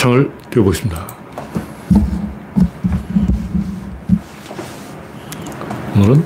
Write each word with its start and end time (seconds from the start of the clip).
창을 0.00 0.32
띄워보겠습니다. 0.48 1.14
오늘은 5.94 6.24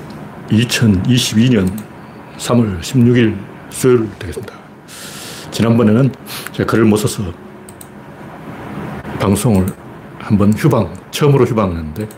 2022년 0.50 1.76
3월 2.38 2.79
16일 2.79 3.37
수요일 3.71 4.08
되겠습니다. 4.21 4.54
지난번에는 5.50 6.12
제가 6.52 6.71
글을 6.71 6.84
못 6.84 6.98
써서 6.98 7.24
방송을 9.18 9.66
한번 10.20 10.52
휴방, 10.52 10.95
처음으로 11.11 11.45
휴방했는데 11.45 12.09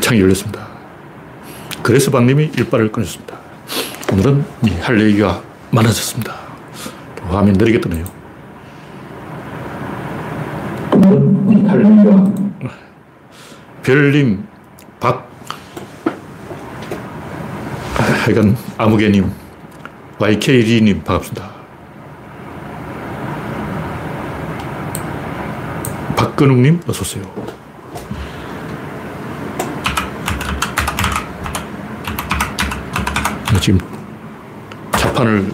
창이 0.00 0.20
열렸습니다. 0.20 0.68
그래서 1.82 2.12
방님이 2.12 2.52
일발을 2.56 2.92
끊었습니다. 2.92 3.36
오늘은 4.12 4.44
할 4.80 5.00
얘기가 5.00 5.42
많아졌습니다. 5.72 6.36
화면 7.30 7.54
느리게 7.54 7.80
뜨네요. 7.80 8.04
할 11.68 11.84
얘기가 11.84 12.32
별님, 13.86 14.44
박, 14.98 15.30
하여간 17.94 18.56
아무개님, 18.76 19.30
YKG님 20.18 21.04
반갑습니다. 21.04 21.48
박근웅님 26.16 26.80
어서오세요. 26.88 27.22
지금 33.60 33.78
자판을 34.98 35.52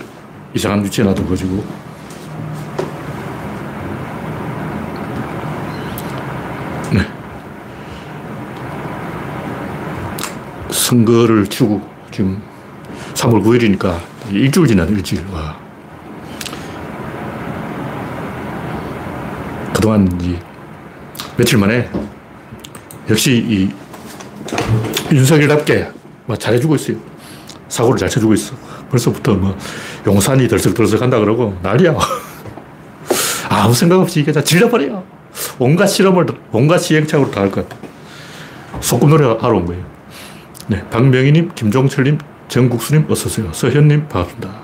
이상한 0.55 0.83
위치에 0.83 1.05
놔둬가지고 1.05 1.92
선거를 10.93 11.47
치고 11.47 11.81
지금 12.11 12.43
3월 13.15 13.43
9일이니까 13.43 13.99
일주일 14.31 14.69
지났네, 14.69 14.93
일주일. 14.93 15.25
와. 15.33 15.57
그동안 19.75 20.07
이 20.21 20.37
며칠 21.39 21.57
만에 21.59 21.89
역시 23.09 23.33
이 23.33 25.15
윤석열답게 25.15 25.89
뭐 26.27 26.37
잘해주고 26.37 26.75
있어요. 26.75 26.99
사고를 27.69 27.99
잘 27.99 28.11
쳐주고 28.11 28.35
있어. 28.35 28.55
벌써부터 28.91 29.33
뭐 29.35 29.57
용산이 30.07 30.47
덜썩덜썩 30.47 31.01
한다 31.01 31.19
그러고 31.19 31.57
난리야. 31.63 31.97
아무 33.49 33.73
생각 33.73 33.99
없이 33.99 34.23
그냥 34.23 34.45
질러버려. 34.45 35.03
온갖 35.59 35.87
실험을, 35.87 36.27
온갖 36.53 36.77
시행착오를 36.79 37.33
다 37.33 37.41
할 37.41 37.51
것 37.51 37.67
같아. 37.67 37.81
소꿉 38.81 39.09
노래 39.09 39.25
하러 39.25 39.57
온 39.57 39.65
거예요. 39.65 39.92
네. 40.69 40.89
박명희님, 40.91 41.53
김종철님, 41.55 42.19
정국수님 42.49 43.07
어서오세요. 43.11 43.53
서현님 43.53 44.09
반갑습니다. 44.09 44.63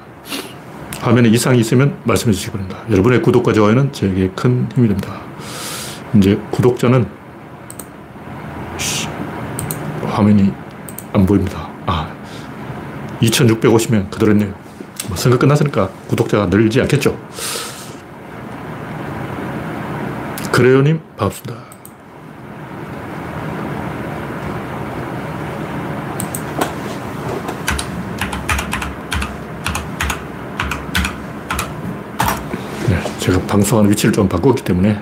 화면에 1.01 1.29
이상이 1.29 1.61
있으면 1.61 1.97
말씀해 2.05 2.33
주시기 2.33 2.53
바랍니다. 2.53 2.83
여러분의 2.91 3.23
구독과 3.23 3.53
좋아요는 3.53 3.93
저에게 3.93 4.31
큰 4.35 4.69
힘이 4.75 4.89
됩니다. 4.89 5.21
이제 6.15 6.39
구독자는 6.51 7.07
화면이 10.07 10.53
안 11.13 11.27
보입니다. 11.27 11.69
아, 11.87 12.12
2650명 13.21 14.11
그대로 14.11 14.33
있네요. 14.33 14.53
뭐 15.09 15.17
선거 15.17 15.39
끝났으니까 15.39 15.89
구독자가 16.09 16.47
늘지 16.47 16.81
않겠죠. 16.83 17.19
그래요님 20.53 21.01
반갑습니다. 21.17 21.69
네, 32.89 33.18
제가 33.28 33.43
방송하는 33.43 33.91
위치를 33.91 34.11
좀 34.11 34.27
바꿨기 34.27 34.65
때문에 34.65 34.99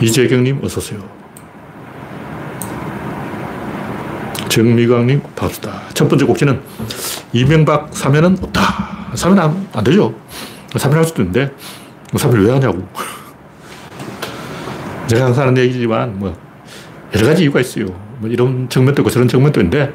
이재경님 0.00 0.60
어서 0.62 0.78
오세요. 0.78 1.00
정미광님 4.48 5.20
반갑습니다. 5.34 5.88
첫 5.94 6.08
번째 6.08 6.26
곡지는 6.26 6.60
이명박 7.32 7.92
사면은 7.92 8.38
없다. 8.40 9.16
사면 9.16 9.40
안, 9.40 9.68
안 9.72 9.82
되죠. 9.82 10.14
사면 10.76 10.98
할 10.98 11.04
수도 11.04 11.22
있는데 11.22 11.52
사면 12.16 12.44
왜 12.44 12.52
하냐고. 12.52 12.86
제가 15.08 15.24
항상 15.24 15.48
하는 15.48 15.60
얘기지만 15.60 16.20
뭐 16.20 16.36
여러 17.16 17.26
가지 17.26 17.42
이유가 17.42 17.58
있어요. 17.58 17.86
뭐 18.18 18.30
이런 18.30 18.68
측면도 18.68 19.02
있고 19.02 19.10
저런 19.10 19.26
측면도 19.26 19.60
있는데 19.60 19.92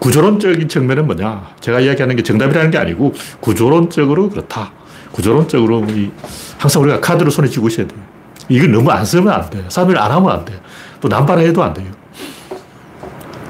구조론적인 0.00 0.68
측면은 0.68 1.06
뭐냐. 1.06 1.54
제가 1.60 1.78
이야기하는 1.78 2.16
게 2.16 2.24
정답이라는 2.24 2.72
게 2.72 2.78
아니고 2.78 3.14
구조론적으로 3.38 4.28
그렇다. 4.28 4.79
구조론적으로 5.20 5.84
이 5.90 6.10
항상 6.58 6.82
우리가 6.82 7.00
카드를 7.00 7.30
손에 7.30 7.48
쥐고 7.48 7.68
있어야 7.68 7.86
돼요. 7.86 8.00
이거 8.48 8.66
너무 8.66 8.90
안 8.90 9.04
쓰면 9.04 9.28
안 9.32 9.48
돼. 9.50 9.64
사면 9.68 9.96
안 9.98 10.10
하면 10.10 10.30
안 10.30 10.44
돼. 10.44 10.58
또 11.00 11.08
남발해도 11.08 11.62
안 11.62 11.74
돼요. 11.74 11.86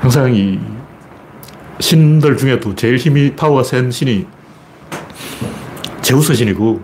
항상 0.00 0.34
이 0.34 0.58
신들 1.78 2.36
중에도 2.36 2.74
제일 2.74 2.96
힘이 2.96 3.34
파워가 3.36 3.62
센 3.62 3.90
신이 3.90 4.26
제우스 6.02 6.34
신이고 6.34 6.82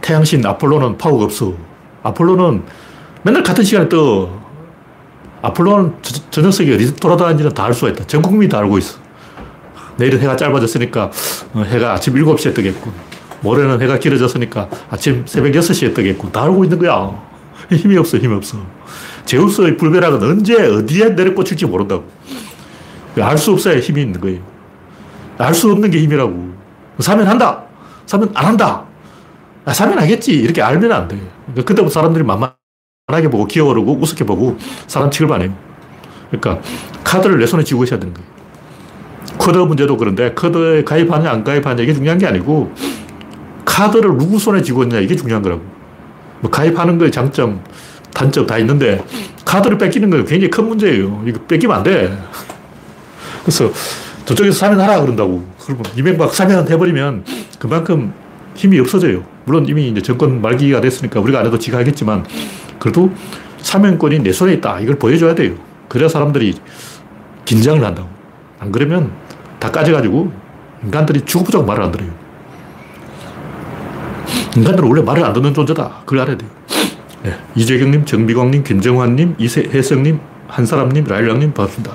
태양신 0.00 0.44
아폴로는 0.44 0.96
파워가 0.98 1.24
없어. 1.24 1.52
아폴로는 2.02 2.62
맨날 3.22 3.42
같은 3.42 3.62
시간에 3.62 3.88
떠. 3.88 4.30
아폴로는 5.42 5.94
저, 6.30 6.40
녀석이 6.40 6.72
어디 6.74 6.96
돌아다니는지는 6.96 7.52
다 7.54 7.64
알 7.66 7.74
수가 7.74 7.90
있다. 7.92 8.04
전 8.06 8.22
국민이 8.22 8.48
다 8.48 8.58
알고 8.58 8.78
있어. 8.78 8.98
내일은 9.98 10.20
해가 10.20 10.36
짧아졌으니까 10.36 11.10
어, 11.54 11.62
해가 11.62 11.92
아침 11.92 12.14
7시에 12.14 12.54
뜨겠고 12.54 12.92
모레는 13.40 13.80
해가 13.82 13.98
길어졌으니까 13.98 14.68
아침 14.90 15.24
새벽 15.26 15.52
6시에 15.52 15.94
뜨겠고 15.94 16.32
다 16.32 16.44
알고 16.44 16.64
있는 16.64 16.78
거야. 16.78 17.22
힘이 17.70 17.96
없어, 17.98 18.16
힘이 18.18 18.34
없어. 18.34 18.58
제우스의 19.26 19.76
불벼락은 19.76 20.22
언제, 20.22 20.54
어디에 20.56 21.10
내려꽂힐지 21.10 21.66
모른다고. 21.66 22.04
알 23.20 23.36
수 23.36 23.52
없어야 23.52 23.78
힘이 23.80 24.02
있는 24.02 24.20
거예요. 24.20 24.40
알 25.38 25.54
수 25.54 25.70
없는 25.70 25.90
게 25.90 26.00
힘이라고. 26.00 26.52
사면 27.00 27.26
한다! 27.26 27.62
사면 28.06 28.30
안 28.34 28.46
한다! 28.46 28.84
아, 29.64 29.72
사면 29.72 29.98
하겠지! 29.98 30.32
이렇게 30.32 30.62
알면 30.62 30.90
안 30.90 31.08
돼. 31.08 31.16
그러니까 31.46 31.64
그때부터 31.64 31.92
사람들이 31.92 32.24
만만하게 32.24 33.28
보고, 33.30 33.44
기어오르고, 33.46 33.98
우습게 34.00 34.24
보고, 34.24 34.56
사람 34.86 35.10
취급안 35.10 35.42
해요. 35.42 35.54
그러니까, 36.30 36.60
카드를 37.04 37.38
내 37.38 37.46
손에 37.46 37.62
쥐고 37.62 37.84
있어야 37.84 38.00
되는 38.00 38.14
거예요. 38.14 38.28
커드 39.38 39.58
문제도 39.58 39.96
그런데, 39.96 40.32
커드에 40.32 40.84
가입하냐, 40.84 41.30
안 41.30 41.44
가입하냐, 41.44 41.82
이게 41.82 41.92
중요한 41.92 42.18
게 42.18 42.26
아니고, 42.26 42.72
카드를 43.68 44.16
누구 44.16 44.38
손에 44.38 44.62
쥐고 44.62 44.84
있냐, 44.84 44.98
이게 44.98 45.14
중요한 45.14 45.42
거라고. 45.42 45.62
뭐 46.40 46.50
가입하는 46.50 46.98
거의 46.98 47.12
장점, 47.12 47.62
단점 48.14 48.46
다 48.46 48.56
있는데 48.58 49.04
카드를 49.44 49.76
뺏기는 49.76 50.08
건 50.08 50.24
굉장히 50.24 50.50
큰 50.50 50.68
문제예요. 50.68 51.22
이거 51.26 51.38
뺏기면 51.46 51.76
안 51.76 51.82
돼. 51.82 52.16
그래서 53.42 53.70
저쪽에서 54.24 54.58
사면하라 54.58 55.02
그런다고. 55.02 55.44
그러면 55.60 55.84
이명박 55.96 56.34
사면 56.34 56.68
해버리면 56.68 57.24
그만큼 57.58 58.14
힘이 58.54 58.80
없어져요. 58.80 59.22
물론 59.44 59.66
이미 59.68 59.88
이제 59.88 60.00
정권 60.00 60.40
말기가 60.40 60.80
됐으니까 60.80 61.20
우리가 61.20 61.40
안 61.40 61.46
해도 61.46 61.58
지가 61.58 61.78
하겠지만 61.78 62.24
그래도 62.78 63.10
사면권이 63.58 64.20
내 64.20 64.32
손에 64.32 64.54
있다. 64.54 64.80
이걸 64.80 64.98
보여줘야 64.98 65.34
돼요. 65.34 65.54
그래야 65.88 66.08
사람들이 66.08 66.54
긴장을 67.44 67.84
한다고. 67.84 68.08
안 68.60 68.72
그러면 68.72 69.12
다 69.58 69.70
까져가지고 69.70 70.32
인간들이 70.84 71.22
죽어보자고 71.22 71.64
말을 71.64 71.84
안 71.84 71.92
들어요. 71.92 72.10
인간들은 74.58 74.88
원래 74.88 75.02
말을 75.02 75.24
안 75.24 75.32
듣는 75.32 75.54
존재다. 75.54 76.02
그걸 76.04 76.20
알아야 76.20 76.36
돼요. 76.36 76.50
네. 77.22 77.36
이재경님, 77.54 78.04
정비광님, 78.04 78.64
김정환님, 78.64 79.36
이혜성님, 79.38 80.20
한사람님, 80.48 81.04
라일락님 81.04 81.52
반갑습니다. 81.52 81.92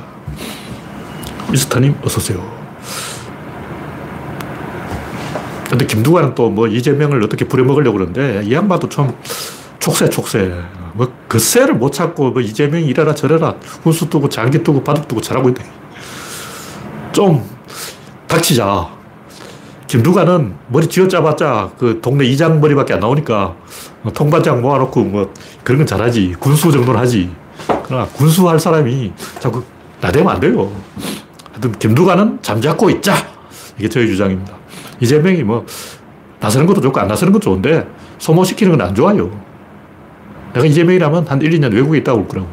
미스터님 1.51 1.95
어서오세요. 2.03 2.63
근데 5.69 5.85
김두관은 5.87 6.35
또 6.35 6.49
뭐 6.49 6.67
이재명을 6.67 7.23
어떻게 7.23 7.45
부려먹으려고 7.47 7.97
그러는데 7.97 8.43
이 8.45 8.53
양반도 8.53 8.87
참 8.89 9.13
촉새 9.79 10.09
촉새. 10.09 10.53
뭐 10.93 11.11
그새를 11.27 11.73
못 11.75 11.91
찾고 11.91 12.31
뭐 12.31 12.41
이재명이 12.41 12.85
이래라 12.85 13.15
저래라 13.15 13.55
훈수 13.81 14.09
두고 14.09 14.29
장기 14.29 14.61
두고 14.61 14.83
바둑 14.83 15.07
두고 15.07 15.19
잘하고 15.21 15.49
있네. 15.49 15.61
좀 17.11 17.43
닥치자. 18.27 18.87
김두관은 19.93 20.55
머리 20.69 20.87
쥐어짜봤자 20.87 21.73
그 21.77 21.99
동네 22.01 22.25
이장 22.25 22.59
머리밖에 22.59 22.95
안 22.95 22.99
나오니까 22.99 23.55
뭐 24.01 24.11
통반장 24.11 24.59
모아놓고 24.59 25.03
뭐 25.03 25.31
그런 25.63 25.77
건 25.77 25.85
잘하지. 25.85 26.33
군수 26.39 26.71
정도는 26.71 26.99
하지. 26.99 27.29
그러나 27.85 28.07
군수 28.07 28.49
할 28.49 28.59
사람이 28.59 29.13
자꾸 29.39 29.61
나대면 30.01 30.33
안 30.33 30.39
돼요. 30.39 30.71
하여튼 31.51 31.73
김두관은 31.73 32.39
잠잡고 32.41 32.89
있자. 32.89 33.13
이게 33.77 33.87
저희 33.87 34.07
주장입니다. 34.07 34.55
이재명이 34.99 35.43
뭐 35.43 35.63
나서는 36.39 36.65
것도 36.65 36.81
좋고 36.81 36.99
안 36.99 37.07
나서는 37.07 37.31
것도 37.31 37.43
좋은데 37.43 37.87
소모시키는 38.17 38.75
건 38.75 38.87
안 38.87 38.95
좋아요. 38.95 39.29
내가 40.55 40.65
이재명이라면 40.65 41.27
한 41.27 41.39
1, 41.39 41.51
2년 41.51 41.71
외국에 41.71 41.99
있다고 41.99 42.21
올 42.21 42.27
거라고. 42.27 42.47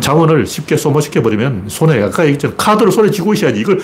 자원을 0.00 0.46
쉽게 0.46 0.76
소모시켜버리면 0.76 1.66
손에 1.68 2.02
아까 2.02 2.24
얘기했잖아. 2.24 2.54
카드를 2.56 2.90
손에 2.90 3.08
쥐고 3.12 3.34
있어야지. 3.34 3.60
이걸 3.60 3.78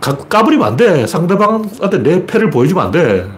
까버리면 0.00 0.66
안 0.66 0.76
돼. 0.76 1.06
상대방한테 1.06 2.02
내 2.02 2.26
패를 2.26 2.50
보여주면 2.50 2.86
안 2.86 2.90
돼. 2.90 3.28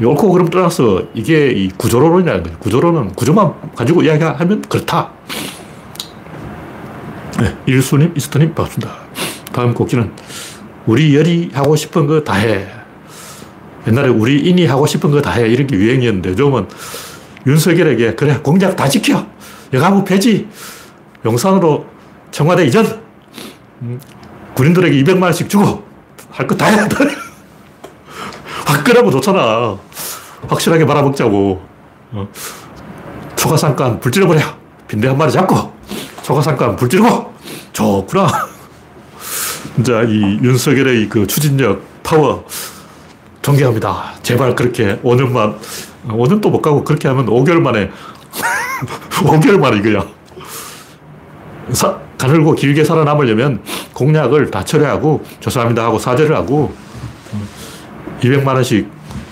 옳고 0.00 0.30
그름 0.32 0.50
떠나서 0.50 1.04
이게 1.14 1.50
이 1.50 1.68
구조론이라는 1.70 2.42
거죠. 2.42 2.58
구조론은 2.58 3.12
구조만 3.14 3.54
가지고 3.74 4.02
이야기하면 4.02 4.62
그렇다. 4.68 5.10
네, 7.40 7.56
일수님, 7.66 8.12
이스터님, 8.16 8.54
반갑습니다. 8.54 8.92
다음 9.52 9.72
곡지는 9.74 10.12
우리 10.86 11.14
열이 11.16 11.50
하고 11.54 11.76
싶은 11.76 12.06
거 12.06 12.22
다 12.24 12.34
해. 12.34 12.66
옛날에 13.86 14.08
우리 14.08 14.38
인이 14.40 14.66
하고 14.66 14.86
싶은 14.86 15.10
거 15.10 15.22
다 15.22 15.30
해. 15.30 15.48
이런 15.48 15.66
게 15.66 15.76
유행이었는데 15.76 16.30
요즘은 16.30 16.66
윤석열에게 17.46 18.14
그래, 18.16 18.38
공약 18.42 18.74
다 18.76 18.88
지켜. 18.88 19.24
여가부 19.72 20.04
폐지. 20.04 20.48
용산으로 21.24 21.86
청와대 22.30 22.66
이전. 22.66 23.00
음, 24.56 24.72
군인들에게 24.72 25.02
200만 25.04 25.22
원씩 25.24 25.48
주고 25.48 25.84
할 26.30 26.46
거다 26.46 26.66
해. 26.66 26.76
화끈하고 28.66 29.10
좋잖아. 29.10 29.76
확실하게 30.48 30.84
말아먹자고. 30.84 31.62
어. 32.12 32.28
초가상간 33.36 34.00
불질러버려. 34.00 34.40
빈대 34.88 35.08
한 35.08 35.18
마리 35.18 35.30
잡고, 35.32 35.72
초가상간 36.22 36.76
불질고, 36.76 37.34
좋구나. 37.72 38.28
진짜 39.74 40.02
이 40.04 40.38
윤석열의 40.42 41.08
그 41.08 41.26
추진력, 41.26 41.82
파워, 42.02 42.46
존경합니다. 43.42 44.14
제발 44.22 44.54
그렇게 44.54 44.96
5년만, 45.02 45.58
5년도 46.08 46.50
못 46.50 46.62
가고 46.62 46.84
그렇게 46.84 47.08
하면 47.08 47.26
5개월 47.26 47.60
만에, 47.60 47.90
5개월 49.10 49.58
만에 49.58 49.78
이거야. 49.78 50.06
사, 51.72 51.98
가늘고 52.18 52.54
길게 52.54 52.84
살아남으려면 52.84 53.62
공약을 53.92 54.50
다 54.50 54.64
철회하고, 54.64 55.24
죄송합니다 55.40 55.84
하고 55.84 55.98
사죄를 55.98 56.34
하고, 56.36 56.74
200만 58.20 58.48
원씩 58.48 58.88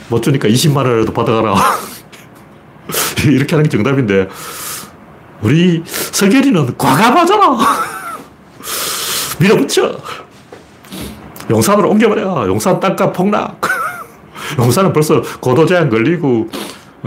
못 0.09 0.23
주니까 0.23 0.49
20만 0.49 0.79
원이라도 0.79 1.13
받아가라. 1.13 1.55
이렇게 3.27 3.55
하는 3.55 3.69
게 3.69 3.77
정답인데, 3.77 4.29
우리 5.43 5.83
서결이는 5.85 6.77
과감하잖아. 6.77 7.59
밀어붙여. 9.41 9.99
용산으로 11.51 11.91
옮겨버려. 11.91 12.47
용산 12.49 12.81
땅값 12.81 13.13
폭락. 13.13 13.61
용산은 14.59 14.93
벌써 14.93 15.23
고도 15.41 15.67
제한 15.67 15.91
걸리고 15.91 16.49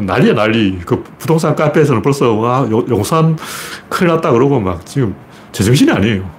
난리야 0.06 0.34
난리. 0.34 0.80
그 0.86 1.04
부동산 1.18 1.56
카페에서는 1.56 2.02
벌써 2.02 2.34
와 2.34 2.68
용산 2.70 3.38
큰일 3.90 4.14
났다 4.14 4.32
그러고 4.32 4.60
막 4.60 4.86
지금 4.86 5.16
제정신이 5.52 5.92
아니에요. 5.92 6.30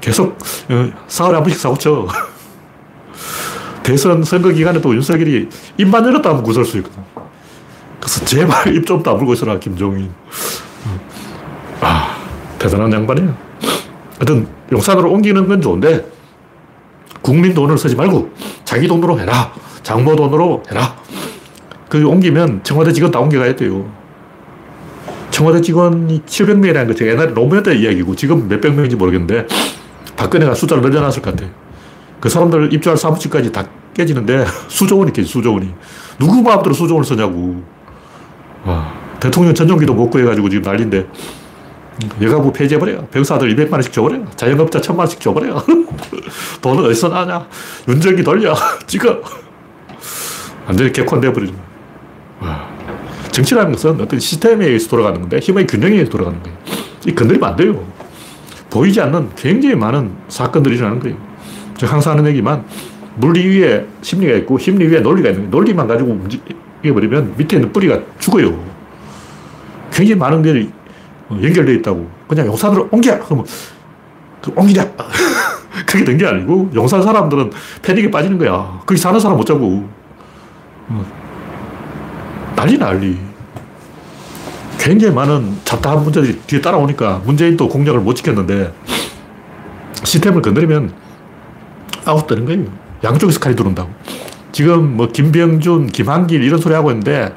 계속 0.00 0.38
어, 0.68 0.90
사흘에 1.08 1.34
한 1.34 1.42
번씩 1.42 1.60
사고 1.60 1.76
쳐. 1.78 2.06
대선 3.82 4.22
선거 4.24 4.50
기간에도 4.50 4.94
윤석열이 4.94 5.48
입만 5.78 6.04
열었다 6.06 6.30
하면 6.30 6.42
구설 6.42 6.64
수 6.64 6.76
있거든. 6.78 7.02
그래서 8.00 8.24
제발 8.24 8.74
입 8.74 8.84
좀 8.86 9.02
다물고 9.02 9.32
있어라, 9.32 9.58
김종인. 9.58 10.10
아, 11.80 12.16
대단한 12.58 12.92
양반이야. 12.92 13.36
하여튼, 14.18 14.48
용산으로 14.72 15.10
옮기는 15.10 15.46
건 15.48 15.60
좋은데, 15.60 16.04
국민 17.20 17.54
돈을 17.54 17.76
쓰지 17.78 17.96
말고, 17.96 18.30
자기 18.64 18.86
돈으로 18.88 19.18
해라. 19.18 19.52
장모 19.82 20.16
돈으로 20.16 20.62
해라. 20.70 20.96
그 21.96 22.06
옮기면 22.06 22.60
청와대 22.62 22.92
직원 22.92 23.10
다 23.10 23.20
옮겨가야 23.20 23.56
돼요. 23.56 23.90
청와대 25.30 25.62
직원이 25.62 26.20
700명이라는 26.26 26.98
거 26.98 27.06
옛날에 27.06 27.32
노무현 27.32 27.62
때 27.62 27.74
이야기고, 27.74 28.14
지금 28.16 28.48
몇백 28.48 28.74
명인지 28.74 28.96
모르겠는데, 28.96 29.46
박근혜가 30.16 30.54
숫자를 30.54 30.82
늘려놨을 30.82 31.22
것 31.22 31.30
같아요. 31.30 31.50
그 32.20 32.28
사람들 32.28 32.72
입주할 32.72 32.98
사무실까지 32.98 33.50
다 33.50 33.64
깨지는데 33.94 34.44
수조원이 34.68 35.12
깨지, 35.12 35.28
수조원이. 35.28 35.72
누구 36.18 36.42
마음대로 36.42 36.74
수조원을 36.74 37.04
쓰냐고. 37.04 37.62
와, 38.64 38.92
대통령 39.18 39.54
전용기도 39.54 39.94
못 39.94 40.10
구해가지고 40.10 40.50
지금 40.50 40.62
난리인데. 40.62 41.06
여가부 42.20 42.52
폐지해버려. 42.52 43.06
병사들 43.06 43.54
200만 43.56 43.72
원씩 43.72 43.92
줘버려. 43.92 44.18
자영업자 44.36 44.80
1000만 44.80 44.98
원씩 44.98 45.20
줘버려. 45.20 45.64
돈은 46.60 46.84
어디서 46.84 47.08
나냐. 47.08 47.46
윤정기 47.88 48.22
돌려. 48.22 48.54
찍어. 48.86 49.18
완전히 50.66 50.92
개콘돼버리는 50.92 51.54
와. 51.54 51.65
정치라는 53.30 53.72
것은 53.72 54.00
어떤 54.00 54.18
시스템에 54.18 54.66
의해서 54.66 54.88
돌아가는 54.88 55.20
건데 55.20 55.38
힘의 55.38 55.66
균형에 55.66 55.92
의해서 55.92 56.10
돌아가는 56.10 56.42
거예요. 56.42 56.58
이 57.06 57.14
건드리면 57.14 57.48
안 57.48 57.56
돼요. 57.56 57.84
보이지 58.70 59.00
않는 59.00 59.30
굉장히 59.36 59.74
많은 59.74 60.10
사건들이 60.28 60.76
일어나는 60.76 61.00
거예요. 61.00 61.16
제가 61.76 61.92
항상 61.92 62.12
하는 62.16 62.26
얘기만 62.30 62.64
물리 63.16 63.46
위에 63.46 63.86
심리가 64.02 64.34
있고 64.38 64.58
심리 64.58 64.86
위에 64.86 65.00
논리가 65.00 65.28
있는 65.30 65.42
거예요. 65.42 65.50
논리만 65.50 65.86
가지고 65.86 66.12
움직여버리면 66.12 67.34
밑에 67.36 67.56
있는 67.56 67.72
뿌리가 67.72 68.00
죽어요. 68.18 68.58
굉장히 69.92 70.18
많은 70.18 70.38
것들이 70.38 70.70
연결되어 71.30 71.74
있다고. 71.76 72.08
그냥 72.28 72.46
용산으로 72.46 72.88
옮겨! 72.90 73.18
그러면 73.18 73.44
그 74.42 74.52
옮기자! 74.54 74.86
그게 75.86 76.04
된 76.04 76.16
게 76.18 76.26
아니고 76.26 76.70
용산 76.74 77.02
사람들은 77.02 77.50
패닉에 77.82 78.10
빠지는 78.10 78.38
거야. 78.38 78.80
거기 78.86 78.96
사는 78.98 79.18
사람 79.20 79.36
못 79.36 79.44
잡고. 79.44 79.88
난리 82.56 82.78
난리. 82.78 83.18
굉장히 84.78 85.14
많은 85.14 85.58
잡다한 85.64 86.02
문제들이 86.02 86.38
뒤에 86.46 86.60
따라오니까 86.60 87.22
문재인도 87.24 87.68
공약을 87.68 88.00
못 88.00 88.14
지켰는데 88.14 88.72
시스템을 90.04 90.42
건드리면 90.42 90.92
아웃되는 92.04 92.46
거예요. 92.46 92.64
양쪽에서 93.04 93.38
칼이 93.38 93.54
들어온다고. 93.54 93.90
지금 94.52 94.96
뭐 94.96 95.08
김병준, 95.08 95.88
김한길 95.88 96.42
이런 96.42 96.58
소리 96.58 96.74
하고 96.74 96.90
있는데 96.90 97.34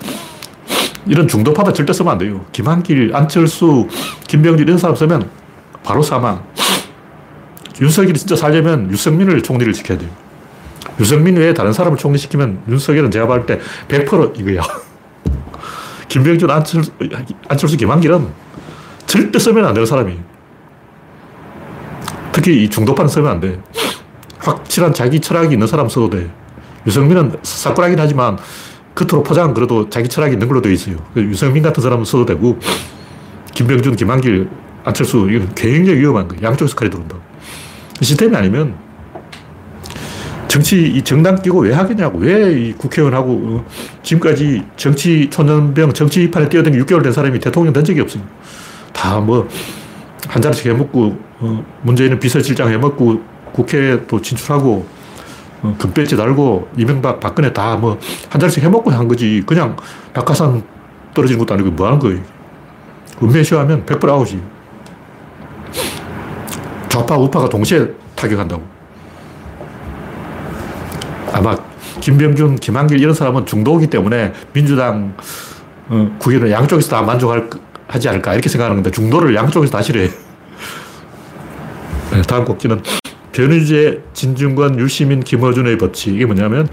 이런 1.05 1.27
중도파다 1.27 1.73
절대 1.73 1.91
쓰면 1.91 2.13
안 2.13 2.17
돼요. 2.17 2.45
김한길, 2.51 3.13
안철수, 3.13 3.87
김병준 4.27 4.67
이런 4.67 4.77
사람 4.77 4.95
쓰면 4.95 5.29
바로 5.83 6.01
사망. 6.01 6.43
윤석열이 7.81 8.17
진짜 8.17 8.35
살려면 8.35 8.89
유승민을 8.91 9.41
총리를 9.41 9.73
시켜야 9.73 9.97
돼요. 9.97 10.09
유승민 10.99 11.35
외에 11.37 11.53
다른 11.53 11.73
사람을 11.73 11.97
총리시키면 11.97 12.63
윤석열은 12.69 13.11
제가 13.11 13.27
봤을 13.27 13.45
때 13.45 13.59
100% 13.87 14.39
이거야. 14.39 14.61
김병준, 16.09 16.49
안철수, 16.49 16.91
안철수, 17.47 17.77
김한길은 17.77 18.27
절대 19.05 19.39
쓰면 19.39 19.63
안 19.65 19.73
되는 19.73 19.85
사람이에요. 19.85 20.19
특히 22.31 22.63
이 22.63 22.69
중도파는 22.69 23.09
쓰면 23.09 23.31
안 23.31 23.39
돼. 23.39 23.59
확실한 24.39 24.93
자기 24.93 25.19
철학이 25.19 25.53
있는 25.53 25.67
사람 25.67 25.87
써도 25.87 26.09
돼. 26.09 26.29
유승민은 26.87 27.37
사꾸라긴 27.43 27.99
하지만 27.99 28.37
겉으로 28.95 29.23
포장 29.23 29.53
그래도 29.53 29.89
자기 29.89 30.09
철학이 30.09 30.33
있는 30.33 30.47
걸로 30.47 30.61
되어 30.61 30.71
있어요. 30.71 30.97
그 31.13 31.21
유승민 31.21 31.63
같은 31.63 31.81
사람은 31.81 32.05
써도 32.05 32.25
되고 32.25 32.59
김병준, 33.53 33.95
김한길, 33.95 34.49
안철수 34.83 35.29
이건 35.29 35.53
굉장히 35.55 35.99
위험한 35.99 36.27
거예요. 36.27 36.43
양쪽에서 36.43 36.75
칼이 36.75 36.89
들어온다. 36.89 37.17
시스템이 38.01 38.35
아니면 38.35 38.75
정치 40.49 40.81
이 40.87 41.01
정당 41.03 41.39
끼고 41.41 41.59
왜 41.59 41.73
하겠냐고. 41.73 42.17
왜 42.17 42.49
이 42.49 42.73
국회의원하고 42.73 43.31
어, 43.31 43.65
지금까지 44.01 44.63
정치 44.75 45.29
초년병 45.29 45.93
정치판에 45.93 46.49
뛰어든 46.49 46.71
6개월 46.83 47.03
된 47.03 47.11
사람이 47.13 47.39
대통령 47.39 47.71
된 47.71 47.85
적이 47.85 48.01
없어요. 48.01 48.23
다뭐한 48.91 50.41
자리씩 50.41 50.65
해먹고 50.65 51.17
어, 51.39 51.65
문재인은 51.83 52.19
비서실장 52.19 52.69
해먹고 52.71 53.21
국회도 53.53 54.21
진출하고 54.21 54.85
어, 55.61 55.75
금배지 55.77 56.17
달고 56.17 56.69
이명박 56.77 57.19
박근혜 57.19 57.53
다 57.53 57.75
뭐한 57.75 58.39
자리씩 58.39 58.63
해먹고 58.63 58.89
한 58.89 59.07
거지. 59.07 59.43
그냥 59.45 59.77
낙하산 60.13 60.63
떨어지는 61.13 61.37
것도 61.39 61.53
아니고 61.53 61.69
뭐 61.71 61.85
하는 61.85 61.99
거예요. 61.99 62.19
은메시하면 63.21 63.85
100% 63.85 64.09
아웃이 64.09 64.41
좌파 66.89 67.15
우파가 67.17 67.47
동시에 67.47 67.87
타격한다고 68.15 68.78
아마 71.33 71.55
김병준, 72.01 72.57
김한길 72.57 72.99
이런 72.99 73.13
사람은 73.13 73.45
중도이기 73.45 73.87
때문에 73.87 74.33
민주당 74.53 75.15
어, 75.87 76.15
국회는 76.19 76.51
양쪽에서 76.51 76.89
다 76.89 77.01
만족하지 77.01 78.09
않을까 78.09 78.33
이렇게 78.33 78.49
생각하는 78.49 78.77
건데 78.77 78.91
중도를 78.91 79.35
양쪽에서 79.35 79.71
다 79.71 79.81
싫어해 79.81 80.09
네, 82.11 82.21
다음 82.23 82.43
곡지는 82.43 82.81
변희재, 83.31 84.01
진중권, 84.13 84.79
유시민, 84.79 85.19
김어준의 85.21 85.77
법칙. 85.77 86.15
이게 86.15 86.25
뭐냐면, 86.25 86.67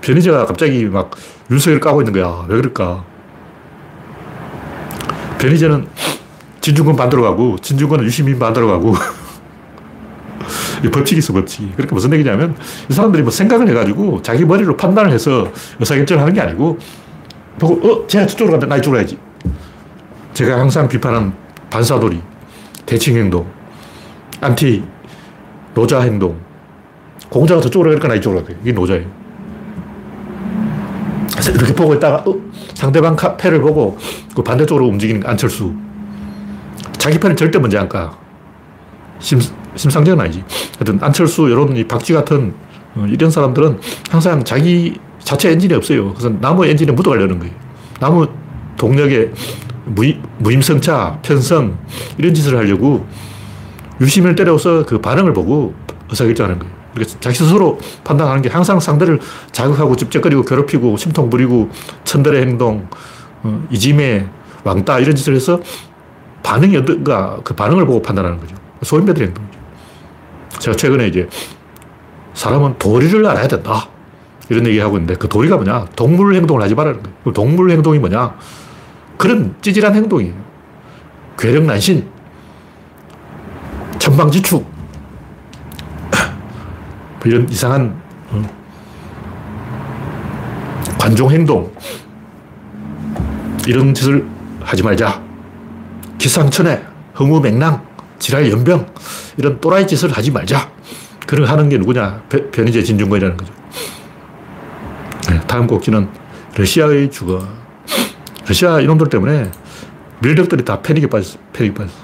변희재가 0.00 0.46
갑자기 0.46 0.86
막 0.86 1.10
윤석열을 1.50 1.80
까고 1.80 2.00
있는 2.00 2.12
거야. 2.14 2.46
왜 2.48 2.56
그럴까? 2.56 3.04
변희재는 5.38 5.86
진중권 6.60 6.96
반대로 6.96 7.22
가고, 7.22 7.58
진중권은 7.58 8.04
유시민 8.04 8.38
반대로 8.38 8.66
가고. 8.66 8.94
이 10.84 10.90
법칙이 10.90 11.18
있어, 11.18 11.32
법칙이. 11.32 11.72
그러니까 11.72 11.94
무슨 11.94 12.12
얘기냐면, 12.12 12.56
이 12.88 12.92
사람들이 12.92 13.22
뭐 13.22 13.30
생각을 13.30 13.68
해가지고 13.68 14.22
자기 14.22 14.44
머리로 14.44 14.76
판단을 14.76 15.12
해서 15.12 15.50
의사결정을 15.78 16.22
하는 16.22 16.34
게 16.34 16.40
아니고, 16.40 16.78
보고, 17.58 17.88
어, 17.88 18.06
쟤가 18.06 18.26
저쪽으로 18.26 18.52
간다. 18.52 18.66
나 18.66 18.76
이쪽으로 18.76 18.98
가야지. 18.98 19.18
제가 20.32 20.58
항상 20.58 20.88
비판한 20.88 21.32
반사돌이, 21.70 22.20
대칭 22.86 23.16
행동, 23.16 23.46
안티, 24.40 24.84
노자 25.74 26.00
행동. 26.00 26.36
공자가 27.28 27.60
저쪽으로 27.60 27.90
가니까 27.90 28.08
나 28.08 28.14
이쪽으로 28.14 28.44
가야 28.44 28.56
이게 28.62 28.72
노자예요. 28.72 29.04
그래서 31.32 31.50
이렇게 31.52 31.74
보고 31.74 31.94
있다가, 31.94 32.24
어, 32.26 32.36
상대방 32.74 33.16
패를 33.36 33.60
보고 33.60 33.98
그 34.34 34.42
반대쪽으로 34.42 34.86
움직이는 34.86 35.26
안철수. 35.26 35.74
자기 36.96 37.18
편을 37.18 37.36
절대 37.36 37.58
먼저 37.58 37.78
안 37.78 37.88
까. 37.88 38.16
심, 39.18 39.40
심상정은 39.78 40.20
아니지. 40.20 40.44
하여튼 40.76 40.98
안철수, 41.00 41.48
이런 41.48 41.76
이 41.76 41.84
박쥐 41.84 42.12
같은 42.12 42.54
어, 42.94 43.06
이런 43.08 43.30
사람들은 43.30 43.80
항상 44.10 44.44
자기 44.44 44.98
자체 45.20 45.50
엔진이 45.50 45.74
없어요. 45.74 46.12
그래서 46.14 46.30
나무 46.40 46.66
엔진에 46.66 46.92
묻어가려는 46.92 47.38
거예요. 47.38 47.54
나무 48.00 48.28
동력에 48.76 49.32
무임, 49.84 50.22
무임성차, 50.38 51.20
편성, 51.22 51.78
이런 52.18 52.34
짓을 52.34 52.56
하려고 52.56 53.06
유심을 54.00 54.36
때려서 54.36 54.84
그 54.86 55.00
반응을 55.00 55.32
보고 55.32 55.74
의사결정하는 56.10 56.58
거예요. 56.58 56.74
이렇게 56.96 57.12
자기 57.20 57.36
스스로 57.36 57.78
판단하는 58.04 58.42
게 58.42 58.48
항상 58.48 58.80
상대를 58.80 59.20
자극하고 59.52 59.96
찝쩍거리고 59.96 60.42
괴롭히고 60.42 60.96
심통 60.96 61.30
부리고 61.30 61.70
천들의 62.04 62.40
행동, 62.42 62.88
어, 63.42 63.66
이짐에 63.70 64.26
왕따 64.64 65.00
이런 65.00 65.14
짓을 65.14 65.34
해서 65.34 65.60
반응이 66.42 66.76
어떤가 66.76 67.38
그 67.44 67.54
반응을 67.54 67.86
보고 67.86 68.02
판단하는 68.02 68.38
거죠. 68.40 68.56
소인배들 68.82 69.26
행동이죠. 69.26 69.47
제가 70.58 70.76
최근에 70.76 71.08
이제 71.08 71.28
사람은 72.34 72.78
도리를 72.78 73.24
알아야 73.26 73.48
된다. 73.48 73.88
이런 74.48 74.66
얘기 74.66 74.78
하고 74.78 74.96
있는데 74.96 75.14
그 75.14 75.28
도리가 75.28 75.56
뭐냐? 75.56 75.86
동물 75.96 76.34
행동을 76.34 76.62
하지 76.62 76.74
말라는 76.74 77.02
거예요. 77.02 77.32
동물 77.34 77.70
행동이 77.70 77.98
뭐냐? 77.98 78.34
그런 79.16 79.54
찌질한 79.60 79.94
행동이에요. 79.94 80.34
괴력난신, 81.36 82.08
천방지축, 83.98 84.64
뭐 87.18 87.22
이런 87.24 87.48
이상한 87.48 88.00
어, 88.30 88.42
관종 90.98 91.30
행동, 91.30 91.72
이런 93.66 93.92
짓을 93.92 94.26
하지 94.62 94.82
말자. 94.82 95.20
기상천외, 96.16 96.82
허무맹랑, 97.18 97.87
지랄 98.18 98.50
연병, 98.50 98.86
이런 99.36 99.60
또라이 99.60 99.86
짓을 99.86 100.10
하지 100.12 100.30
말자. 100.30 100.70
그런 101.26 101.46
거 101.46 101.52
하는 101.52 101.68
게 101.68 101.78
누구냐? 101.78 102.22
변희재 102.52 102.82
진중권이라는 102.82 103.36
거죠. 103.36 103.52
네, 105.30 105.40
다음 105.46 105.66
곡지는 105.66 106.08
러시아의 106.56 107.10
주거. 107.10 107.46
러시아 108.46 108.80
이놈들 108.80 109.08
때문에 109.08 109.50
밀덕들이 110.20 110.64
다 110.64 110.80
패닉에 110.80 111.06
빠졌어. 111.08 111.38
패닉에 111.52 111.74
빠졌어. 111.74 111.96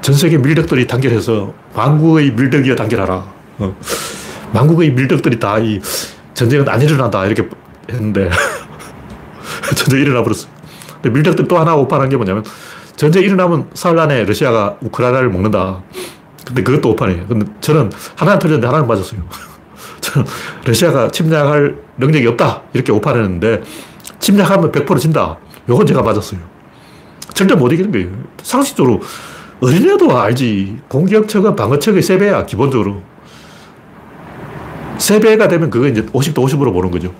전 0.00 0.14
세계 0.16 0.36
밀덕들이 0.36 0.86
단결해서 0.88 1.54
망국의 1.74 2.32
밀덕이여 2.32 2.74
단결하라. 2.74 3.32
어. 3.58 3.76
망국의 4.52 4.90
밀덕들이 4.90 5.38
다 5.38 5.58
이 5.58 5.80
전쟁은 6.34 6.68
안 6.68 6.82
일어난다. 6.82 7.24
이렇게 7.24 7.48
했는데 7.90 8.28
전쟁 9.76 10.00
일어나 10.00 10.22
버렸어. 10.22 10.48
밀덕들 11.02 11.46
또 11.46 11.58
하나 11.58 11.74
오판한 11.76 12.08
게 12.08 12.16
뭐냐면 12.16 12.44
전쟁 12.96 13.22
일어나면 13.22 13.70
사흘 13.74 13.98
안에 13.98 14.24
러시아가 14.24 14.76
우크라이나를 14.80 15.30
먹는다. 15.30 15.82
근데 16.46 16.62
그것도 16.62 16.90
오판이에요. 16.90 17.26
근데 17.26 17.46
저는 17.60 17.90
하나는 18.16 18.38
틀렸는데 18.38 18.66
하나는 18.66 18.86
맞았어요. 18.86 19.20
저는 20.00 20.26
러시아가 20.64 21.08
침략할 21.08 21.76
능력이 21.98 22.26
없다. 22.28 22.62
이렇게 22.72 22.92
오판했는데 22.92 23.62
침략하면 24.18 24.72
100% 24.72 24.98
진다. 24.98 25.38
요건 25.68 25.86
제가 25.86 26.02
맞았어요. 26.02 26.40
절대 27.34 27.54
못 27.54 27.72
이기는 27.72 27.90
거예요. 27.92 28.10
상식적으로 28.42 29.00
어린애도 29.60 30.18
알지. 30.18 30.78
공격척은 30.88 31.54
방어척의 31.54 32.02
3배야, 32.02 32.46
기본적으로. 32.46 33.02
3배가 34.98 35.48
되면 35.48 35.70
그거 35.70 35.86
이제 35.88 36.02
50도 36.06 36.44
50으로 36.44 36.72
보는 36.72 36.90
거죠. 36.90 37.14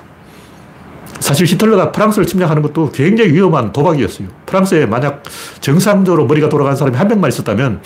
사실 1.32 1.46
히틀러가 1.46 1.92
프랑스를 1.92 2.26
침략하는 2.26 2.60
것도 2.60 2.90
굉장히 2.92 3.32
위험한 3.32 3.72
도박이었어요. 3.72 4.28
프랑스에 4.44 4.84
만약 4.84 5.22
정상적으로 5.62 6.26
머리가 6.26 6.50
돌아간 6.50 6.76
사람이 6.76 6.94
한 6.94 7.08
명만 7.08 7.28
있었다면 7.30 7.80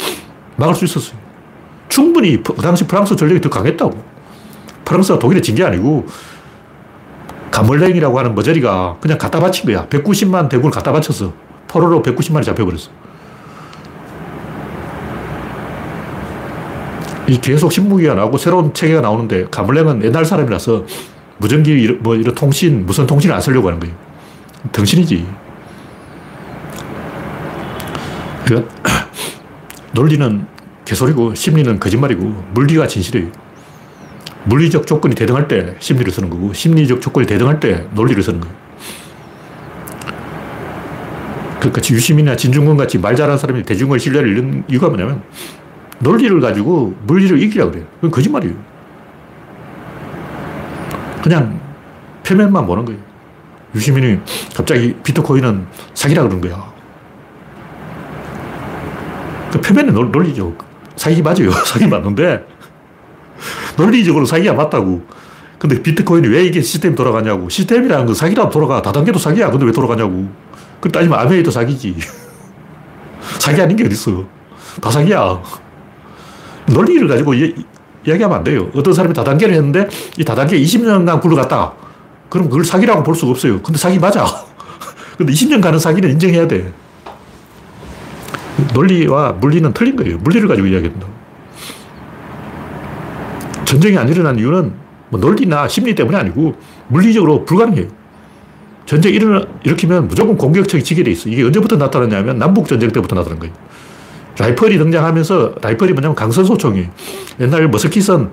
막을 0.57 0.75
수 0.75 0.85
있었어요. 0.85 1.17
충분히 1.89 2.43
그 2.43 2.55
당시 2.57 2.85
프랑스 2.89 3.15
전력이 3.15 3.41
더 3.41 3.49
강했다고. 3.49 4.03
프랑스가 4.85 5.21
독일에 5.21 5.41
진 5.41 5.55
게 5.55 5.63
아니고 5.63 6.07
가멀랭이라고 7.53 8.19
하는 8.19 8.35
머저리가 8.35 8.97
그냥 9.01 9.17
갖다 9.17 9.39
바친 9.39 9.67
거야. 9.67 9.87
190만 9.87 10.49
대군을 10.49 10.73
갖다 10.73 10.91
바쳤어. 10.91 11.33
포로로 11.69 12.03
190만이 12.03 12.43
잡혀버렸어. 12.43 12.91
이 17.29 17.41
계속 17.41 17.71
신무기가 17.71 18.15
나오고 18.15 18.39
새로운 18.39 18.75
체계가 18.75 19.03
나오는데 19.03 19.47
가멀랭은 19.53 20.03
옛날 20.05 20.25
사람이라서 20.25 20.85
무전기 21.39 21.99
뭐 22.01 22.15
이런 22.17 22.35
통신, 22.35 22.87
무선 22.87 23.07
통신을 23.07 23.35
안 23.35 23.41
쓰려고 23.41 23.69
하는 23.69 23.81
거예요. 23.81 23.95
덩신이지. 24.73 25.27
그러니까 28.45 28.71
논리는 29.93 30.47
개소리고 30.85 31.35
심리는 31.35 31.79
거짓말이고 31.79 32.45
물리가 32.55 32.87
진실이에요. 32.87 33.31
물리적 34.45 34.87
조건이 34.87 35.15
대등할 35.15 35.49
때 35.49 35.75
심리를 35.81 36.11
쓰는 36.13 36.31
거고 36.31 36.53
심리적 36.53 37.01
조건이 37.01 37.27
대등할 37.27 37.59
때 37.59 37.87
논리를 37.95 38.23
쓰는 38.23 38.41
거예요. 38.41 38.55
그러니까 41.59 41.83
유시민이나 41.91 42.37
진중권 42.37 42.77
같이 42.77 42.99
말 42.99 43.17
잘하는 43.17 43.39
사람이 43.39 43.65
대중의 43.65 43.99
신뢰를 43.99 44.29
잃는 44.29 44.65
이유가 44.69 44.89
뭐냐면 44.89 45.23
논리를 45.99 46.39
가지고 46.41 46.95
물리를 47.07 47.43
이기려고 47.43 47.73
그래요. 47.73 47.87
그건 47.97 48.11
거짓말이에요. 48.13 48.55
그냥 51.27 51.61
표면만 52.25 52.67
보는 52.67 52.85
거예요. 52.85 53.01
유시민이 53.75 54.21
갑자기 54.55 54.95
비트코인은 55.03 55.67
사기라 55.93 56.23
그러는 56.23 56.41
거야. 56.41 56.73
그 59.51 59.61
표면에 59.61 59.91
논리죠. 59.91 60.55
사기 60.95 61.23
맞아요. 61.23 61.51
사기 61.67 61.89
맞는데 61.89 62.47
논리적으로 63.77 64.25
사기가 64.25 64.55
맞다고. 64.55 65.05
근데 65.59 65.83
비트코인이 65.83 66.29
왜 66.29 66.45
이게 66.45 66.63
시스템이 66.63 66.95
돌아가냐고. 66.95 67.49
시스템이라는 67.49 68.07
건 68.07 68.15
사기라도 68.15 68.49
돌아가. 68.49 68.81
다단계도 68.81 69.19
사기야. 69.19 69.51
근데 69.51 69.67
왜 69.67 69.73
돌아가냐고. 69.73 70.29
그 70.81 70.93
따지면 70.93 71.19
아메이도 71.19 71.51
사기지. 71.51 71.97
사기 73.41 73.61
아닌 73.61 73.77
게 73.77 73.85
어딨어. 73.85 74.25
다 74.81 74.93
사기야. 74.93 75.43
논리를 76.67 77.09
가지고 77.09 77.35
이, 78.07 78.11
이야기하면 78.11 78.39
안 78.39 78.45
돼요. 78.45 78.71
어떤 78.75 78.95
사람이 78.95 79.15
다단계를 79.15 79.55
했는데 79.55 79.89
이 80.19 80.25
다단계 80.25 80.59
20년간 80.61 81.21
굴러갔다. 81.21 81.73
그럼 82.29 82.49
그걸 82.49 82.65
사기라고 82.65 83.03
볼 83.03 83.15
수가 83.15 83.33
없어요. 83.33 83.61
근데 83.63 83.79
사기 83.79 83.99
맞아. 83.99 84.25
근데 85.19 85.33
20년 85.33 85.61
가는 85.61 85.79
사기는 85.79 86.11
인정해야 86.11 86.47
돼. 86.47 86.73
논리와 88.75 89.33
물리는 89.33 89.73
틀린 89.73 89.97
거예요. 89.97 90.19
물리를 90.19 90.49
가지고 90.49 90.67
이야기한다. 90.67 91.07
전쟁이 93.65 93.99
안 93.99 94.09
일어난 94.09 94.39
이유는 94.39 94.73
뭐 95.11 95.21
논리나 95.21 95.69
심리 95.69 95.95
때문이 95.95 96.17
아니고 96.17 96.55
물리적으로 96.89 97.45
불가능해요. 97.45 97.89
전쟁 98.87 99.13
일어 99.15 99.45
일으키면 99.65 100.07
무조건 100.07 100.37
공격적이 100.37 100.85
지게 100.85 101.03
돼 101.03 101.11
있어. 101.11 101.29
이게 101.29 101.43
언제부터 101.43 101.77
나타났냐면 101.77 102.39
남북전쟁 102.39 102.91
때부터 102.91 103.17
나타난 103.17 103.39
거예요. 103.41 103.53
라이펄이 104.39 104.79
등장하면서 104.79 105.55
라이펄이 105.63 105.93
뭐냐면 105.93 106.15
강선소총이 106.15 106.87
옛날 107.41 107.69
머스킷은 107.69 108.31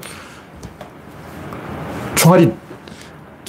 총알이 2.16 2.52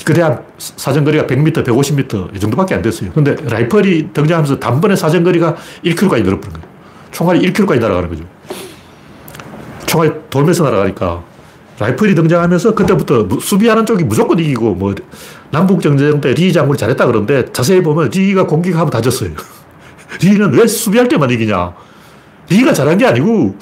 그대한 0.04 0.42
사정거리가 0.58 1.26
100m, 1.26 1.64
150m 1.64 2.36
이 2.36 2.40
정도밖에 2.40 2.74
안 2.74 2.82
됐어요. 2.82 3.10
근데 3.12 3.34
라이펄이 3.42 4.12
등장하면서 4.12 4.58
단번에 4.58 4.96
사정거리가 4.96 5.56
1km까지 5.84 6.22
늘어버린 6.22 6.52
거예요. 6.52 6.68
총알이 7.10 7.40
1km까지 7.52 7.80
날아가는 7.80 8.08
거죠. 8.08 8.24
총알이 9.86 10.12
돌면서 10.30 10.64
날아가니까 10.64 11.22
라이플이 11.78 12.14
등장하면서 12.14 12.74
그때부터 12.74 13.28
수비하는 13.40 13.84
쪽이 13.86 14.04
무조건 14.04 14.38
이기고 14.38 14.74
뭐 14.74 14.94
남북 15.50 15.80
전쟁 15.80 16.20
때 16.20 16.32
리 16.32 16.52
장군이 16.52 16.78
잘했다 16.78 17.06
그러는데 17.06 17.50
자세히 17.52 17.82
보면 17.82 18.10
리가 18.10 18.46
공격하면 18.46 18.90
다졌어요. 18.90 19.30
리는 20.22 20.52
왜 20.52 20.66
수비할 20.66 21.08
때만 21.08 21.30
이기냐. 21.30 21.72
리가 22.48 22.72
잘한 22.72 22.98
게 22.98 23.06
아니고 23.06 23.56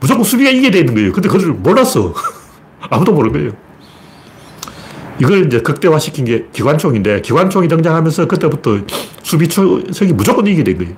무조건 0.00 0.24
수비가 0.24 0.50
이겨야 0.50 0.70
되는 0.70 0.94
거예요. 0.94 1.12
근데 1.12 1.28
그걸 1.28 1.52
몰랐어. 1.52 2.12
아무도 2.90 3.12
모르는 3.12 3.32
거예요. 3.32 3.52
이걸 5.18 5.46
이제 5.46 5.60
극대화시킨 5.60 6.24
게 6.24 6.46
기관총인데 6.52 7.22
기관총이 7.22 7.68
등장하면서 7.68 8.26
그때부터 8.26 8.80
수비 9.22 9.48
초석이 9.48 10.12
무조건 10.12 10.46
이기게 10.46 10.64
된 10.64 10.78
거예요. 10.78 10.94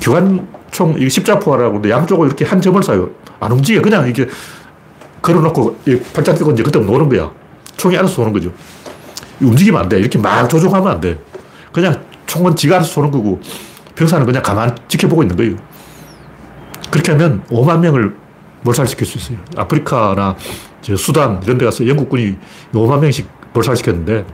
기관총, 0.00 0.96
이 0.98 1.08
십자포화라고 1.08 1.88
양쪽을 1.88 2.26
이렇게 2.26 2.44
한 2.44 2.60
점을 2.60 2.80
쏴요. 2.80 3.10
안 3.40 3.52
움직여. 3.52 3.80
그냥 3.80 4.08
이게 4.08 4.28
걸어놓고 5.22 5.78
팔짱 6.12 6.36
끼고 6.36 6.50
이제 6.52 6.62
그때 6.62 6.78
노는 6.80 7.08
거야. 7.08 7.30
총이 7.76 7.96
알아서 7.96 8.22
오는 8.22 8.32
거죠. 8.32 8.52
움직이면 9.40 9.80
안 9.80 9.88
돼. 9.88 9.98
이렇게 9.98 10.18
막 10.18 10.48
조종하면 10.48 10.88
안 10.88 11.00
돼. 11.00 11.18
그냥 11.72 12.04
총은 12.26 12.56
지가 12.56 12.76
알아서 12.76 12.90
쏘는 12.90 13.10
거고 13.10 13.40
병사는 13.94 14.26
그냥 14.26 14.42
가만 14.42 14.76
지켜보고 14.88 15.22
있는 15.22 15.36
거예요. 15.36 15.56
그렇게 16.94 17.10
하면 17.10 17.42
5만 17.48 17.80
명을 17.80 18.14
몰살시킬 18.62 19.04
수 19.04 19.18
있어요. 19.18 19.38
아프리카나 19.56 20.36
수단 20.96 21.42
이런 21.42 21.58
데 21.58 21.64
가서 21.64 21.84
영국군이 21.88 22.36
5만 22.72 23.00
명씩 23.00 23.28
몰살시켰는데 23.52 24.24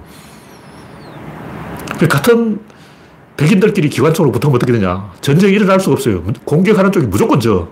그 1.98 2.06
같은 2.06 2.60
백인들끼리 3.38 3.88
기관총으로 3.88 4.30
붙으면 4.30 4.54
어떻게 4.54 4.72
되냐. 4.72 5.10
전쟁이 5.22 5.54
일어날 5.54 5.80
수가 5.80 5.94
없어요. 5.94 6.22
공격하는 6.44 6.92
쪽이 6.92 7.06
무조건 7.06 7.40
져. 7.40 7.66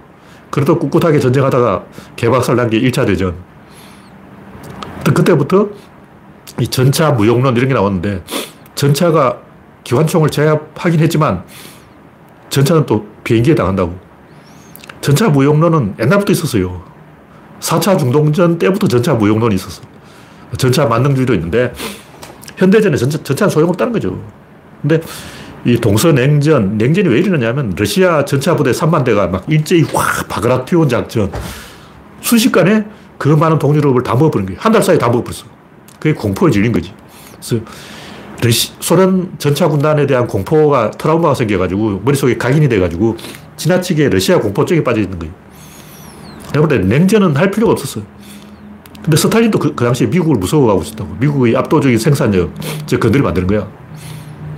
그래도 0.50 0.78
꿋꿋하게 0.78 1.20
전쟁하다가 1.20 1.84
개박살 2.16 2.56
난 2.56 2.70
게 2.70 2.80
1차 2.80 3.06
대전. 3.06 3.34
그때부터 5.04 5.68
이 6.60 6.66
전차 6.66 7.10
무용론 7.10 7.54
이런 7.56 7.68
게 7.68 7.74
나왔는데 7.74 8.24
전차가 8.74 9.36
기관총을 9.84 10.30
제압하긴 10.30 11.00
했지만 11.00 11.44
전차는 12.48 12.86
또 12.86 13.06
비행기에 13.22 13.54
당한다고. 13.54 14.07
전차 15.08 15.30
무용론은 15.30 15.94
옛날부터 15.98 16.32
있었어요. 16.32 16.82
4차 17.60 17.98
중동전 17.98 18.58
때부터 18.58 18.86
전차 18.88 19.14
무용론이 19.14 19.54
있었어. 19.54 19.80
전차 20.58 20.84
만능주의도 20.84 21.32
있는데 21.32 21.72
현대전에 22.58 22.94
전차, 22.94 23.16
전차는 23.22 23.50
소용없다는 23.50 23.94
거죠. 23.94 24.22
근데 24.82 25.00
이 25.64 25.78
동서냉전, 25.78 26.76
냉전이 26.76 27.08
왜 27.08 27.20
이러냐면 27.20 27.72
러시아 27.74 28.26
전차 28.26 28.54
부대 28.54 28.70
3만 28.70 29.02
대가 29.02 29.26
막 29.28 29.46
일제히 29.48 29.80
확 29.94 30.28
바그라티온 30.28 30.90
작전. 30.90 31.32
순식간에 32.20 32.84
그 33.16 33.30
많은 33.30 33.58
동유럽을 33.58 34.02
다 34.02 34.12
먹어버린 34.12 34.44
거예요. 34.44 34.60
한 34.60 34.72
달 34.72 34.82
사이에 34.82 34.98
다 34.98 35.08
먹어버렸어. 35.08 35.44
그게 35.98 36.12
공포에 36.12 36.50
질린 36.50 36.70
거지. 36.70 36.92
그래서 37.40 37.64
러시, 38.42 38.72
소련 38.80 39.32
전차 39.38 39.68
군단에 39.68 40.06
대한 40.06 40.26
공포가 40.26 40.90
트라우마가 40.90 41.34
생겨가지고 41.34 42.02
머릿속에 42.04 42.36
각인이 42.36 42.68
돼가지고 42.68 43.16
지나치게 43.58 44.08
러시아 44.08 44.40
공포 44.40 44.64
쪽에 44.64 44.82
빠져 44.82 45.02
있는 45.02 45.18
거예요. 45.18 45.34
그런데 46.52 46.78
냉전은 46.78 47.36
할 47.36 47.50
필요가 47.50 47.72
없었어요. 47.72 48.04
근데 49.02 49.16
스탈린도 49.16 49.58
그, 49.58 49.74
그 49.74 49.84
당시에 49.84 50.06
미국을 50.06 50.36
무서워하고 50.36 50.82
있었다고. 50.82 51.16
미국의 51.20 51.56
압도적인 51.56 51.98
생산력, 51.98 52.52
즉, 52.86 53.00
건드리 53.00 53.22
만드는 53.22 53.46
거야. 53.46 53.68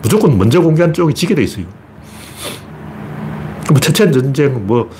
무조건 0.02 0.36
먼저 0.36 0.60
공개한 0.60 0.92
쪽이 0.92 1.14
지게 1.14 1.34
돼 1.34 1.42
있어요. 1.42 1.66
뭐, 3.70 3.78
체첸 3.80 4.12
전쟁, 4.12 4.66
뭐, 4.66 4.90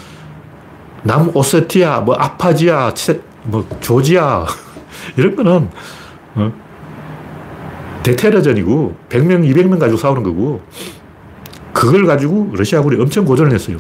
남오세티아, 1.03 2.01
뭐, 2.01 2.15
아파지아, 2.15 2.95
체, 2.95 3.21
뭐, 3.45 3.67
조지아, 3.81 4.47
이런 5.17 5.37
거는, 5.37 5.69
어? 6.37 6.53
대테러전이고, 8.03 8.97
100명, 9.09 9.53
200명 9.53 9.79
가지고 9.79 9.99
싸우는 9.99 10.23
거고, 10.23 10.63
그걸 11.73 12.07
가지고 12.07 12.51
러시아군이 12.55 13.01
엄청 13.01 13.25
고전을 13.25 13.53
했어요. 13.53 13.79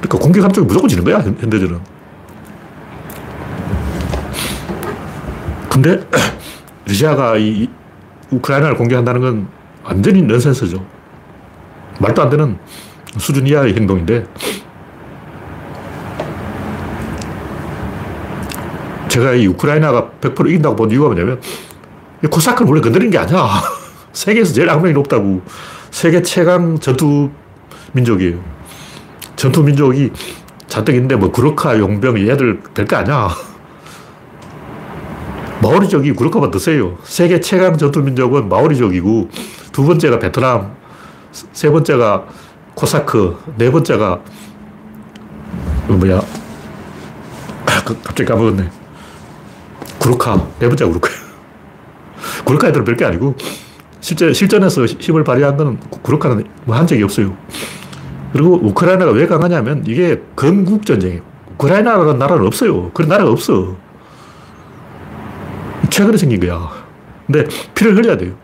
그러니까 0.00 0.18
공격하는 0.18 0.54
쪽이 0.54 0.66
무조건 0.66 0.88
지는 0.88 1.04
거야, 1.04 1.18
현대전은. 1.18 1.80
근데, 5.70 6.00
러시아가 6.86 7.36
이 7.36 7.68
우크라이나를 8.30 8.76
공격한다는 8.76 9.20
건 9.20 9.48
완전히 9.82 10.22
넌센스죠. 10.22 10.84
말도 12.00 12.22
안 12.22 12.30
되는 12.30 12.58
수준 13.16 13.46
이하의 13.46 13.74
행동인데, 13.74 14.26
제가 19.08 19.32
이 19.34 19.46
우크라이나가 19.46 20.10
100% 20.20 20.48
이긴다고 20.48 20.76
본 20.76 20.90
이유가 20.90 21.08
뭐냐면, 21.08 21.40
코사크는 22.30 22.68
원래 22.68 22.80
건드리는 22.80 23.10
게 23.10 23.18
아니야. 23.18 23.48
세계에서 24.12 24.52
제일 24.52 24.70
악명이 24.70 24.94
높다고. 24.94 25.42
세계 25.90 26.22
최강 26.22 26.78
전투 26.78 27.30
민족이에요. 27.92 28.38
전투 29.36 29.62
민족이 29.62 30.12
잔뜩 30.66 30.94
있는데 30.94 31.16
뭐 31.16 31.30
구르카, 31.30 31.78
용병, 31.78 32.18
얘들 32.28 32.60
될 32.74 32.86
거 32.86 32.96
아니야. 32.96 33.30
마오리족이 35.62 36.12
구르카보다 36.12 36.52
더 36.52 36.58
세요. 36.58 36.98
세계 37.02 37.40
최강 37.40 37.76
전투 37.76 38.00
민족은 38.02 38.48
마오리족이고 38.48 39.28
두 39.72 39.84
번째가 39.84 40.18
베트남, 40.18 40.76
세 41.32 41.70
번째가 41.70 42.26
코사크, 42.74 43.38
네 43.56 43.70
번째가 43.70 44.20
뭐야? 45.88 46.20
그 47.84 47.94
갑자기 48.02 48.24
까먹었네. 48.26 48.70
구르카, 49.98 50.46
네 50.58 50.68
번째가 50.68 50.90
구르카. 50.90 51.10
구르카 52.44 52.68
애들은 52.68 52.84
별게 52.84 53.04
아니고 53.04 53.34
실제 54.00 54.32
실전에서 54.32 54.84
힘을 54.86 55.24
발휘한 55.24 55.56
건 55.56 55.78
구르카는 56.02 56.44
뭐 56.64 56.76
한 56.76 56.86
적이 56.86 57.02
없어요. 57.04 57.36
그리고 58.32 58.54
우크라이나가 58.62 59.10
왜 59.12 59.26
강하냐면 59.26 59.82
이게 59.86 60.20
건국 60.36 60.84
전쟁이에요. 60.84 61.22
우크라이나라는 61.54 62.18
나라는 62.18 62.46
없어요. 62.46 62.90
그런 62.92 63.08
나라가 63.08 63.30
없어. 63.30 63.76
최근에 65.90 66.16
생긴 66.16 66.40
거야. 66.40 66.70
근데 67.26 67.44
피를 67.74 67.96
흘려야 67.96 68.16
돼요. 68.16 68.34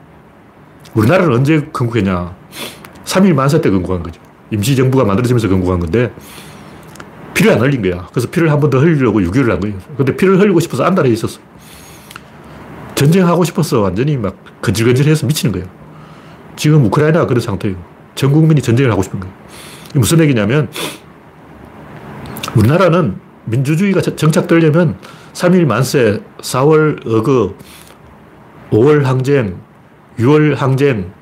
우리나라는 0.95 1.33
언제 1.35 1.61
건국했냐. 1.73 2.35
3일 3.05 3.35
만세 3.35 3.61
때 3.61 3.71
건국한 3.71 4.03
거죠. 4.03 4.21
임시정부가 4.51 5.05
만들어지면서 5.05 5.49
건국한 5.49 5.79
건데 5.81 6.13
피를 7.35 7.53
안 7.53 7.61
흘린 7.61 7.83
거야. 7.83 8.07
그래서 8.11 8.29
피를 8.31 8.51
한 8.51 8.61
번 8.61 8.71
더 8.71 8.79
흘리려고 8.79 9.21
6.25를 9.21 9.51
한 9.51 9.61
거예요. 9.61 9.77
근데 9.97 10.17
피를 10.17 10.39
흘리고 10.41 10.61
싶어서 10.61 10.85
안달해 10.85 11.11
있었어. 11.11 11.41
전쟁하고 13.05 13.45
싶어서 13.45 13.81
완전히 13.81 14.17
막 14.17 14.37
건질건질해서 14.63 15.27
미치는 15.27 15.53
거예요. 15.53 15.67
지금 16.57 16.85
우크라이나가 16.87 17.27
그런 17.27 17.41
상태예요. 17.41 17.77
전 18.15 18.33
국민이 18.33 18.63
전쟁을 18.63 18.91
하고 18.91 19.03
싶은 19.03 19.21
거예요. 19.21 19.35
무슨 19.95 20.21
얘기냐면 20.21 20.69
우리나라는 22.57 23.17
민주주의가 23.45 24.01
정착되려면 24.01 24.97
3일 25.35 25.67
만세, 25.67 26.21
4월 26.41 27.07
어거, 27.07 27.55
5월 28.71 29.03
항쟁, 29.03 29.57
6월 30.19 30.55
항쟁, 30.55 31.13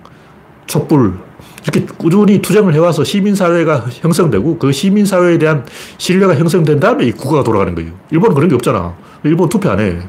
촛불 0.67 1.15
이렇게 1.63 1.87
꾸준히 1.97 2.41
투쟁을 2.41 2.75
해와서 2.75 3.03
시민사회가 3.05 3.87
형성되고 3.89 4.59
그 4.59 4.73
시민사회에 4.73 5.39
대한 5.39 5.65
신뢰가 5.99 6.37
형성된 6.37 6.81
다음에 6.81 7.07
이 7.07 7.13
국가가 7.13 7.43
돌아가는 7.43 7.75
거예요. 7.75 7.93
일본은 8.11 8.35
그런 8.35 8.49
게 8.49 8.55
없잖아. 8.55 8.95
일본 9.25 9.49
투표 9.49 9.71
안 9.71 9.81
해. 9.81 10.01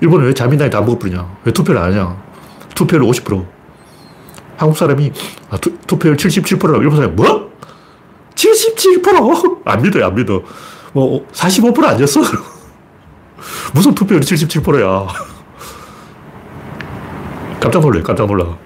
일본은 0.00 0.26
왜 0.26 0.34
자민당이 0.34 0.70
다 0.70 0.80
먹어버리냐? 0.80 1.36
왜 1.44 1.52
투표를 1.52 1.80
안 1.80 1.92
하냐? 1.92 2.16
투표율 2.74 3.04
50%. 3.04 3.44
한국 4.56 4.76
사람이 4.76 5.12
아, 5.50 5.56
투, 5.56 5.76
투표율 5.86 6.16
77%라고 6.16 6.82
일본 6.82 6.96
사람이 6.96 7.14
뭐? 7.14 7.50
77%? 8.34 9.60
안 9.64 9.82
믿어요, 9.82 10.06
안 10.06 10.14
믿어. 10.14 10.42
뭐, 10.92 11.26
45% 11.32 11.84
아니었어? 11.84 12.20
무슨 13.72 13.94
투표율이 13.94 14.24
77%야. 14.24 15.06
깜짝 17.60 17.80
놀래 17.80 18.02
깜짝 18.02 18.26
놀라. 18.26 18.56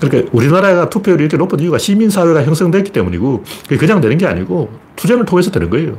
그러니까 0.00 0.30
우리나라가 0.32 0.88
투표율이 0.88 1.24
이렇게 1.24 1.36
높은 1.36 1.60
이유가 1.60 1.78
시민사회가 1.78 2.44
형성됐기 2.44 2.92
때문이고, 2.92 3.44
그게 3.64 3.76
그냥 3.76 4.00
되는 4.00 4.16
게 4.18 4.26
아니고, 4.26 4.72
투쟁을 4.96 5.24
통해서 5.24 5.50
되는 5.50 5.70
거예요. 5.70 5.96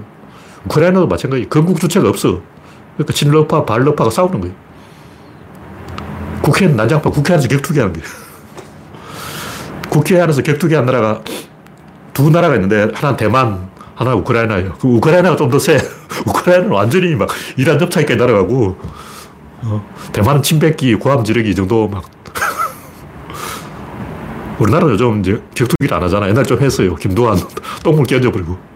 우크라이나도 0.66 1.08
마찬가지. 1.08 1.48
건국 1.50 1.80
주체가 1.80 2.10
없어. 2.10 2.42
그러니까 2.96 3.14
친러파, 3.14 3.66
반러파가 3.66 4.10
싸우는 4.10 4.42
거예요. 4.42 4.56
국회는 6.42 6.76
난장파, 6.76 7.10
국회 7.12 7.34
안에서 7.34 7.48
격투기 7.48 7.80
하는 7.80 7.94
거예요. 7.94 8.08
국회 9.90 10.20
안에서 10.20 10.42
격투기 10.42 10.74
한 10.76 10.86
나라가 10.86 11.22
두 12.14 12.30
나라가 12.30 12.56
있는데, 12.56 12.90
하나는 12.94 13.18
대만, 13.18 13.70
하나 13.96 14.16
우크라이나예요. 14.16 14.74
그 14.80 14.88
우크라이나가 14.88 15.36
좀 15.36 15.50
더 15.50 15.60
세. 15.60 15.78
우크라이나는 16.26 16.72
완전히 16.72 17.16
막 17.16 17.30
이란 17.58 17.78
접차기까지 17.80 18.18
날아가고, 18.20 18.78
어, 19.64 19.90
대만은 20.12 20.42
침뱉기, 20.42 20.96
고함 20.96 21.24
지르기 21.24 21.54
정도 21.56 21.88
막. 21.88 22.04
우리나라는 24.60 24.94
요즘 24.94 25.20
이제 25.22 25.42
격투기를 25.56 25.96
안 25.96 26.04
하잖아. 26.04 26.28
옛날 26.30 26.44
좀 26.46 26.60
했어요. 26.62 26.96
김도환 26.96 27.40
똥물 27.84 28.06
끼얹어버리고. 28.06 28.71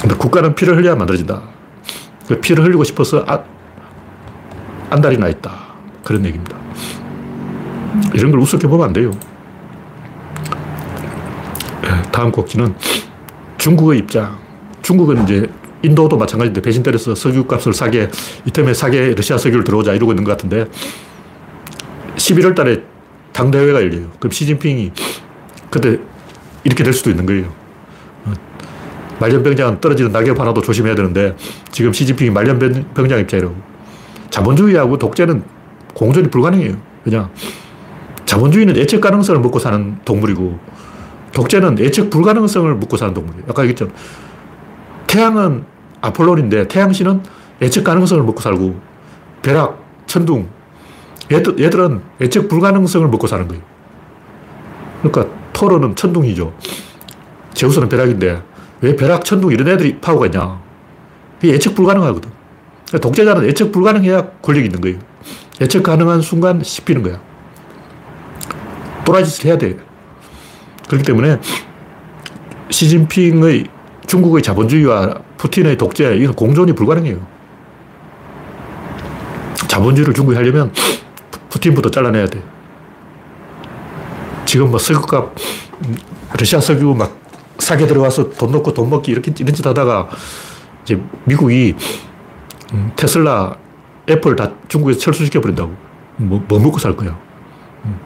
근데 0.00 0.14
국가는 0.14 0.54
피를 0.54 0.76
흘려야 0.76 0.94
만들어진다. 0.94 1.42
그 2.28 2.40
피를 2.40 2.64
흘리고 2.64 2.84
싶어서 2.84 3.24
아, 3.26 3.42
안달이 4.90 5.18
나 5.18 5.28
있다. 5.28 5.66
그런 6.04 6.24
얘기입니다. 6.24 6.56
이런 8.14 8.30
걸 8.30 8.40
우습게 8.40 8.68
보면 8.68 8.86
안 8.86 8.92
돼요. 8.92 9.10
예, 11.84 12.10
다음 12.10 12.30
곡지는 12.30 12.74
중국의 13.58 13.98
입장. 14.00 14.38
중국은 14.82 15.24
이제 15.24 15.50
인도도 15.82 16.16
마찬가지인데 16.16 16.62
배신 16.62 16.82
때려서 16.82 17.14
석유 17.14 17.44
값을 17.44 17.72
싸게, 17.72 18.08
이때문에 18.44 18.74
싸게 18.74 19.14
러시아 19.14 19.38
석유를 19.38 19.64
들어오자 19.64 19.94
이러고 19.94 20.12
있는 20.12 20.24
것 20.24 20.30
같은데 20.32 20.66
11월 22.16 22.54
달에 22.54 22.82
당대회가 23.32 23.80
열려요. 23.82 24.10
그럼 24.18 24.30
시진핑이 24.30 24.92
그때 25.70 25.98
이렇게 26.64 26.82
될 26.82 26.92
수도 26.92 27.10
있는 27.10 27.26
거예요. 27.26 27.52
말년병장은 29.20 29.80
떨어지는 29.80 30.12
낙엽 30.12 30.38
하나도 30.38 30.60
조심해야 30.60 30.94
되는데 30.94 31.36
지금 31.70 31.92
시진핑이 31.92 32.30
말년병장 32.30 33.20
입장이라고. 33.20 33.54
자본주의하고 34.30 34.98
독재는 34.98 35.42
공존이 35.94 36.28
불가능해요. 36.28 36.76
그냥 37.02 37.30
자본주의는 38.26 38.76
예측 38.76 39.00
가능성을 39.00 39.40
먹고 39.40 39.58
사는 39.58 39.98
동물이고 40.04 40.58
독재는 41.32 41.78
예측 41.78 42.10
불가능성을 42.10 42.74
먹고 42.74 42.96
사는 42.96 43.14
동물이에요. 43.14 43.44
아까 43.48 43.62
얘기했잖아. 43.62 43.90
태양은 45.06 45.64
아폴론인데 46.00 46.68
태양신은 46.68 47.22
예측 47.62 47.84
가능성을 47.84 48.22
먹고 48.24 48.40
살고 48.40 48.78
벼락, 49.42 49.82
천둥 50.06 50.48
얘들, 51.32 51.58
얘들은 51.58 52.02
예측 52.20 52.48
불가능성을 52.48 53.08
먹고 53.08 53.26
사는 53.26 53.48
거예요. 53.48 53.62
그러니까 55.02 55.34
토로는 55.52 55.96
천둥이죠. 55.96 56.52
제우스는 57.54 57.88
벼락인데 57.88 58.42
왜 58.86 58.94
벼락, 58.94 59.24
천둥 59.24 59.50
이런 59.50 59.66
애들이 59.66 59.98
파워가 59.98 60.26
있냐. 60.26 60.60
예측 61.42 61.74
불가능하거든. 61.74 62.30
독재자는 63.02 63.44
예측 63.48 63.72
불가능해야 63.72 64.30
권력이 64.40 64.66
있는 64.66 64.80
거예요. 64.80 64.98
예측 65.60 65.82
가능한 65.82 66.22
순간 66.22 66.62
씹히는 66.62 67.02
거야. 67.02 67.20
또라짓을 69.04 69.46
해야 69.46 69.58
돼. 69.58 69.76
그렇기 70.86 71.04
때문에 71.04 71.40
시진핑의 72.70 73.66
중국의 74.06 74.42
자본주의와 74.44 75.16
푸틴의 75.36 75.78
독재, 75.78 76.16
이건 76.18 76.36
공존이 76.36 76.72
불가능해요. 76.72 77.26
자본주의를 79.66 80.14
중국이 80.14 80.36
하려면 80.36 80.72
푸틴부터 81.48 81.90
잘라내야 81.90 82.26
돼. 82.26 82.40
지금 84.44 84.70
뭐 84.70 84.78
석유값, 84.78 85.34
러시아 86.38 86.60
석유 86.60 86.94
막 86.94 87.25
사게 87.58 87.86
들어와서 87.86 88.30
돈 88.30 88.52
넣고 88.52 88.72
돈 88.74 88.90
먹기 88.90 89.10
이렇게 89.10 89.32
이런 89.38 89.54
짓 89.54 89.66
하다가 89.66 90.08
이제 90.84 91.00
미국이 91.24 91.74
음, 92.72 92.92
테슬라, 92.96 93.56
애플 94.08 94.36
다 94.36 94.52
중국에서 94.68 94.98
철수시켜 94.98 95.40
버린다고. 95.40 95.74
뭐, 96.18 96.44
뭐 96.48 96.58
먹고 96.58 96.78
살 96.78 96.96
거야. 96.96 97.16
음. 97.84 97.98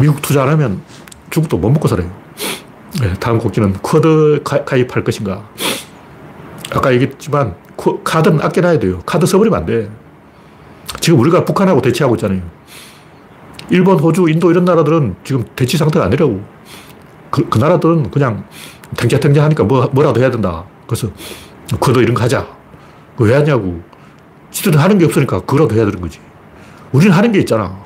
미국 0.00 0.20
투자 0.22 0.42
안 0.42 0.48
하면 0.50 0.82
중국도 1.30 1.58
못 1.58 1.70
먹고 1.70 1.88
살아요. 1.88 2.10
네, 3.00 3.12
다음 3.14 3.38
곡기는 3.38 3.74
쿼드 3.74 4.42
가입할 4.44 5.04
것인가. 5.04 5.48
아까 6.72 6.92
얘기했지만 6.92 7.54
카드는 8.04 8.40
아껴놔야 8.40 8.78
돼요. 8.78 9.00
카드 9.04 9.26
써버리면 9.26 9.58
안 9.58 9.66
돼. 9.66 9.90
지금 11.00 11.18
우리가 11.20 11.44
북한하고 11.44 11.82
대치하고 11.82 12.14
있잖아요. 12.16 12.40
일본, 13.70 13.98
호주, 13.98 14.28
인도 14.28 14.50
이런 14.50 14.64
나라들은 14.64 15.16
지금 15.24 15.44
대치 15.56 15.76
상태가 15.76 16.04
아니라고. 16.06 16.40
그, 17.34 17.48
그 17.48 17.58
나라들은 17.58 18.12
그냥 18.12 18.44
탱자탱자 18.96 19.42
하니까 19.42 19.64
뭐, 19.64 19.90
뭐라도 19.92 20.20
해야 20.20 20.30
된다. 20.30 20.62
그래서 20.86 21.08
그도 21.80 22.00
이런 22.00 22.14
거 22.14 22.22
하자. 22.22 22.46
왜 23.18 23.34
하냐고. 23.34 23.82
지들은 24.52 24.78
하는 24.78 24.98
게 24.98 25.04
없으니까 25.04 25.40
그거라도 25.40 25.74
해야 25.74 25.84
되는 25.84 26.00
거지. 26.00 26.20
우리는 26.92 27.12
하는 27.12 27.32
게 27.32 27.40
있잖아. 27.40 27.76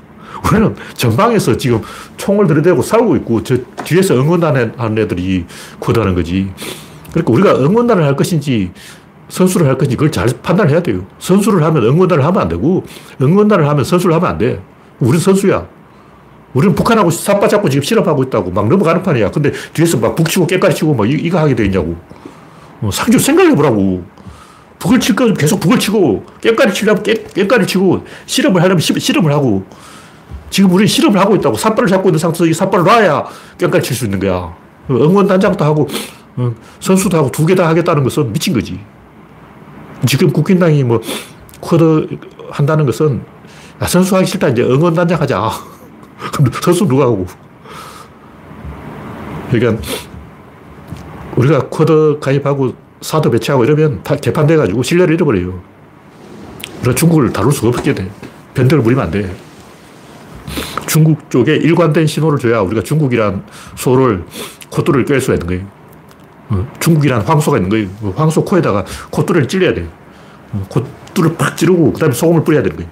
우리는 0.50 0.74
전방에서 0.94 1.58
지금 1.58 1.82
총을 2.16 2.46
들이대고 2.46 2.80
싸우고 2.80 3.16
있고 3.16 3.42
저 3.42 3.58
뒤에서 3.84 4.14
응원단 4.14 4.72
하는 4.78 4.98
애들이 4.98 5.44
코드하는 5.80 6.14
거지. 6.14 6.50
그러니까 7.10 7.30
우리가 7.30 7.58
응원단을 7.62 8.04
할 8.04 8.16
것인지 8.16 8.72
선수를 9.28 9.66
할 9.66 9.76
것인지 9.76 9.96
그걸 9.96 10.10
잘 10.10 10.28
판단해야 10.42 10.82
돼요. 10.82 11.04
선수를 11.18 11.62
하면 11.62 11.84
응원단을 11.84 12.24
하면 12.24 12.40
안 12.40 12.48
되고 12.48 12.84
응원단을 13.20 13.68
하면 13.68 13.84
선수를 13.84 14.14
하면 14.14 14.30
안 14.30 14.38
돼. 14.38 14.62
우리는 14.98 15.18
선수야. 15.18 15.73
우리는 16.54 16.74
북한하고 16.74 17.10
삿바 17.10 17.48
잡고 17.48 17.68
지금 17.68 17.82
실험하고 17.82 18.22
있다고 18.24 18.50
막 18.50 18.68
넘어가는 18.68 19.02
판이야. 19.02 19.30
근데 19.30 19.52
뒤에서 19.72 19.98
막 19.98 20.14
북치고 20.14 20.46
깨까리 20.46 20.74
치고 20.74 20.94
막 20.94 21.06
이 21.06 21.28
거 21.30 21.38
하게 21.38 21.54
돼 21.54 21.64
있냐고. 21.66 21.96
어, 22.80 22.90
상주 22.92 23.18
생각해보라고. 23.18 24.04
북을 24.78 25.00
칠 25.00 25.16
거면 25.16 25.34
계속 25.34 25.60
북을 25.60 25.78
치고 25.78 26.24
깨까리 26.42 26.72
치려면 26.74 27.02
깨, 27.02 27.14
깨까리 27.34 27.66
치고 27.66 28.04
실험을 28.26 28.60
하려면 28.62 28.80
시, 28.80 28.92
실험을 28.98 29.32
하고 29.32 29.64
지금 30.50 30.70
우리 30.70 30.86
실험을 30.86 31.18
하고 31.18 31.34
있다고. 31.34 31.56
삿발을 31.56 31.88
잡고 31.88 32.08
있는 32.10 32.18
상태에서 32.18 32.46
이 32.46 32.52
삿발을 32.54 32.84
놔야 32.84 33.24
깽까지 33.58 33.88
칠수 33.88 34.04
있는 34.04 34.20
거야. 34.20 34.54
응원단장도 34.90 35.64
하고, 35.64 35.88
어, 36.36 36.54
선수도 36.78 37.16
하고 37.16 37.30
두 37.32 37.46
개 37.46 37.54
다 37.56 37.66
하겠다는 37.68 38.04
것은 38.04 38.32
미친 38.32 38.52
거지. 38.52 38.78
지금 40.06 40.30
국민당이 40.30 40.84
뭐, 40.84 41.00
쿼드 41.60 42.06
한다는 42.50 42.84
것은, 42.84 43.22
야, 43.82 43.86
선수 43.86 44.14
하기 44.16 44.26
싫다. 44.26 44.48
이제 44.50 44.62
응원단장 44.62 45.20
하자. 45.20 45.50
그럼 46.32 46.52
선수 46.62 46.86
누가 46.86 47.04
하고. 47.04 47.26
그러니까, 49.50 49.82
우리가 51.36 51.68
쿼드 51.68 52.18
가입하고 52.20 52.74
사드 53.00 53.30
배치하고 53.30 53.64
이러면 53.64 54.02
다 54.02 54.16
개판돼가지고 54.16 54.82
신뢰를 54.82 55.14
잃어버려요. 55.14 55.60
그래서 56.80 56.94
중국을 56.94 57.32
다룰 57.32 57.52
수가 57.52 57.68
없게 57.68 57.94
돼. 57.94 58.10
변덕을 58.54 58.82
부리면 58.82 59.04
안 59.04 59.10
돼. 59.10 59.34
중국 60.86 61.28
쪽에 61.30 61.56
일관된 61.56 62.06
신호를 62.06 62.38
줘야 62.38 62.60
우리가 62.60 62.82
중국이란 62.82 63.44
소를 63.74 64.24
콧뚜를 64.70 65.04
꿰 65.04 65.18
수가 65.20 65.34
있는 65.34 65.46
거예요. 65.46 65.66
어, 66.50 66.72
중국이란 66.78 67.22
황소가 67.22 67.56
있는 67.56 67.70
거예요. 67.70 67.88
그 68.00 68.10
황소 68.10 68.44
코에다가 68.44 68.84
콧뚜를 69.10 69.48
찔려야 69.48 69.74
돼요. 69.74 69.88
어, 70.52 70.64
콧뚜를 70.68 71.34
팍 71.36 71.56
찌르고 71.56 71.92
그 71.92 71.98
다음에 71.98 72.14
소금을 72.14 72.44
뿌려야 72.44 72.62
되는 72.62 72.76
거예요. 72.76 72.90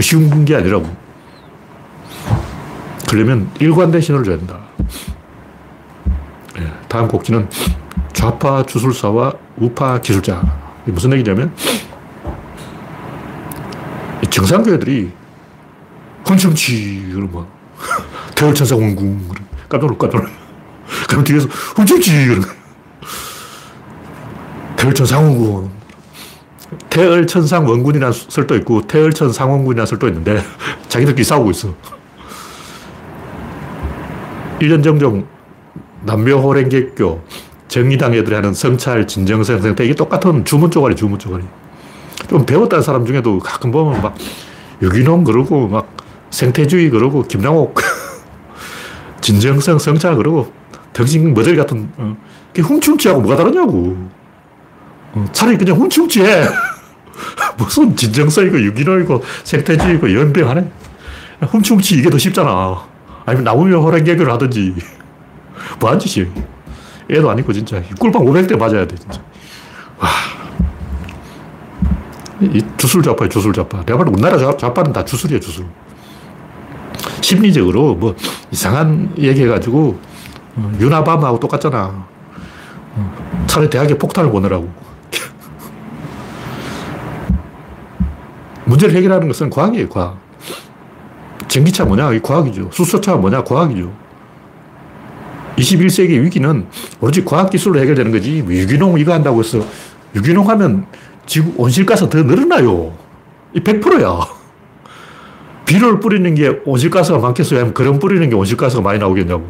쉬운 0.00 0.44
게 0.44 0.56
아니라고. 0.56 1.03
그러면 3.14 3.48
일관된 3.60 4.00
신호를 4.00 4.24
줘야 4.24 4.36
된다. 4.36 4.58
네, 6.58 6.66
다음 6.88 7.06
곡지는 7.06 7.48
좌파 8.12 8.66
주술사와 8.66 9.34
우파 9.56 10.00
기술자. 10.00 10.42
무슨 10.86 11.12
얘기냐면 11.12 11.54
정상교회들이 14.28 15.12
훔춤치, 16.26 17.10
그러면 17.14 17.30
뭐. 17.30 17.48
태월천사 18.34 18.74
원궁. 18.74 19.28
깜짝 19.68 19.86
놀 19.86 19.96
깜짝 19.96 20.20
놀 20.20 20.30
그럼 21.08 21.22
뒤에서 21.22 21.46
훔춤치, 21.76 22.26
그러 22.26 22.42
태월천상 24.76 25.24
원군. 25.24 25.70
태월천상 26.90 27.64
원군이라는 27.64 28.12
설도 28.12 28.56
있고, 28.56 28.84
태월천상 28.88 29.52
원군이라는 29.52 29.86
설도 29.86 30.08
있는데, 30.08 30.42
자기들끼리 30.88 31.22
싸우고 31.22 31.52
있어. 31.52 31.74
1년 34.60 34.82
정종 34.82 35.26
남묘호랭개교, 36.04 37.22
정의당 37.68 38.14
애들이 38.14 38.34
하는 38.34 38.52
성찰, 38.54 39.06
진정성, 39.06 39.60
생태, 39.60 39.84
이게 39.84 39.94
똑같은 39.94 40.44
주문 40.44 40.70
쪼가리, 40.70 40.96
주문 40.96 41.18
쪼가리. 41.18 41.44
좀 42.28 42.44
배웠다는 42.46 42.82
사람 42.82 43.06
중에도 43.06 43.38
가끔 43.38 43.70
보면 43.70 44.02
막, 44.02 44.14
유기농 44.82 45.24
그러고, 45.24 45.66
막, 45.66 45.94
생태주의 46.34 46.90
그러고 46.90 47.22
김남옥 47.22 47.80
진정성 49.20 49.78
성찰 49.78 50.16
그러고 50.16 50.52
덩신 50.92 51.32
머들 51.32 51.56
같은 51.56 51.88
어. 51.96 52.16
훔춤치하고 52.56 53.20
뭐가 53.20 53.36
다르냐고 53.36 53.96
어. 55.12 55.24
차라리 55.32 55.56
그냥 55.56 55.76
훔춤치해 55.76 56.44
무슨 57.56 57.94
진정성이고 57.94 58.60
유기농이고 58.62 59.22
생태주의고 59.44 60.12
연병하네 60.12 60.70
훔춤치 61.42 61.96
이게 61.96 62.10
더 62.10 62.18
쉽잖아 62.18 62.84
아니면 63.26 63.44
나무며 63.44 63.80
호랑 63.80 64.04
개그를 64.04 64.32
하든지 64.32 64.74
뭐한 65.80 65.98
짓이에요 65.98 66.30
애도 67.10 67.30
아니고 67.30 67.52
진짜 67.52 67.82
꿀빵 67.98 68.24
500대 68.24 68.56
맞아야 68.56 68.86
돼 68.86 68.96
진짜 68.96 69.20
와. 69.98 70.08
이 72.40 72.64
주술 72.76 73.02
좌파야 73.02 73.28
주술 73.28 73.52
좌파 73.52 73.84
내가 73.84 73.98
봐도 73.98 74.10
우리나라 74.10 74.38
좌파는 74.56 74.92
다 74.92 75.04
주술이야 75.04 75.40
주술 75.40 75.66
심리적으로 77.20 77.94
뭐 77.94 78.14
이상한 78.50 79.12
얘기 79.18 79.42
해가지고 79.42 79.98
어, 80.56 80.72
유나밤하고 80.78 81.40
똑같잖아. 81.40 82.06
어, 82.96 83.44
차라리 83.46 83.70
대학에 83.70 83.98
폭탄을 83.98 84.30
보내라고. 84.30 84.68
문제를 88.66 88.94
해결하는 88.94 89.26
것은 89.28 89.50
과학이에요, 89.50 89.88
과학. 89.88 90.18
전기차 91.54 91.84
뭐냐? 91.84 92.12
이 92.14 92.20
과학이죠. 92.20 92.70
수소차 92.72 93.14
뭐냐? 93.14 93.44
과학이죠. 93.44 93.92
21세기 95.56 96.20
위기는 96.20 96.66
오로지 97.00 97.24
과학기술로 97.24 97.78
해결되는 97.78 98.10
거지. 98.10 98.42
뭐 98.42 98.52
유기농 98.52 98.98
이거 98.98 99.12
한다고 99.12 99.38
해서 99.38 99.64
유기농 100.16 100.48
하면 100.48 100.86
지구 101.26 101.52
온실가스 101.56 102.08
더 102.08 102.20
늘어나요. 102.24 102.92
이 103.54 103.60
100%야. 103.60 104.26
비료를 105.64 106.00
뿌리는 106.00 106.34
게 106.34 106.60
온실가스가 106.64 107.18
많겠어요? 107.18 107.60
아니면 107.60 107.74
그런 107.74 108.00
뿌리는 108.00 108.28
게 108.28 108.34
온실가스가 108.34 108.82
많이 108.82 108.98
나오겠냐고. 108.98 109.48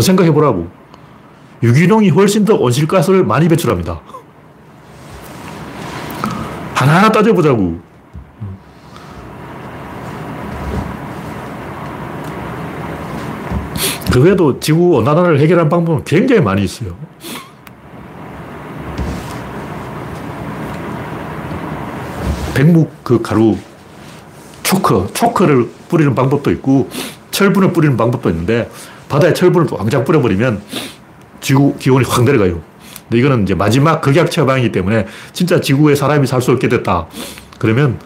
생각해 0.00 0.30
보라고. 0.30 0.68
유기농이 1.64 2.10
훨씬 2.10 2.44
더 2.44 2.54
온실가스를 2.54 3.24
많이 3.24 3.48
배출합니다. 3.48 4.00
하나하나 6.74 7.10
따져보자고. 7.10 7.89
그 14.12 14.20
외에도 14.20 14.58
지구 14.58 14.96
온난화를 14.96 15.38
해결한 15.38 15.68
방법은 15.68 16.04
굉장히 16.04 16.40
많이 16.40 16.64
있어요. 16.64 16.96
백묵 22.54 23.04
그 23.04 23.22
가루 23.22 23.56
초커, 24.62 25.08
초커를 25.12 25.68
뿌리는 25.88 26.14
방법도 26.14 26.50
있고 26.52 26.88
철분을 27.30 27.72
뿌리는 27.72 27.96
방법도 27.96 28.30
있는데 28.30 28.70
바다에 29.08 29.32
철분을 29.32 29.68
왕창 29.70 30.04
뿌려버리면 30.04 30.60
지구 31.40 31.76
기온이 31.78 32.04
확 32.06 32.24
내려가요. 32.24 32.60
근데 33.08 33.18
이거는 33.18 33.44
이제 33.44 33.54
마지막 33.54 34.00
극약 34.00 34.30
처방이기 34.30 34.72
때문에 34.72 35.06
진짜 35.32 35.60
지구에 35.60 35.94
사람이 35.94 36.26
살 36.26 36.42
수 36.42 36.50
없게 36.52 36.68
됐다. 36.68 37.06
그러면 37.58 37.98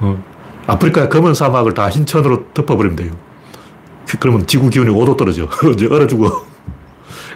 어, 0.00 0.22
아프리카 0.66 1.08
검은 1.08 1.34
사막을 1.34 1.74
다 1.74 1.88
흰천으로 1.88 2.46
덮어버리면 2.54 2.96
돼요. 2.96 3.12
그러면 4.20 4.46
지구 4.46 4.70
기온이 4.70 4.90
5도 4.90 5.16
떨어져. 5.16 5.48
이제 5.72 5.86
얼어 5.86 6.06
죽어. 6.06 6.44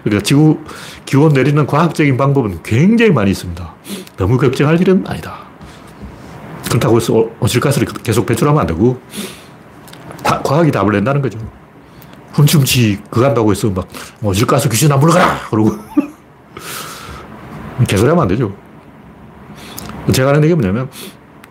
그러니까 0.05 0.23
지구 0.23 0.59
기온 1.05 1.33
내리는 1.33 1.67
과학적인 1.67 2.17
방법은 2.17 2.63
굉장히 2.63 3.11
많이 3.11 3.31
있습니다. 3.31 3.75
너무 4.17 4.39
걱정할 4.39 4.81
일은 4.81 5.05
아니다. 5.07 5.47
그렇다고 6.69 6.97
해서 6.99 7.29
온실가스를 7.41 7.89
계속 8.03 8.27
배출하면 8.27 8.61
안 8.61 8.67
되고, 8.67 9.01
다, 10.23 10.41
과학이 10.43 10.71
답을 10.71 10.93
낸다는 10.93 11.23
거죠. 11.23 11.39
훔치훔치 12.33 13.01
그거 13.11 13.27
한다고 13.27 13.51
해서 13.51 13.71
막, 13.71 13.89
온실가스 14.23 14.69
귀신 14.69 14.93
안 14.93 15.01
물러가라! 15.01 15.49
그러고. 15.51 15.73
개소리 17.89 18.09
하면 18.11 18.23
안 18.23 18.29
되죠. 18.29 18.55
제가 20.13 20.31
하는 20.31 20.45
얘기 20.45 20.55
뭐냐면, 20.55 20.91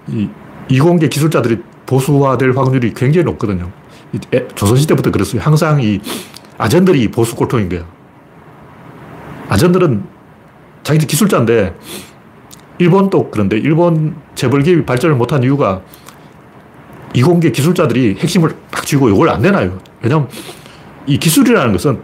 이 0.08 0.30
이공계 0.70 1.10
기술자들이 1.10 1.62
보수화될 1.86 2.52
확률이 2.56 2.94
굉장히 2.94 3.26
높거든요. 3.26 3.72
조선시대부터 4.56 5.12
그랬어요. 5.12 5.42
항상 5.42 5.82
이 5.82 6.00
아전들이 6.58 7.10
보수 7.10 7.36
꼴통인 7.36 7.70
거야. 7.70 7.86
아전들은 9.50 10.04
자기들 10.84 11.08
기술자인데 11.08 11.76
일본도 12.80 13.32
그런데 13.32 13.58
일본 13.58 14.16
재벌 14.36 14.64
기업이 14.64 14.86
발전을 14.86 15.16
못한 15.16 15.44
이유가 15.44 15.82
이공계 17.14 17.52
기술자들이 17.52 18.18
핵심을 18.20 18.56
딱 18.70 18.86
쥐고 18.86 19.10
이걸 19.10 19.30
안 19.30 19.42
내놔요. 19.42 19.80
왜냐면 20.02 20.30
이 21.06 21.18
기술이라는 21.18 21.72
것은 21.72 22.02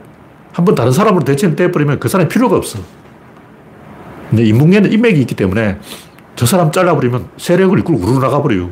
한 0.54 0.66
번 0.66 0.76
다른 0.76 0.92
사람으로 0.92 1.26
대체돼버리면 1.26 2.00
그 2.00 2.08
사람이 2.08 2.30
필요가 2.30 2.56
없어. 2.56 2.80
근데 4.30 4.46
인문계는 4.46 4.92
인맥이 4.92 5.20
있기 5.22 5.36
때문에 5.36 5.80
저 6.36 6.46
사람 6.46 6.72
잘라버리면 6.72 7.30
세력을 7.38 7.78
이끌고 7.80 8.00
우르르 8.02 8.20
나가버려요. 8.20 8.70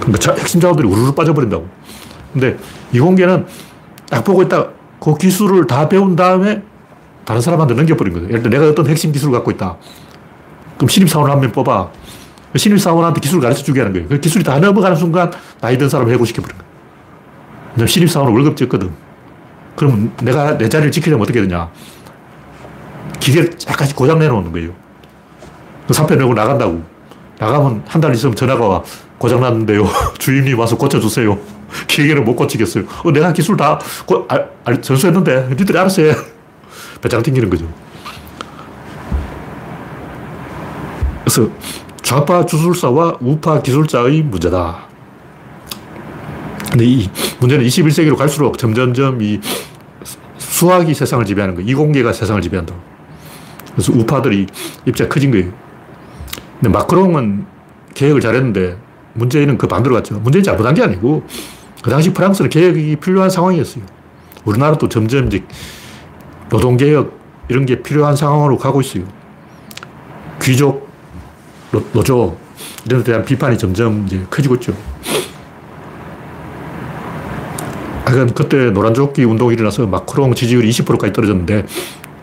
그러니까 0.00 0.34
핵심 0.34 0.60
자원들이 0.60 0.88
우르르 0.88 1.12
빠져버린다고. 1.12 1.68
근데 2.32 2.56
이공계는 2.92 3.46
딱 4.08 4.24
보고 4.24 4.42
있다 4.42 4.66
그 5.00 5.16
기술을 5.16 5.66
다 5.66 5.88
배운 5.88 6.16
다음에 6.16 6.62
다른 7.24 7.40
사람한테 7.40 7.74
넘겨버린 7.74 8.12
거예요. 8.12 8.28
예를 8.28 8.42
들어 8.42 8.50
내가 8.58 8.70
어떤 8.70 8.86
핵심 8.86 9.12
기술을 9.12 9.32
갖고 9.34 9.50
있다. 9.50 9.76
그럼 10.76 10.88
신입사원을 10.88 11.30
한 11.32 11.40
명 11.40 11.52
뽑아. 11.52 11.90
그 12.52 12.58
신입사원한테 12.58 13.20
기술을 13.20 13.42
가르쳐 13.42 13.62
주게 13.62 13.80
하는 13.80 13.92
거예요. 13.92 14.08
그 14.08 14.18
기술이 14.18 14.42
다 14.42 14.58
넘어가는 14.58 14.96
순간 14.96 15.30
나이 15.60 15.78
든 15.78 15.88
사람을 15.88 16.12
해고시켜버린 16.14 16.56
거예요. 17.76 17.86
신입사원은 17.86 18.32
월급 18.32 18.56
적거든. 18.56 18.90
그럼 19.76 20.12
내가 20.22 20.58
내 20.58 20.68
자리를 20.68 20.90
지키려면 20.90 21.22
어떻게 21.22 21.40
되냐. 21.40 21.70
기계를 23.20 23.50
약간씩 23.68 23.96
고장 23.96 24.18
내놓는 24.18 24.50
거예요. 24.52 24.72
그 25.86 25.92
사표 25.94 26.14
내고 26.16 26.34
나간다고. 26.34 26.82
나가면 27.38 27.82
한 27.86 28.00
달 28.00 28.12
있으면 28.14 28.34
전화가 28.34 28.66
와. 28.66 28.82
고장났는데요. 29.20 29.86
주임님 30.18 30.58
와서 30.58 30.76
고쳐주세요. 30.76 31.38
기계를 31.86 32.22
못 32.22 32.34
고치겠어요. 32.34 32.84
어, 33.04 33.12
내가 33.12 33.32
기술 33.32 33.56
다 33.56 33.78
고, 34.06 34.26
아, 34.28 34.38
아, 34.64 34.80
전수했는데, 34.80 35.48
니들이 35.50 35.78
알아서 35.78 36.02
해. 36.02 36.14
배짱 37.02 37.22
튕기는 37.22 37.48
거죠. 37.50 37.70
그래서 41.20 41.48
좌파 42.02 42.44
주술사와 42.44 43.18
우파 43.20 43.60
기술자의 43.60 44.22
문제다. 44.22 44.88
근데 46.70 46.84
이 46.84 47.10
문제는 47.40 47.64
21세기로 47.64 48.16
갈수록 48.16 48.56
점점점 48.58 49.20
이 49.22 49.40
수학이 50.38 50.94
세상을 50.94 51.24
지배하는 51.24 51.54
거예요. 51.56 51.70
이공계가 51.70 52.12
세상을 52.12 52.40
지배한다. 52.42 52.74
그래서 53.72 53.92
우파들이 53.92 54.46
입자가 54.86 55.08
커진 55.08 55.30
거예요. 55.30 55.52
근데 56.60 56.68
마크롱은 56.70 57.46
개혁을 57.94 58.20
잘했는데 58.20 58.89
문재인은 59.14 59.58
그 59.58 59.66
반대로 59.66 59.94
갔죠. 59.96 60.18
문재인이 60.20 60.44
잘못한 60.44 60.74
게 60.74 60.82
아니고 60.82 61.24
그 61.82 61.90
당시 61.90 62.12
프랑스는 62.12 62.50
개혁이 62.50 62.96
필요한 62.96 63.30
상황이었어요. 63.30 63.84
우리나라도 64.44 64.88
점점 64.88 65.26
이제 65.26 65.44
노동개혁 66.50 67.18
이런 67.48 67.66
게 67.66 67.82
필요한 67.82 68.16
상황으로 68.16 68.58
가고 68.58 68.80
있어요. 68.80 69.04
귀족노조 70.42 72.36
이런 72.86 73.00
데 73.00 73.12
대한 73.12 73.24
비판이 73.24 73.58
점점 73.58 74.04
이제 74.06 74.24
커지고 74.30 74.56
있죠. 74.56 74.74
하여간 78.04 78.34
그때 78.34 78.70
노란조끼 78.70 79.24
운동이 79.24 79.54
일어나서 79.54 79.86
마크롱 79.86 80.34
지지율이 80.34 80.68
20%까지 80.70 81.12
떨어졌는데 81.12 81.66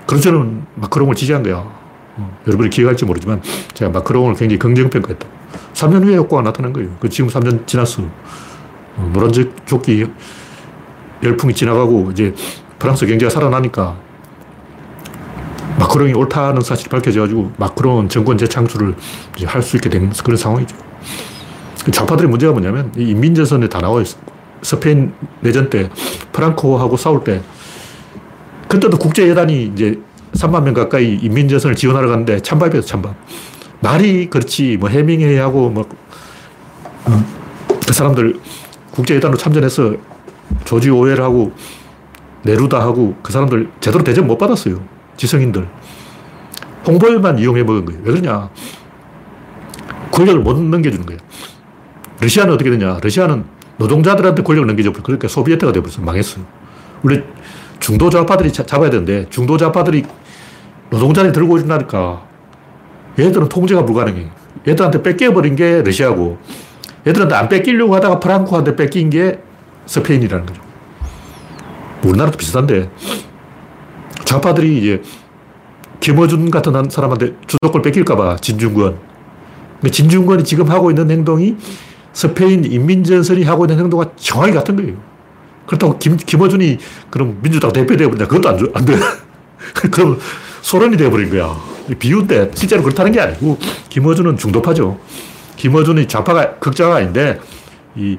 그런 0.05 0.21
저는 0.21 0.65
마크롱을 0.75 1.15
지지한 1.15 1.43
거야. 1.43 1.63
어, 2.17 2.37
여러분이 2.45 2.69
기억할지 2.69 3.05
모르지만 3.05 3.41
제가 3.73 3.91
마크롱을 3.91 4.35
굉장히 4.35 4.59
긍정평가했다. 4.59 5.27
3년 5.77 6.03
후에 6.03 6.15
효과가 6.17 6.41
나타난 6.41 6.73
거예요. 6.73 6.89
그 6.99 7.07
지금 7.07 7.29
3년 7.29 7.67
지났어. 7.67 8.01
어, 8.01 9.09
노란조끼 9.13 10.07
열풍이 11.23 11.53
지나가고 11.53 12.09
이제 12.11 12.33
프랑스 12.79 13.05
경제가 13.05 13.29
살아나니까 13.29 13.95
마크롱이 15.79 16.13
옳다는 16.13 16.61
사실이 16.61 16.89
밝혀져가지고 16.89 17.51
마크롱은 17.57 18.09
정권 18.09 18.37
재창출을 18.39 18.95
할 19.45 19.61
수 19.61 19.75
있게 19.75 19.89
된 19.89 20.11
그런 20.23 20.35
상황이죠. 20.37 20.75
좌파들의 21.91 22.29
문제가 22.29 22.51
뭐냐면 22.53 22.91
이 22.97 23.09
인민전선에 23.11 23.69
다 23.69 23.79
나와 23.79 24.01
있어. 24.01 24.17
스페인 24.63 25.13
내전 25.41 25.69
때 25.69 25.89
프랑코하고 26.31 26.97
싸울 26.97 27.23
때 27.23 27.41
그때도 28.67 28.97
국제예단이 28.97 29.65
이제 29.73 29.99
3만 30.33 30.63
명 30.63 30.73
가까이 30.73 31.19
인민전선을 31.21 31.75
지원하러 31.75 32.09
갔는데 32.09 32.39
찬밥이었어, 32.41 32.87
찬밥. 32.87 33.15
말이 33.79 34.29
그렇지, 34.29 34.77
뭐 34.77 34.89
해밍웨이하고 34.89 35.69
뭐, 35.69 35.87
음, 37.07 37.25
그 37.85 37.93
사람들 37.93 38.39
국제예단으로 38.91 39.37
참전해서 39.37 39.93
조지 40.65 40.89
오웰 40.89 41.19
하고 41.19 41.51
네루다 42.43 42.79
하고 42.79 43.15
그 43.21 43.31
사람들 43.31 43.69
제대로 43.79 44.03
대접 44.03 44.25
못 44.25 44.37
받았어요. 44.37 44.81
지성인들. 45.17 45.67
홍보에만 46.85 47.39
이용해 47.39 47.63
먹은 47.63 47.85
거예요. 47.85 48.01
왜 48.03 48.11
그러냐. 48.11 48.49
권력을 50.11 50.41
못 50.41 50.59
넘겨주는 50.59 51.05
거예요. 51.05 51.19
러시아는 52.21 52.53
어떻게 52.53 52.69
되냐. 52.69 52.99
러시아는 53.01 53.43
노동자들한테 53.77 54.43
권력을 54.43 54.67
넘겨줘. 54.67 54.93
그러니까 55.03 55.27
소비에트가 55.27 55.71
되어버렸어. 55.71 56.01
망했어요. 56.01 56.45
원래 57.03 57.23
중도 57.79 58.09
좌파들이 58.09 58.51
잡아야 58.51 58.89
되는데 58.89 59.27
중도 59.29 59.57
좌파들이 59.57 60.03
노동자들 60.89 61.31
들고 61.31 61.57
일어나니까 61.57 62.26
얘들은 63.19 63.49
통제가 63.49 63.85
불가능해. 63.85 64.27
얘들한테 64.67 65.01
뺏겨버린 65.01 65.55
게 65.55 65.81
러시아고 65.81 66.37
얘들한테 67.05 67.35
안 67.35 67.49
뺏기려고 67.49 67.95
하다가 67.95 68.19
프랑코한테 68.19 68.75
뺏긴 68.75 69.09
게 69.09 69.39
스페인이라는 69.85 70.45
거죠. 70.45 70.61
우리나라도 72.03 72.37
비슷한데 72.37 72.89
좌파들이 74.25 74.77
이제 74.77 75.01
김어준 75.99 76.51
같은 76.51 76.89
사람한테 76.89 77.35
주도권 77.47 77.81
뺏길까봐 77.81 78.37
진중권. 78.37 78.97
진중권이 79.91 80.43
지금 80.43 80.69
하고 80.69 80.91
있는 80.91 81.09
행동이 81.09 81.55
스페인 82.13 82.65
인민전선이 82.65 83.43
하고 83.43 83.65
있는 83.65 83.79
행동과 83.79 84.11
정확히 84.15 84.53
같은 84.53 84.75
거예요. 84.75 84.95
그렇다고 85.65 85.97
김, 85.97 86.17
김어준이 86.17 86.77
그럼 87.09 87.39
민주당 87.41 87.71
대표 87.71 87.95
되어버린다. 87.95 88.27
그것도 88.27 88.49
안, 88.49 88.71
안 88.73 88.85
돼. 88.85 88.95
그럼 89.91 90.19
소련이 90.61 90.97
되어버린 90.97 91.29
거야. 91.29 91.76
비유인데 91.95 92.51
실제로 92.53 92.83
그렇다는 92.83 93.11
게 93.11 93.19
아니고 93.19 93.57
김어준은 93.89 94.37
중도파죠. 94.37 94.99
김어준이 95.55 96.07
좌파가 96.07 96.55
극자가 96.55 96.97
아닌데 96.97 97.39
이 97.95 98.17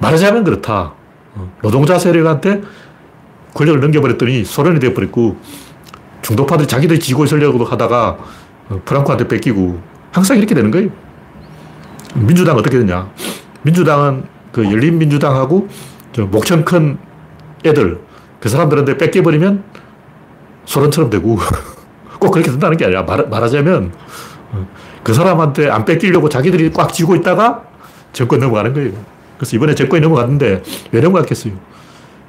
말하자면 0.00 0.44
그렇다. 0.44 0.94
어, 1.34 1.52
노동자 1.62 1.98
세력한테 1.98 2.62
권력을 3.54 3.80
넘겨버렸더니 3.80 4.44
소련이 4.44 4.80
되어버렸고 4.80 5.36
중도파들이 6.22 6.66
자기들이 6.66 7.00
지고 7.00 7.24
있으려고 7.24 7.64
하다가 7.64 8.18
어, 8.70 8.82
프랑코한테 8.84 9.28
뺏기고 9.28 9.80
항상 10.12 10.38
이렇게 10.38 10.54
되는 10.54 10.70
거예요. 10.70 10.90
민주당 12.14 12.56
어떻게 12.56 12.78
되냐. 12.78 13.10
민주당은 13.62 14.24
그 14.52 14.64
열린민주당하고 14.64 15.68
목청 16.30 16.64
큰 16.64 16.98
애들 17.64 18.00
그 18.40 18.48
사람들한테 18.48 18.96
뺏겨버리면 18.96 19.62
소련처럼 20.64 21.10
되고 21.10 21.38
꼭 22.20 22.30
그렇게 22.30 22.50
된다는 22.50 22.76
게 22.76 22.84
아니라 22.84 23.02
말, 23.02 23.26
말하자면 23.28 23.92
어, 24.52 24.68
그 25.02 25.12
사람한테 25.14 25.68
안 25.70 25.84
뺏기려고 25.84 26.28
자기들이 26.28 26.70
꽉 26.72 26.92
쥐고 26.92 27.16
있다가 27.16 27.64
정권 28.12 28.38
넘어가는 28.40 28.72
거예요. 28.72 28.92
그래서 29.36 29.56
이번에 29.56 29.74
정권이 29.74 30.02
넘어갔는데 30.02 30.62
왜 30.92 31.00
넘어갔겠어요? 31.00 31.54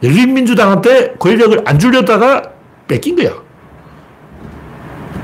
열린민주당한테 0.02 1.16
권력을 1.20 1.62
안 1.66 1.78
주려다가 1.78 2.42
뺏긴 2.88 3.16
거야. 3.16 3.34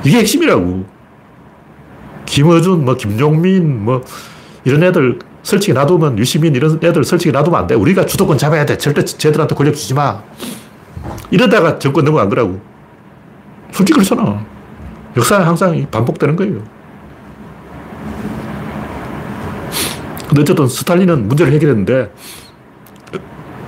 이게 0.04 0.18
핵심이라고. 0.18 0.86
김어준, 2.26 2.84
뭐, 2.84 2.96
김종민, 2.96 3.86
뭐, 3.86 4.04
이런 4.66 4.84
애들 4.84 5.20
설치게 5.44 5.74
놔두면 5.74 6.20
유시민 6.20 6.54
이런 6.56 6.78
애들 6.84 7.04
설치게 7.04 7.32
놔두면 7.32 7.60
안 7.62 7.68
돼. 7.68 7.76
우리가 7.76 8.06
주도권 8.06 8.38
잡아야 8.38 8.66
돼. 8.66 8.78
절대 8.78 9.04
쟤들한테 9.06 9.56
권력 9.56 9.76
주지 9.76 9.94
마. 9.94 10.22
이러다가 11.32 11.80
정권 11.80 12.04
넘어간 12.04 12.28
거라고. 12.30 12.60
솔직히 13.72 13.94
그렇잖아. 13.98 14.46
역사는 15.18 15.46
항상 15.46 15.86
반복되는 15.90 16.36
거예요. 16.36 16.64
근데 20.28 20.42
어쨌든 20.42 20.68
스탈린은 20.68 21.28
문제를 21.28 21.54
해결했는데 21.54 22.14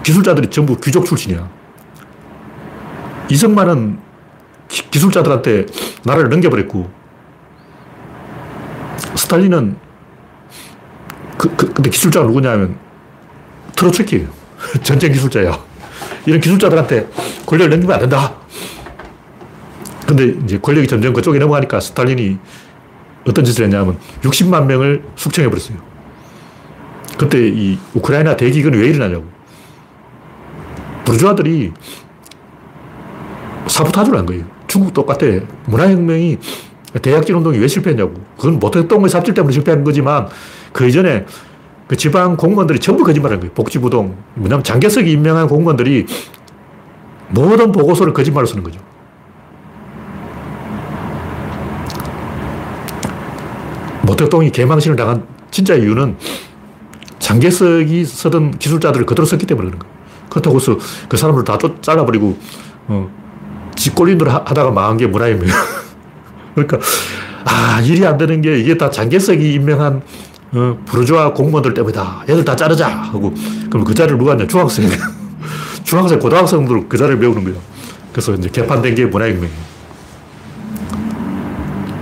기술자들이 0.03 0.49
전부 0.49 0.79
귀족 0.79 1.05
출신이야. 1.05 1.49
이승만은 3.29 3.99
기, 4.67 4.99
술자들한테 4.99 5.65
나라를 6.03 6.29
넘겨버렸고 6.29 6.89
스탈린은 9.15 9.77
그, 11.37 11.55
그, 11.55 11.73
근데 11.73 11.89
기술자가 11.89 12.27
누구냐면 12.27 12.77
트로츠키예요. 13.75 14.27
전쟁 14.83 15.13
기술자야. 15.13 15.57
이런 16.25 16.41
기술자들한테 16.41 17.09
권력을 17.45 17.69
넘기면 17.69 17.93
안 17.95 18.01
된다. 18.01 18.38
근데 20.09 20.35
이제 20.43 20.57
권력이 20.57 20.87
점점 20.87 21.13
그쪽에 21.13 21.37
넘어가니까 21.37 21.79
스탈린이 21.79 22.39
어떤 23.27 23.45
짓을 23.45 23.65
했냐면 23.65 23.99
60만 24.23 24.65
명을 24.65 25.03
숙청해버렸어요. 25.15 25.77
그때 27.19 27.47
이 27.47 27.77
우크라이나 27.93 28.35
대기근이 28.35 28.75
왜 28.75 28.87
일어나냐고. 28.87 29.25
부르주아들이 31.05 31.73
사부타주를 33.67 34.17
한 34.17 34.25
거예요. 34.25 34.45
중국 34.65 34.95
똑같아. 34.95 35.27
문화혁명이 35.67 36.37
대약진 37.03 37.35
운동이 37.35 37.59
왜 37.59 37.67
실패했냐고. 37.67 38.13
그건 38.35 38.57
모택동의 38.57 39.09
삽질 39.09 39.35
때문에 39.35 39.53
실패한 39.53 39.83
거지만 39.83 40.27
그 40.73 40.87
이전에 40.87 41.27
그 41.87 41.95
지방 41.95 42.35
공무원들이 42.35 42.79
전부 42.79 43.03
거짓말한 43.03 43.41
거예요. 43.41 43.53
복지부동. 43.53 44.17
뭐냐면 44.33 44.63
장개석이 44.63 45.11
임명한 45.11 45.47
공무원들이 45.47 46.07
모든 47.29 47.71
보고서를 47.71 48.11
거짓말로 48.13 48.47
쓰는 48.47 48.63
거죠. 48.63 48.79
모택동이 54.09 54.51
개망신을 54.51 54.95
당한 54.95 55.23
진짜 55.51 55.75
이유는 55.75 56.17
장개석이 57.19 58.05
쓰던 58.05 58.57
기술자들을 58.57 59.05
그대로 59.05 59.25
썼기 59.25 59.45
때문에 59.45 59.67
그런 59.67 59.79
거예요. 59.79 59.93
그렇다고 60.29 60.57
해서 60.57 60.77
그 61.07 61.17
사람들 61.17 61.43
다 61.43 61.57
쫓, 61.57 61.81
잘라버리고, 61.83 62.37
어, 62.87 63.09
지꼴린들 63.75 64.27
하다가 64.29 64.71
망한 64.71 64.97
게 64.97 65.05
문화입니다. 65.05 65.53
그러니까, 66.55 66.79
아, 67.45 67.81
일이 67.81 68.05
안 68.05 68.17
되는 68.17 68.41
게 68.41 68.59
이게 68.59 68.77
다 68.77 68.89
장개석이 68.89 69.53
임명한 69.53 70.01
어, 70.53 70.77
부르주아 70.85 71.33
공무원들 71.33 71.75
때문이다. 71.75 72.23
얘들 72.29 72.43
다 72.43 72.55
자르자. 72.55 72.87
하고, 72.87 73.33
그럼 73.69 73.83
그 73.83 73.93
자리를 73.93 74.17
누가 74.17 74.31
하냐? 74.31 74.47
중학생. 74.47 74.89
중학생, 75.83 76.17
고등학생들 76.17 76.89
그 76.89 76.97
자리를 76.97 77.19
배우는 77.19 77.43
거예요. 77.43 77.59
그래서 78.11 78.33
이제 78.33 78.49
개판된 78.49 78.95
게 78.95 79.05
문화혁명이에요. 79.05 79.69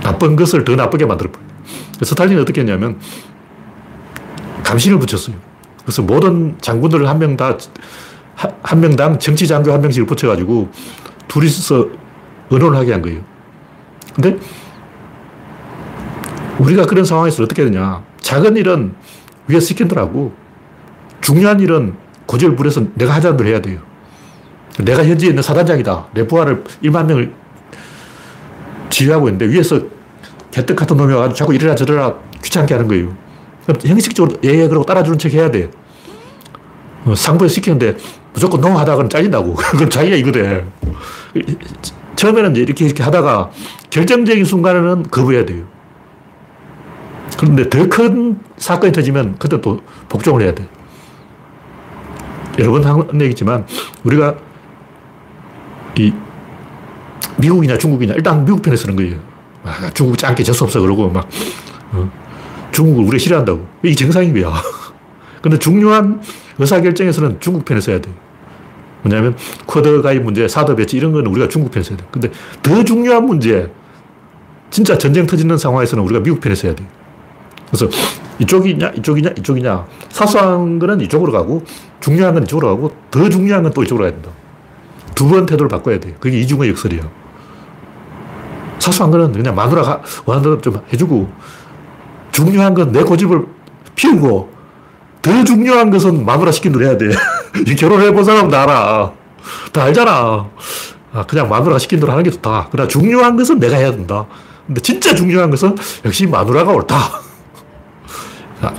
나쁜 0.02 0.36
것을 0.36 0.64
더 0.64 0.74
나쁘게 0.74 1.04
만들어버려요. 1.04 1.47
스탈린은 2.02 2.42
어떻게 2.42 2.60
했냐면, 2.60 2.98
감신을 4.64 4.98
붙였어요. 4.98 5.36
그래서 5.82 6.02
모든 6.02 6.56
장군들을 6.60 7.08
한 7.08 7.18
명 7.18 7.36
다, 7.36 7.56
한 8.62 8.80
명당 8.80 9.18
정치 9.18 9.46
장교 9.46 9.72
한 9.72 9.80
명씩을 9.80 10.06
붙여가지고 10.06 10.68
둘이서 11.26 11.88
의논을 12.50 12.76
하게 12.78 12.92
한 12.92 13.02
거예요. 13.02 13.20
근데 14.14 14.38
우리가 16.58 16.86
그런 16.86 17.04
상황에서 17.04 17.42
어떻게 17.42 17.64
되냐. 17.64 18.02
작은 18.20 18.56
일은 18.56 18.94
위에 19.48 19.58
시킨더라고. 19.60 20.32
중요한 21.20 21.58
일은 21.60 21.94
부려서 22.26 22.82
내가 22.94 23.14
하자는 23.14 23.36
대로 23.36 23.48
해야 23.50 23.60
돼요. 23.60 23.80
내가 24.78 25.04
현지에 25.04 25.30
있는 25.30 25.42
사단장이다. 25.42 26.08
내 26.14 26.26
부하를 26.26 26.62
1만 26.82 27.06
명을 27.06 27.32
지휘하고 28.90 29.28
있는데 29.28 29.48
위에서 29.52 29.80
개떡 30.58 30.76
같은 30.76 30.96
놈이 30.96 31.12
와가지고 31.14 31.34
자꾸 31.36 31.54
이래라 31.54 31.74
저래라 31.76 32.14
귀찮게 32.42 32.74
하는 32.74 32.88
거예요. 32.88 33.14
형식적으로 33.84 34.36
예 34.44 34.62
예 34.62 34.68
그러고 34.68 34.84
따라주는 34.84 35.18
척 35.18 35.32
해야 35.32 35.50
돼. 35.50 35.70
어, 37.04 37.14
상부에 37.14 37.48
시키는데 37.48 37.96
무조건 38.32 38.60
노 38.60 38.68
하다가는 38.70 39.08
잘린다고. 39.08 39.54
그건 39.70 39.88
자기가 39.90 40.16
이거대. 40.16 40.64
처음에는 42.16 42.56
이렇게 42.56 42.86
이렇게 42.86 43.02
하다가 43.04 43.50
결정적인 43.90 44.44
순간에는 44.44 45.04
거부해야 45.04 45.44
돼요. 45.46 45.64
그런데 47.38 47.68
더 47.68 47.86
큰 47.88 48.40
사건이 48.56 48.92
터지면 48.92 49.36
그때 49.38 49.60
또 49.60 49.80
복종을 50.08 50.42
해야 50.42 50.52
돼. 50.54 50.66
여러 52.58 52.72
번 52.72 52.84
한 52.84 53.20
얘기지만 53.20 53.64
우리가 54.02 54.34
이 55.96 56.12
미국이냐 57.36 57.78
중국이냐 57.78 58.14
일단 58.14 58.44
미국 58.44 58.62
편에 58.62 58.74
서는 58.76 58.96
거예요. 58.96 59.27
아, 59.64 59.90
중국 59.94 60.16
짱게 60.18 60.42
재수 60.42 60.64
없어 60.64 60.80
그러고 60.80 61.08
막 61.10 61.28
어, 61.92 62.10
중국을 62.72 63.04
우리 63.04 63.18
싫어한다고. 63.18 63.66
이게 63.82 63.94
정상인 63.94 64.32
거야. 64.38 64.52
근데 65.42 65.58
중요한 65.58 66.20
의사결정에서는 66.58 67.40
중국 67.40 67.64
편에 67.64 67.80
서야 67.80 68.00
돼. 68.00 68.10
뭐냐면 69.02 69.36
쿼드 69.66 70.02
가입 70.02 70.22
문제, 70.22 70.48
사드 70.48 70.74
배치 70.76 70.96
이런 70.96 71.12
거는 71.12 71.30
우리가 71.30 71.48
중국 71.48 71.70
편에 71.70 71.82
서야 71.84 71.96
돼. 71.96 72.04
근데 72.10 72.30
더 72.62 72.82
중요한 72.82 73.24
문제, 73.26 73.70
진짜 74.70 74.98
전쟁 74.98 75.26
터지는 75.26 75.56
상황에서는 75.56 76.02
우리가 76.04 76.20
미국 76.20 76.40
편에 76.40 76.54
서야 76.54 76.74
돼. 76.74 76.84
그래서 77.70 77.88
이쪽이냐, 78.40 78.90
이쪽이냐, 78.96 79.30
이쪽이냐. 79.38 79.86
사소한 80.10 80.78
거는 80.78 81.00
이쪽으로 81.02 81.32
가고, 81.32 81.64
중요한 82.00 82.34
건 82.34 82.42
이쪽으로 82.44 82.68
가고, 82.68 82.92
더 83.10 83.28
중요한 83.28 83.62
건 83.62 83.72
또 83.72 83.82
이쪽으로 83.82 84.04
가야 84.04 84.12
된다. 84.12 84.30
두 85.14 85.28
번 85.28 85.46
태도를 85.46 85.68
바꿔야 85.68 85.98
돼. 86.00 86.14
그게 86.20 86.38
이중의 86.40 86.70
역설이야. 86.70 87.02
사소한 88.78 89.10
거는 89.10 89.32
그냥 89.32 89.54
마누라가 89.54 90.02
원하는 90.24 90.60
좀 90.62 90.80
해주고, 90.92 91.30
중요한 92.32 92.74
건 92.74 92.92
내 92.92 93.02
고집을 93.02 93.44
피우고, 93.94 94.52
더 95.22 95.44
중요한 95.44 95.90
것은 95.90 96.24
마누라 96.24 96.52
시킨 96.52 96.72
대로 96.72 96.84
해야 96.86 96.96
돼. 96.96 97.08
결혼해 97.76 98.12
본 98.12 98.24
사람은 98.24 98.50
다 98.50 98.62
알아. 98.62 99.12
다 99.72 99.82
알잖아. 99.84 100.48
아, 101.12 101.24
그냥 101.26 101.48
마누라가 101.48 101.78
시킨 101.78 102.00
대로 102.00 102.12
하는 102.12 102.22
게 102.22 102.30
좋다. 102.30 102.68
그러나 102.70 102.86
중요한 102.88 103.36
것은 103.36 103.58
내가 103.58 103.76
해야 103.76 103.90
된다. 103.90 104.26
근데 104.66 104.80
진짜 104.80 105.14
중요한 105.14 105.50
것은 105.50 105.74
역시 106.04 106.26
마누라가 106.26 106.72
옳다. 106.72 106.96
아, 108.60 108.72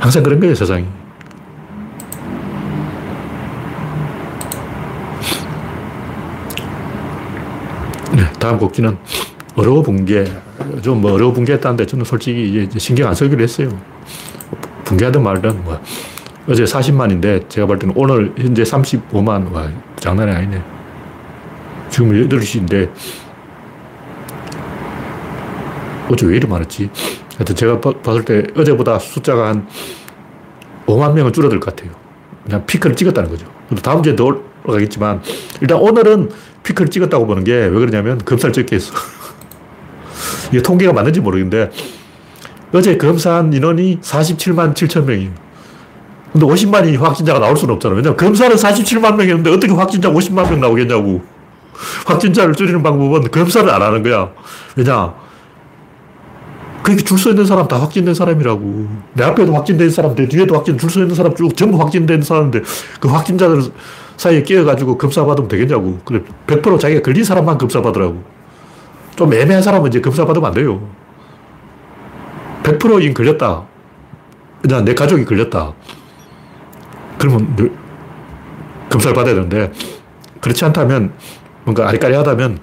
항상 0.00 0.22
그런 0.22 0.40
거예요, 0.40 0.54
세상이. 0.54 0.84
네, 8.12 8.24
다음 8.42 8.58
곡지는 8.58 8.98
어려워 9.54 9.82
붕괴. 9.82 10.24
좀 10.82 11.00
뭐 11.00 11.12
어려워 11.12 11.32
붕괴했다는데 11.32 11.86
저는 11.86 12.04
솔직히 12.04 12.68
신경 12.76 13.08
안 13.08 13.14
쓰기로 13.14 13.40
했어요. 13.42 13.68
붕괴하든 14.84 15.22
말든 15.22 15.62
뭐 15.62 15.80
어제 16.48 16.64
40만인데 16.64 17.48
제가 17.48 17.66
볼 17.68 17.78
때는 17.78 17.94
오늘 17.96 18.32
현재 18.36 18.64
35만 18.64 19.52
와 19.52 19.68
장난이 19.96 20.30
아니네. 20.32 20.62
지금 21.88 22.10
8시인데 22.28 22.90
어제 26.10 26.26
왜 26.26 26.36
이리 26.36 26.46
많았지? 26.46 26.90
하여튼 27.36 27.54
제가 27.54 27.80
봤을 27.80 28.24
때 28.24 28.44
어제보다 28.56 28.98
숫자가 28.98 29.48
한 29.48 29.68
5만 30.86 31.12
명은 31.14 31.32
줄어들 31.32 31.60
것 31.60 31.74
같아요. 31.76 32.01
그냥 32.44 32.66
피크를 32.66 32.96
찍었다는 32.96 33.30
거죠. 33.30 33.46
다음 33.82 34.02
주에 34.02 34.16
더 34.16 34.24
올라가겠지만 34.64 35.22
일단 35.60 35.78
오늘은 35.78 36.30
피크를 36.62 36.90
찍었다고 36.90 37.26
보는 37.26 37.44
게 37.44 37.52
왜 37.52 37.70
그러냐면 37.70 38.18
검사를 38.24 38.52
적게 38.52 38.76
했어. 38.76 38.92
이게 40.52 40.60
통계가 40.62 40.92
맞는지 40.92 41.20
모르겠는데 41.20 41.70
어제 42.72 42.96
검사한 42.96 43.52
인원이 43.52 44.00
47만 44.00 44.74
7천 44.74 45.04
명이에요. 45.04 45.30
근데 46.32 46.46
50만이 46.46 46.98
확진자가 46.98 47.38
나올 47.38 47.56
수는 47.56 47.74
없잖아. 47.74 47.94
왜냐면 47.94 48.16
검사는 48.16 48.54
47만 48.56 49.16
명이었는데 49.16 49.50
어떻게 49.50 49.72
확진자 49.72 50.10
50만 50.10 50.48
명 50.48 50.60
나오겠냐고. 50.60 51.22
확진자를 52.06 52.54
줄이는 52.54 52.82
방법은 52.82 53.30
검사를 53.30 53.68
안 53.68 53.82
하는 53.82 54.02
거야. 54.02 54.30
왜냐? 54.76 55.12
그렇게 56.82 57.02
줄 57.04 57.18
서 57.18 57.30
있는 57.30 57.46
사람 57.46 57.68
다 57.68 57.80
확진된 57.80 58.14
사람이라고. 58.14 58.86
내 59.14 59.24
앞에도 59.24 59.54
확진된 59.54 59.90
사람, 59.90 60.14
내 60.14 60.26
뒤에도 60.28 60.54
확진, 60.54 60.76
줄 60.78 60.90
서 60.90 61.00
있는 61.00 61.14
사람 61.14 61.34
쭉 61.34 61.56
전부 61.56 61.78
확진된 61.80 62.22
사람인데 62.22 62.62
그 63.00 63.08
확진자들 63.08 63.62
사이에 64.16 64.42
끼어가지고 64.42 64.98
검사 64.98 65.24
받으면 65.24 65.48
되겠냐고. 65.48 65.98
그래, 66.04 66.22
100% 66.46 66.78
자기가 66.78 67.02
걸린 67.02 67.24
사람만 67.24 67.58
검사 67.58 67.80
받으라고. 67.80 68.22
좀 69.16 69.32
애매한 69.32 69.62
사람은 69.62 69.88
이제 69.88 70.00
검사 70.00 70.24
받으면 70.24 70.48
안 70.48 70.54
돼요. 70.54 70.80
100%인 72.62 73.14
걸렸다. 73.14 73.64
그냥 74.60 74.84
내 74.84 74.94
가족이 74.94 75.24
걸렸다. 75.24 75.72
그러면 77.18 77.76
검사를 78.88 79.14
받아야 79.14 79.34
되는데, 79.34 79.72
그렇지 80.40 80.64
않다면, 80.64 81.12
뭔가 81.64 81.88
아리까리하다면 81.88 82.58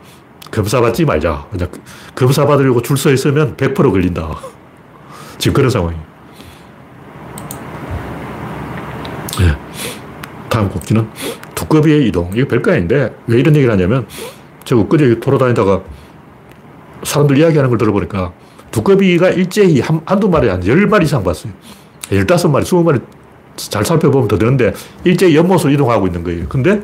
검사 0.59 0.81
받지 0.81 1.05
말자. 1.05 1.45
그냥 1.49 1.69
검사 2.13 2.45
받으려고 2.45 2.81
줄 2.81 2.97
서 2.97 3.09
있으면 3.13 3.55
100% 3.55 3.91
걸린다. 3.91 4.35
지금 5.37 5.53
그런 5.53 5.69
상황이에요. 5.69 6.03
네. 9.39 9.55
다음 10.49 10.67
곡지는 10.67 11.07
두꺼비의 11.55 12.07
이동. 12.09 12.29
이거 12.35 12.45
별거 12.49 12.73
아닌데 12.73 13.15
왜 13.27 13.39
이런 13.39 13.55
얘기를 13.55 13.73
하냐면 13.73 14.05
제가 14.65 14.81
엊그제 14.81 15.21
돌아다니다가 15.21 15.81
사람들 17.03 17.37
이야기하는 17.37 17.69
걸 17.69 17.77
들어보니까 17.77 18.33
두꺼비가 18.71 19.29
일제히 19.29 19.79
한, 19.79 20.01
한두 20.05 20.27
마리 20.27 20.49
한열 20.49 20.87
마리 20.87 21.05
이상 21.05 21.23
봤어요. 21.23 21.53
열다섯 22.11 22.51
마리, 22.51 22.65
스무 22.65 22.83
마리 22.83 22.99
잘 23.55 23.85
살펴보면 23.85 24.27
더 24.27 24.37
되는데 24.37 24.73
일제히 25.05 25.37
연못으로 25.37 25.71
이동하고 25.71 26.07
있는 26.07 26.21
거예요. 26.21 26.49
근데 26.49 26.81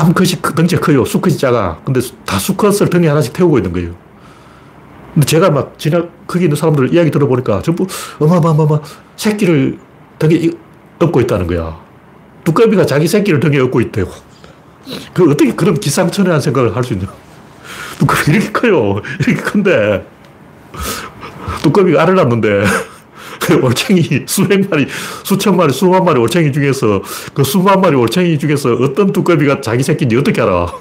암컷이 0.00 0.40
덩치가 0.56 0.80
커요. 0.80 1.04
수컷이 1.04 1.36
작아. 1.36 1.78
근데 1.84 2.00
다 2.24 2.38
수컷을 2.38 2.88
등에 2.88 3.08
하나씩 3.08 3.32
태우고 3.32 3.58
있는 3.58 3.72
거예요. 3.72 3.94
근데 5.14 5.26
제가 5.26 5.50
막 5.50 5.78
지나, 5.78 6.02
거기 6.26 6.44
있는 6.44 6.56
사람들 6.56 6.94
이야기 6.94 7.10
들어보니까 7.10 7.62
전부 7.62 7.86
어마어마어마 8.18 8.80
새끼를 9.16 9.78
등에 10.18 10.50
업고 11.00 11.20
있다는 11.20 11.46
거야. 11.46 11.78
두꺼비가 12.44 12.86
자기 12.86 13.06
새끼를 13.06 13.40
등에 13.40 13.58
업고 13.58 13.80
있대요. 13.80 14.06
그 15.12 15.30
어떻게 15.30 15.52
그런 15.54 15.74
기상천외한 15.74 16.40
생각을 16.40 16.74
할 16.74 16.82
수 16.84 16.94
있냐. 16.94 17.06
두꺼비 17.98 18.30
이렇게 18.30 18.52
커요. 18.52 19.00
이렇게 19.20 19.34
큰데. 19.42 20.06
두꺼비가 21.62 22.02
알을 22.02 22.14
낳는데. 22.14 22.64
올챙이 23.54 24.24
수백 24.26 24.68
마리, 24.68 24.86
수천 25.24 25.56
마리, 25.56 25.72
수만 25.72 26.04
마리 26.04 26.18
올챙이 26.20 26.52
중에서 26.52 27.02
그 27.34 27.44
수만 27.44 27.80
마리 27.80 27.96
올챙이 27.96 28.38
중에서 28.38 28.74
어떤 28.74 29.12
두꺼비가 29.12 29.60
자기 29.60 29.82
새끼인지 29.82 30.16
어떻게 30.16 30.40
알아? 30.42 30.72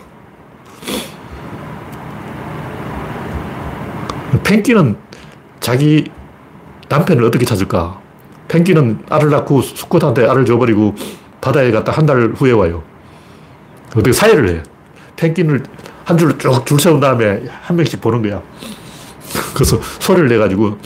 펭귄은 4.44 4.96
자기 5.60 6.06
남편을 6.88 7.24
어떻게 7.24 7.46
찾을까? 7.46 8.00
펭귄은 8.48 9.04
알을 9.10 9.30
낳고 9.30 9.62
수컷한테 9.62 10.28
알을 10.28 10.46
줘버리고 10.46 10.96
바다에 11.42 11.72
갔다 11.72 11.92
한 11.92 12.06
달 12.06 12.34
후에 12.36 12.52
와요. 12.52 12.84
어떻게 13.90 14.12
사회를 14.12 14.50
해? 14.50 14.64
펭귄을 15.16 15.64
한줄 16.06 16.38
세운 16.80 17.00
다음에 17.00 17.44
한 17.62 17.76
명씩 17.78 18.02
보는 18.02 18.22
거야. 18.24 18.42
그래서 19.54 19.80
소리를 20.00 20.28
내가지고 20.30 20.78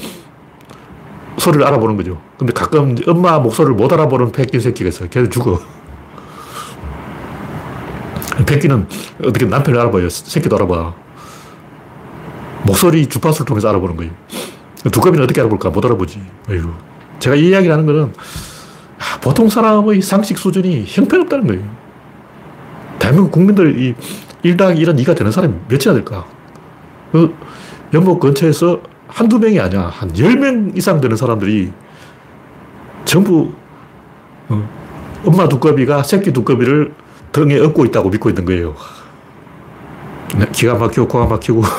소리를 1.38 1.66
알아보는 1.66 1.98
거죠. 1.98 2.22
근데 2.38 2.54
가끔 2.54 2.96
엄마 3.08 3.40
목소리를 3.40 3.76
못 3.76 3.92
알아보는 3.92 4.32
펭귄 4.32 4.62
새끼가 4.62 4.90
있어요. 4.90 5.10
걔는 5.10 5.30
죽어. 5.30 5.60
펭귄은 8.46 8.88
어떻게 9.24 9.46
남편을 9.46 9.80
알아봐요. 9.80 10.10
새끼도 10.10 10.56
알아봐. 10.56 10.94
목소리 12.64 13.08
주파수를 13.08 13.46
통해서 13.46 13.70
알아보는 13.70 13.98
거예요. 13.98 14.12
두꺼비는 14.92 15.24
어떻게 15.24 15.42
알아볼까? 15.42 15.70
못 15.70 15.84
알아보지. 15.86 16.22
아이고. 16.50 16.72
제가 17.20 17.36
이 17.36 17.50
이야기를 17.50 17.74
하는 17.74 17.86
거는 17.86 18.14
아, 19.00 19.20
보통 19.22 19.50
사람의 19.50 20.02
상식 20.02 20.38
수준이 20.38 20.86
형편없다는 20.88 21.48
거예요. 21.48 21.64
대한민국 23.00 23.32
국민들 23.32 23.80
이 23.80 23.94
1당 24.44 24.78
1은 24.78 24.98
2가 25.04 25.16
되는 25.16 25.32
사람이 25.32 25.54
몇이나 25.68 25.94
될까? 25.94 26.26
그 27.12 27.36
연못 27.94 28.20
근처에서 28.20 28.82
한두 29.14 29.40
명이 29.40 29.60
아니야. 29.60 29.84
한 29.94 30.12
10명 30.12 30.76
이상 30.76 31.00
되는 31.00 31.16
사람들이 31.16 31.72
전부 33.06 33.54
어, 34.50 34.70
엄마 35.24 35.48
두꺼비가 35.48 36.02
새끼 36.04 36.34
두꺼비를 36.34 36.94
등에 37.32 37.60
업고 37.60 37.86
있다고 37.86 38.10
믿고 38.10 38.30
있는 38.30 38.44
거예요. 38.46 38.76
네, 40.38 40.48
기가 40.52 40.74
막히고 40.76 41.08
코가 41.08 41.28
막히고 41.28 41.62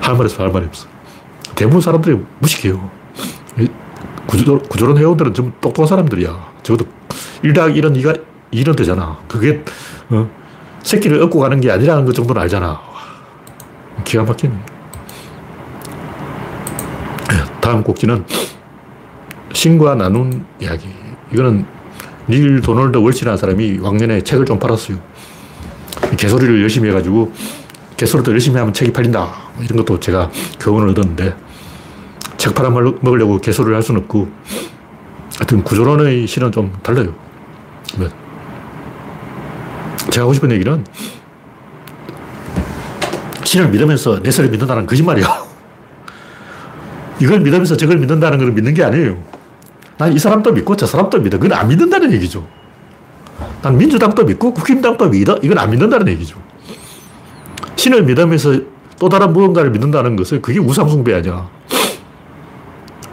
할 0.00 0.14
말이 0.14 0.24
없어, 0.24 0.42
할 0.42 0.52
말이 0.52 0.66
없어. 0.66 0.86
대부분 1.54 1.80
사람들이 1.80 2.20
무식해요. 2.40 2.90
구조, 4.26 4.58
구조론 4.60 4.98
회원들은 4.98 5.32
좀 5.34 5.52
똑똑한 5.60 5.86
사람들이야. 5.86 6.52
적어도 6.62 6.86
1당 7.42 7.74
1은 7.76 7.96
2가 8.02 8.22
2는 8.52 8.76
되잖아. 8.76 9.18
그게, 9.28 9.64
어, 10.10 10.28
새끼를 10.82 11.22
얻고 11.22 11.38
가는 11.38 11.60
게 11.60 11.70
아니라는 11.70 12.04
것 12.04 12.14
정도는 12.14 12.42
알잖아. 12.42 12.80
기가 14.04 14.24
막히네. 14.24 14.71
다음 17.62 17.82
꼭지는 17.84 18.24
신과 19.52 19.94
나눈 19.94 20.44
이야기. 20.60 20.88
이거는 21.32 21.64
닐 22.28 22.60
도널드 22.60 22.98
월치라는 22.98 23.38
사람이 23.38 23.78
왕년에 23.78 24.22
책을 24.22 24.44
좀 24.44 24.58
팔았어요. 24.58 24.98
개소리를 26.16 26.60
열심히 26.60 26.88
해가지고 26.88 27.32
개소리도 27.96 28.32
열심히 28.32 28.58
하면 28.58 28.72
책이 28.72 28.92
팔린다. 28.92 29.32
이런 29.60 29.78
것도 29.78 30.00
제가 30.00 30.28
교훈을 30.58 30.88
얻었는데 30.90 31.36
책 32.36 32.52
팔아 32.54 32.68
먹으려고 32.70 33.38
개소리를 33.38 33.76
할 33.76 33.82
수는 33.82 34.02
없고 34.02 34.28
하여튼 35.36 35.62
구조론의 35.62 36.26
실은 36.26 36.50
좀 36.50 36.72
달라요. 36.82 37.14
네. 37.96 38.08
제가 40.10 40.24
하고 40.24 40.32
싶은 40.32 40.50
얘기는 40.50 40.84
신을 43.44 43.68
믿으면서 43.68 44.20
내 44.20 44.32
설을 44.32 44.50
믿는다는 44.50 44.84
거짓말이야. 44.84 45.44
이걸 47.22 47.38
믿으면서 47.40 47.76
저걸 47.76 47.98
믿는다는 47.98 48.38
걸 48.38 48.50
믿는 48.50 48.74
게 48.74 48.82
아니에요. 48.82 49.16
난 49.96 50.12
이 50.12 50.18
사람도 50.18 50.52
믿고 50.52 50.74
저 50.74 50.86
사람도 50.86 51.20
믿어. 51.20 51.38
그건 51.38 51.56
안 51.56 51.68
믿는다는 51.68 52.12
얘기죠. 52.12 52.44
난 53.62 53.78
민주당도 53.78 54.24
믿고 54.24 54.52
국힘당도 54.52 55.08
믿어. 55.08 55.38
이건 55.40 55.58
안 55.58 55.70
믿는다는 55.70 56.08
얘기죠. 56.08 56.36
신을 57.76 58.02
믿으면서 58.02 58.58
또 58.98 59.08
다른 59.08 59.32
무언가를 59.32 59.70
믿는다는 59.70 60.16
것은 60.16 60.42
그게 60.42 60.58
우상숭배 60.58 61.14
아니야. 61.14 61.48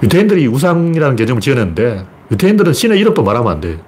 유태인들이 0.02 0.48
우상이라는 0.48 1.16
개념을 1.16 1.40
지어냈는데 1.42 2.06
유태인들은 2.32 2.74
신의 2.74 3.00
이름도 3.00 3.22
말하면 3.22 3.52
안 3.52 3.62
돼. 3.62 3.80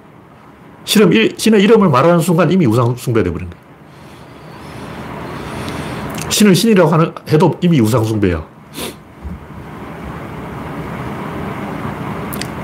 신의, 0.84 1.34
신의 1.36 1.62
이름을 1.62 1.88
말하는 1.88 2.20
순간 2.20 2.52
이미 2.52 2.66
우상숭배가 2.66 3.24
되버린 3.24 3.50
거야. 3.50 3.60
신을 6.28 6.54
신이라고 6.54 6.90
하는, 6.90 7.12
해도 7.28 7.58
이미 7.60 7.80
우상숭배야. 7.80 8.51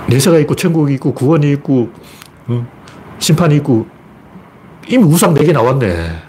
내세가 0.08 0.38
있고, 0.40 0.54
천국이 0.54 0.94
있고, 0.94 1.12
구원이 1.12 1.52
있고, 1.52 1.90
어? 2.46 2.66
심판이 3.18 3.56
있고, 3.56 3.86
이미 4.88 5.04
우상 5.04 5.34
4개 5.34 5.52
나왔네. 5.52 6.22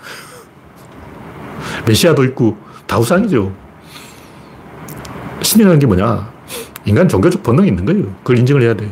메시아도 1.88 2.24
있고, 2.26 2.58
다 2.86 3.00
우상이죠. 3.00 3.54
신이라는 5.42 5.80
게 5.80 5.88
뭐냐? 5.88 6.30
인간 6.86 7.08
종교적 7.08 7.42
본능이 7.42 7.70
있는 7.70 7.86
거예요. 7.86 8.04
그걸 8.18 8.40
인정을 8.40 8.64
해야 8.64 8.74
돼. 8.74 8.90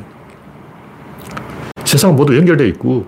세상은 1.83 2.15
모두 2.15 2.35
연결되어 2.35 2.67
있고, 2.67 3.05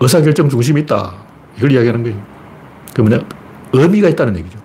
의사결정 0.00 0.48
중심이 0.48 0.80
있다. 0.82 1.14
이걸 1.56 1.72
이야기하는 1.72 2.02
거예요. 2.02 2.18
그 2.94 3.02
뭐냐? 3.02 3.20
의미가 3.72 4.08
있다는 4.10 4.36
얘기죠. 4.38 4.58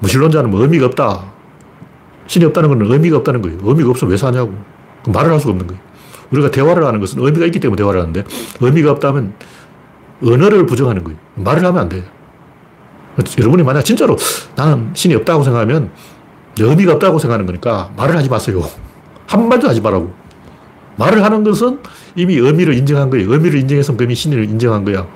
무신론자는 0.00 0.50
뭐 0.50 0.62
의미가 0.62 0.86
없다. 0.86 1.24
신이 2.26 2.44
없다는 2.46 2.68
건 2.68 2.90
의미가 2.90 3.18
없다는 3.18 3.42
거예요. 3.42 3.58
의미가 3.62 3.90
없으면 3.90 4.10
왜 4.12 4.16
사냐고. 4.16 4.54
말을 5.06 5.32
할 5.32 5.40
수가 5.40 5.52
없는 5.52 5.66
거예요. 5.66 5.80
우리가 6.30 6.50
대화를 6.50 6.84
하는 6.84 7.00
것은 7.00 7.20
의미가 7.24 7.46
있기 7.46 7.60
때문에 7.60 7.76
대화를 7.76 8.00
하는데 8.00 8.24
의미가 8.60 8.92
없다면 8.92 9.34
언어를 10.22 10.66
부정하는 10.66 11.02
거예요. 11.04 11.18
말을 11.36 11.64
하면 11.64 11.80
안 11.80 11.88
돼요. 11.88 12.02
여러분이 13.38 13.62
만약 13.62 13.82
진짜로 13.82 14.16
나는 14.54 14.90
신이 14.94 15.14
없다고 15.16 15.42
생각하면 15.42 15.90
의미가 16.58 16.94
없다고 16.94 17.18
생각하는 17.18 17.46
거니까 17.46 17.90
말을 17.96 18.16
하지 18.16 18.28
마세요. 18.28 18.62
한마디도 19.26 19.68
하지 19.68 19.80
말라고. 19.80 20.12
말을 20.96 21.24
하는 21.24 21.42
것은 21.44 21.80
이미 22.14 22.36
의미를 22.36 22.74
인정한 22.74 23.10
거예요. 23.10 23.32
의미를 23.32 23.58
인정해서 23.60 23.96
그미 23.96 24.14
신을 24.14 24.44
인정한 24.44 24.84
거야. 24.84 25.06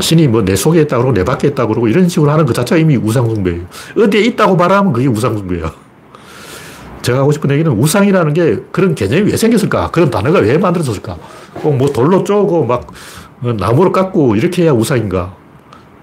신이 0.00 0.28
뭐 0.28 0.42
내 0.42 0.54
속에 0.56 0.82
있다고 0.82 1.02
그러고 1.02 1.18
내 1.18 1.24
밖에 1.24 1.48
있다고 1.48 1.68
그러고 1.70 1.88
이런 1.88 2.08
식으로 2.08 2.30
하는 2.30 2.46
것 2.46 2.54
자체가 2.54 2.80
이미 2.80 2.96
우상숭배예요. 2.96 3.66
어디에 3.98 4.22
있다고 4.22 4.56
말하면 4.56 4.92
그게 4.92 5.06
우상숭배야. 5.08 5.72
제가 7.08 7.20
하고 7.20 7.32
싶은 7.32 7.50
얘기는 7.50 7.72
우상이라는 7.72 8.34
게 8.34 8.58
그런 8.70 8.94
개념이 8.94 9.30
왜 9.30 9.36
생겼을까? 9.38 9.90
그런 9.90 10.10
단어가 10.10 10.40
왜 10.40 10.58
만들어졌을까? 10.58 11.16
꼭 11.54 11.72
뭐 11.74 11.88
돌로 11.90 12.22
쪼고 12.22 12.66
막 12.66 12.86
어, 13.40 13.50
나무로 13.54 13.92
깎고 13.92 14.36
이렇게 14.36 14.64
해야 14.64 14.72
우상인가? 14.72 15.34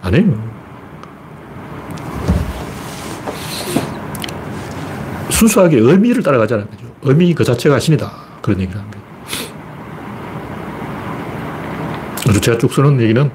아니에요. 0.01 0.55
순수하게 5.29 5.77
의미를 5.77 6.23
따라가자는 6.23 6.65
거죠. 6.71 6.85
의미 7.03 7.35
그 7.35 7.43
자체가 7.43 7.77
신이다. 7.77 8.11
그런 8.41 8.61
얘기를 8.61 8.81
합니다. 8.81 8.99
그래서 12.23 12.41
제가 12.41 12.57
쭉 12.57 12.73
쓰는 12.73 12.99
얘기는 12.99 13.29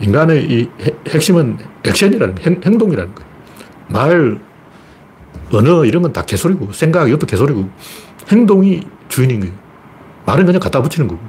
인간의 0.00 0.44
이 0.44 0.68
핵심은 1.08 1.58
액션이라는 1.84 2.36
행, 2.42 2.60
행동이라는 2.64 3.14
거예요. 3.16 3.30
말, 3.88 4.38
언어 5.52 5.84
이런 5.84 6.02
건 6.02 6.12
다 6.12 6.22
개소리고 6.24 6.72
생각 6.72 7.08
이것도 7.08 7.26
개소리고 7.26 7.68
행동이 8.30 8.82
주인인 9.08 9.40
거예요. 9.40 9.54
말은 10.26 10.46
그냥 10.46 10.60
갖다 10.60 10.80
붙이는 10.82 11.08
거고. 11.08 11.20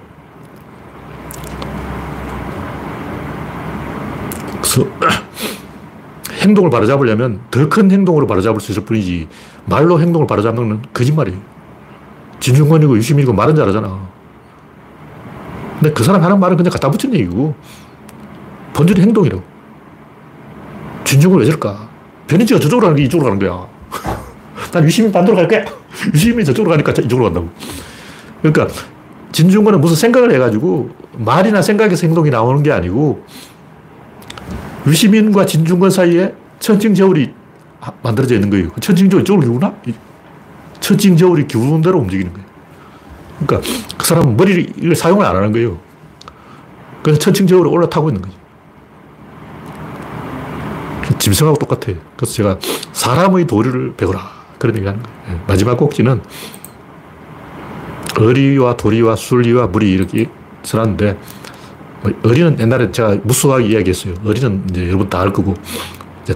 그래서 4.61 4.87
행동을 6.41 6.69
바로잡으려면 6.69 7.41
더 7.51 7.67
큰 7.69 7.91
행동으로 7.91 8.27
바로잡을 8.27 8.59
수 8.59 8.71
있을 8.71 8.85
뿐이지 8.85 9.27
말로 9.65 9.99
행동을 9.99 10.27
바로잡는 10.27 10.69
건 10.69 10.81
거짓말이에요. 10.93 11.39
진중권이고 12.39 12.97
유시민이고 12.97 13.33
말은 13.33 13.55
잘하잖아. 13.55 14.09
근데 15.79 15.93
그 15.93 16.03
사람 16.03 16.23
하는 16.23 16.39
말은 16.39 16.57
그냥 16.57 16.71
갖다 16.71 16.89
붙인 16.89 17.13
얘기고 17.13 17.55
본질이 18.73 19.01
행동이라고. 19.01 19.43
진중을 21.03 21.39
왜 21.39 21.45
저럴까? 21.45 21.89
변인지가 22.27 22.59
저쪽으로 22.59 22.85
가는 22.87 22.95
게 22.95 23.03
이쪽으로 23.03 23.29
가는 23.31 23.39
거야. 23.39 23.67
난 24.71 24.83
유시민 24.83 25.11
반대로 25.11 25.35
갈게. 25.35 25.65
유시민이 26.13 26.45
저쪽으로 26.45 26.71
가니까 26.71 26.91
이쪽으로 26.91 27.25
간다고. 27.25 27.49
그러니까 28.41 28.67
진중권은 29.31 29.79
무슨 29.79 29.95
생각을 29.95 30.33
해가지고 30.33 30.89
말이나 31.17 31.61
생각에서 31.61 32.07
행동이 32.07 32.29
나오는 32.29 32.61
게 32.63 32.71
아니고 32.71 33.23
유시민과 34.87 35.45
진중권 35.45 35.91
사이에 35.91 36.33
천칭저울이 36.59 37.33
만들어져 38.01 38.35
있는 38.35 38.49
거예요. 38.49 38.69
그 38.69 38.81
천칭저울이 38.81 39.23
이쪽으로 39.23 39.47
기우나? 39.47 39.73
천칭저울이 40.79 41.47
기우는 41.47 41.81
대로 41.81 41.99
움직이는 41.99 42.33
거예요. 42.33 42.47
그러니까 43.39 43.69
그 43.97 44.05
사람은 44.05 44.37
머리를 44.37 44.95
사용을 44.95 45.25
안 45.25 45.35
하는 45.35 45.51
거예요. 45.51 45.79
그래서 47.03 47.19
천칭저울에 47.19 47.69
올라타고 47.69 48.09
있는 48.09 48.21
거죠. 48.21 48.41
짐승하고 51.17 51.57
똑같아요. 51.57 51.97
그래서 52.15 52.33
제가 52.33 52.57
사람의 52.93 53.47
도리를 53.47 53.95
배우라. 53.95 54.40
예, 55.29 55.39
마지막 55.47 55.77
꼭지는 55.77 56.21
어리와 58.19 58.77
도리와 58.77 59.15
순리와 59.15 59.67
물이 59.67 59.91
이렇게 59.91 60.27
써놨는데 60.63 61.17
뭐 62.03 62.11
어리는 62.23 62.59
옛날에 62.59 62.91
제가 62.91 63.17
무수하게 63.23 63.67
이야기했어요. 63.67 64.15
어리는 64.25 64.63
이제 64.69 64.87
여러분 64.87 65.09
다 65.09 65.21
알 65.21 65.31
거고 65.33 65.55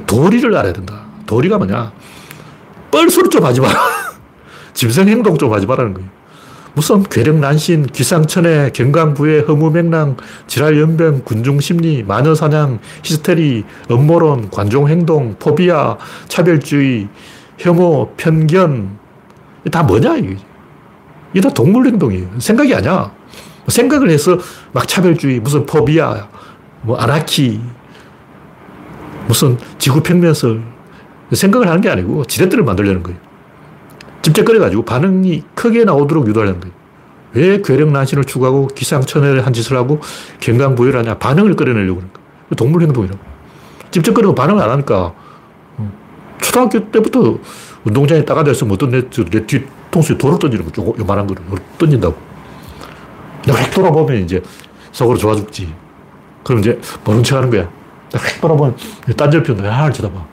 도리를 0.05 0.55
알아야 0.55 0.73
된다. 0.73 1.05
도리가 1.26 1.57
뭐냐? 1.57 1.91
뻘소리 2.91 3.30
좀 3.30 3.43
하지 3.45 3.61
마라. 3.61 3.80
짐승 4.73 5.07
행동 5.07 5.38
좀 5.38 5.53
하지 5.53 5.65
말라는 5.65 5.93
거예요. 5.93 6.09
무슨 6.73 7.03
괴력난신, 7.03 7.86
기상천외, 7.88 8.71
경강부회, 8.73 9.45
허무맹랑, 9.47 10.17
지랄연병, 10.47 11.21
군중심리, 11.23 12.03
마녀사냥, 12.03 12.80
히스테리, 13.01 13.63
음모론, 13.89 14.49
관종행동, 14.49 15.38
포비아, 15.39 15.97
차별주의, 16.28 17.07
혐오, 17.58 18.14
편견, 18.18 18.97
다 19.72 19.84
뭐냐, 19.84 20.18
이게. 20.18 20.38
이게 21.32 21.41
다 21.41 21.49
동물 21.53 21.86
행동이에요. 21.88 22.39
생각이 22.39 22.74
아니야. 22.74 23.12
생각을 23.68 24.10
해서 24.10 24.38
막 24.72 24.88
차별주의, 24.88 25.39
무슨 25.39 25.66
포비아, 25.66 26.28
뭐 26.82 26.97
아나키, 26.97 27.60
무슨 29.28 29.58
지구평면설, 29.80 30.62
생각을 31.34 31.68
하는 31.68 31.82
게 31.82 31.89
아니고 31.89 32.26
지렛대를 32.26 32.64
만들려는 32.64 33.01
거예요. 33.03 33.18
집적거려가지고 34.22 34.86
반응이 34.86 35.43
크게 35.56 35.84
나오도록 35.84 36.28
유도하는 36.28 36.60
거예요. 36.60 36.76
왜 37.34 37.62
괴력난신을 37.62 38.24
추구하고 38.24 38.68
기상천외한 38.68 39.51
짓을 39.53 39.76
하고 39.78 39.99
경강부여를 40.39 40.99
하냐. 40.99 41.18
반응을 41.18 41.56
끌어내려고 41.56 41.95
그러는 41.95 42.14
거예요. 42.14 42.26
동물 42.56 42.84
행동이라고. 42.84 43.20
집적거리고 43.91 44.36
반응을 44.36 44.64
안 44.64 44.70
하니까 44.72 44.95
어, 44.97 45.16
초등학교 46.41 46.91
때부터 46.91 47.38
운동장에 47.83 48.25
따가대서 48.25 48.65
어떤 48.69 48.89
내, 48.89 49.01
내 49.09 49.45
뒤통수에 49.45 50.17
돌을 50.17 50.39
던지는 50.39 50.71
거, 50.71 50.95
요만한 50.99 51.27
거를 51.27 51.43
던진다고. 51.77 52.15
내가 53.45 53.59
획 53.59 53.71
돌아보면 53.71 54.23
이제 54.23 54.41
속으로 54.91 55.17
좋아 55.17 55.36
죽지. 55.36 55.73
그럼 56.43 56.59
이제 56.59 56.79
모른 57.03 57.23
척 57.23 57.38
하는 57.38 57.49
거야. 57.49 57.69
획 58.13 58.41
돌아보면 58.41 58.75
딴절 59.15 59.43
피우는 59.43 59.63
거야. 59.63 59.77
하나 59.77 59.91
쳐다봐. 59.91 60.25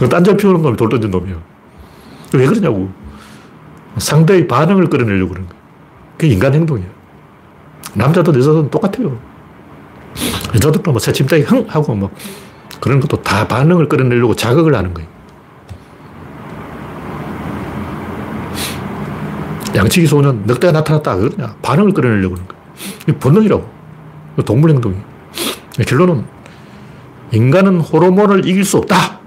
딴절 0.08 0.36
피우는 0.36 0.62
놈이 0.62 0.76
돌 0.76 0.88
던진 0.88 1.10
놈이야. 1.10 1.36
왜 2.34 2.46
그러냐고. 2.46 2.90
상대의 3.98 4.46
반응을 4.46 4.88
끌어내려고 4.88 5.32
그런 5.32 5.46
거예요. 5.46 5.60
그게 6.16 6.32
인간 6.32 6.54
행동이에요. 6.54 6.88
남자도 7.94 8.36
여자도 8.38 8.70
똑같아요. 8.70 9.18
여자들도 10.54 10.90
뭐 10.90 10.98
새침대기 10.98 11.44
흥! 11.44 11.64
하고 11.68 11.94
뭐 11.94 12.10
그런 12.80 13.00
것도 13.00 13.22
다 13.22 13.46
반응을 13.46 13.88
끌어내려고 13.88 14.34
자극을 14.34 14.74
하는 14.74 14.94
거예요. 14.94 15.08
양치기 19.74 20.06
소는 20.06 20.44
늑대가 20.46 20.72
나타났다. 20.72 21.16
그러냐. 21.16 21.54
반응을 21.62 21.92
끌어내려고 21.92 22.34
그런 22.34 22.48
거예요. 22.48 23.18
본능이라고. 23.20 23.80
동물 24.44 24.70
행동이에요. 24.70 25.02
결론은 25.86 26.24
인간은 27.32 27.80
호르몬을 27.80 28.46
이길 28.46 28.64
수 28.64 28.78
없다. 28.78 29.20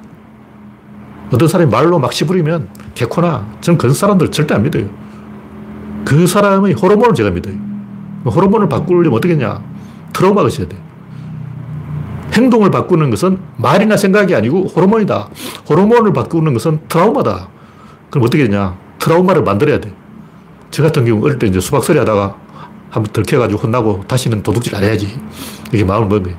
어떤 1.31 1.47
사람이 1.47 1.71
말로 1.71 1.99
막 1.99 2.11
씹으리면 2.11 2.69
개코나 2.95 3.47
저는 3.61 3.77
그런 3.77 3.93
사람들 3.93 4.31
절대 4.31 4.53
안 4.53 4.63
믿어요. 4.63 4.87
그 6.05 6.27
사람의 6.27 6.73
호르몬을 6.73 7.13
제가 7.13 7.29
믿어요. 7.29 7.55
호르몬을 8.25 8.69
바꾸려면 8.69 9.13
어떻게 9.13 9.35
냐 9.35 9.61
트라우마가 10.13 10.47
있어야 10.47 10.67
돼. 10.67 10.77
행동을 12.33 12.71
바꾸는 12.71 13.09
것은 13.09 13.39
말이나 13.57 13.95
생각이 13.95 14.35
아니고 14.35 14.67
호르몬이다. 14.67 15.29
호르몬을 15.69 16.13
바꾸는 16.13 16.53
것은 16.53 16.81
트라우마다. 16.89 17.47
그럼 18.09 18.25
어떻게 18.25 18.43
되냐? 18.43 18.75
트라우마를 18.99 19.43
만들어야 19.43 19.79
돼. 19.79 19.93
저 20.71 20.81
같은 20.83 21.05
경우 21.05 21.23
어릴 21.23 21.37
때 21.37 21.47
이제 21.47 21.59
수박소리 21.59 21.99
하다가 21.99 22.35
한번 22.89 23.11
들켜가지고 23.13 23.61
혼나고 23.61 24.03
다시는 24.07 24.43
도둑질 24.43 24.75
안 24.75 24.83
해야지. 24.83 25.19
이게 25.71 25.83
마음을 25.83 26.07
먹은 26.07 26.23
거예요. 26.23 26.37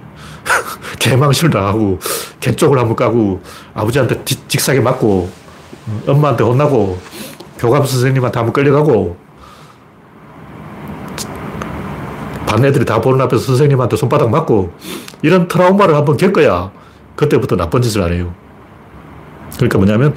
개망신을 0.99 1.51
당하고 1.51 1.99
개쪽을 2.41 2.79
한번 2.79 2.97
까고 2.97 3.41
아버지한테 3.75 4.25
직사게 4.25 4.81
맞고 4.81 5.31
엄마한테 6.07 6.45
혼나고 6.45 6.99
교감 7.59 7.85
선생님한테 7.85 8.39
한번 8.39 8.53
끌려가고 8.53 9.17
반 12.47 12.65
애들이 12.65 12.85
다 12.85 13.01
보는 13.01 13.21
앞에서 13.23 13.43
선생님한테 13.45 13.97
손바닥 13.97 14.31
맞고 14.31 14.73
이런 15.25 15.49
트라우마를 15.49 15.95
한번 15.95 16.19
겪어야 16.19 16.71
그때부터 17.17 17.57
나쁜 17.57 17.81
짓을 17.81 18.03
안 18.03 18.13
해요. 18.13 18.35
그러니까 19.55 19.79
뭐냐면 19.79 20.15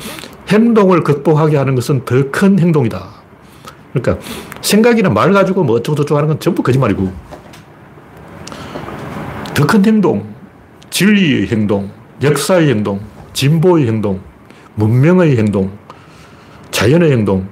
행동을 0.49 1.01
극복하게 1.01 1.55
하는 1.55 1.75
것은 1.75 2.03
더 2.03 2.29
큰 2.29 2.59
행동이다. 2.59 3.07
그러니까 3.93 4.21
생각이나 4.59 5.09
말 5.09 5.31
가지고 5.31 5.63
뭐 5.63 5.77
어쩌고저쩌고 5.77 6.17
하는 6.17 6.27
건 6.27 6.39
전부 6.41 6.61
거짓말이고 6.61 7.09
더 9.53 9.65
큰 9.65 9.85
행동, 9.85 10.27
진리의 10.89 11.47
행동, 11.47 11.89
역사의 12.21 12.67
행동, 12.67 12.99
진보의 13.31 13.87
행동, 13.87 14.19
문명의 14.75 15.37
행동, 15.37 15.71
자연의 16.71 17.13
행동. 17.13 17.47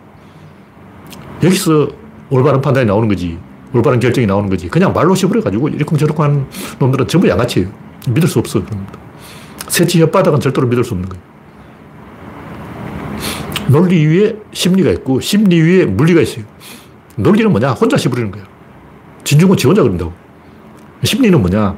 여기서 1.41 1.87
올바른 2.29 2.59
판단이 2.59 2.85
나오는 2.85 3.07
거지. 3.07 3.39
올바른 3.75 3.99
결정이 3.99 4.25
나오는 4.25 4.49
거지. 4.49 4.69
그냥 4.69 4.93
말로 4.93 5.13
씹어가지고 5.13 5.69
이렇쿵저렇쿵 5.69 6.23
하는 6.23 6.45
놈들은 6.79 7.07
전부 7.07 7.27
양아치예요. 7.27 7.69
믿을 8.09 8.27
수 8.27 8.39
없어. 8.39 8.61
새치 9.67 9.99
혓바닥은 9.99 10.39
절대로 10.39 10.67
믿을 10.67 10.83
수 10.83 10.93
없는 10.93 11.09
거예요. 11.09 11.23
논리 13.67 14.05
위에 14.05 14.35
심리가 14.53 14.91
있고 14.91 15.19
심리 15.19 15.59
위에 15.59 15.85
물리가 15.85 16.21
있어요. 16.21 16.45
논리는 17.17 17.51
뭐냐? 17.51 17.71
혼자 17.71 17.97
씹으려는 17.97 18.31
거예요. 18.31 18.45
진중은 19.23 19.57
지 19.57 19.67
혼자 19.67 19.81
그런다고. 19.81 20.13
심리는 21.03 21.39
뭐냐? 21.39 21.75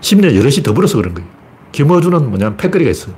심리는 0.00 0.34
여럿이 0.34 0.62
더불어서 0.64 0.96
그런 0.96 1.14
거예요. 1.14 1.28
김어준은 1.70 2.30
뭐냐면 2.30 2.56
패거리가 2.56 2.90
있어요. 2.90 3.14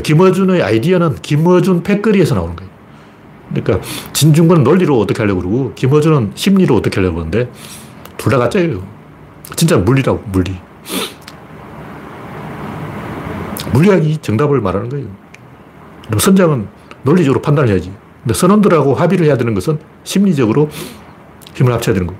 김어준의 0.00 0.62
아이디어는 0.62 1.16
김어준 1.16 1.82
패거리에서 1.82 2.34
나오는 2.34 2.54
거예요. 2.54 2.71
그러니까 3.54 3.86
진중권은 4.12 4.64
논리로 4.64 4.98
어떻게 4.98 5.22
하려고 5.22 5.40
그러고 5.40 5.72
김어준은 5.74 6.32
심리로 6.34 6.74
어떻게 6.76 6.96
하려고 6.96 7.16
그러는데 7.16 7.50
둘 8.16 8.30
다 8.30 8.38
가짜예요. 8.38 8.82
진짜 9.56 9.76
물리라고, 9.76 10.22
물리. 10.32 10.56
물리학이 13.72 14.18
정답을 14.18 14.60
말하는 14.60 14.88
거예요. 14.88 15.06
그럼 16.06 16.18
선장은 16.18 16.68
논리적으로 17.02 17.42
판단을 17.42 17.70
해야지. 17.70 17.92
근데 18.22 18.34
선원들하고 18.34 18.94
합의를 18.94 19.26
해야 19.26 19.36
되는 19.36 19.54
것은 19.54 19.78
심리적으로 20.04 20.68
힘을 21.54 21.72
합쳐야 21.72 21.94
되는 21.94 22.06
거. 22.06 22.14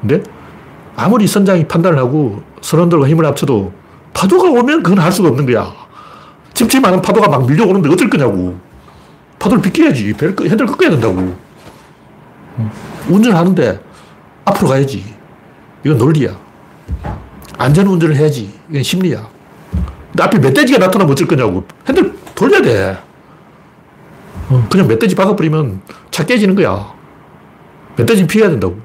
근데 0.00 0.22
아무리 0.96 1.26
선장이 1.26 1.66
판단을 1.68 1.98
하고 1.98 2.42
선원들과 2.60 3.08
힘을 3.08 3.24
합쳐도 3.26 3.72
파도가 4.12 4.50
오면 4.50 4.82
그건 4.82 4.98
할 4.98 5.12
수가 5.12 5.28
없는 5.28 5.46
거야. 5.46 5.72
찜찜하는 6.54 7.02
파도가 7.02 7.28
막 7.28 7.46
밀려오는데 7.46 7.88
어쩔 7.90 8.08
거냐고. 8.10 8.58
파도를 9.38 9.62
비껴야지. 9.62 10.14
핸들을 10.18 10.66
꺾어야 10.66 10.90
된다고. 10.90 11.36
운전하는데 13.08 13.80
앞으로 14.44 14.68
가야지. 14.68 15.04
이건 15.84 15.98
논리야. 15.98 16.38
안전 17.58 17.86
운전을 17.86 18.16
해야지. 18.16 18.52
이건 18.70 18.82
심리야. 18.82 19.28
근데 20.12 20.22
앞에 20.22 20.38
멧돼지가 20.38 20.78
나타나면 20.78 21.12
어쩔 21.12 21.28
거냐고. 21.28 21.64
핸들 21.86 22.16
돌려야 22.34 22.62
돼. 22.62 22.98
어, 24.48 24.66
그냥 24.70 24.86
멧돼지 24.86 25.14
박아버리면 25.14 25.82
차 26.10 26.24
깨지는 26.24 26.54
거야. 26.54 26.92
멧돼지 27.96 28.26
피해야 28.26 28.50
된다고. 28.50 28.78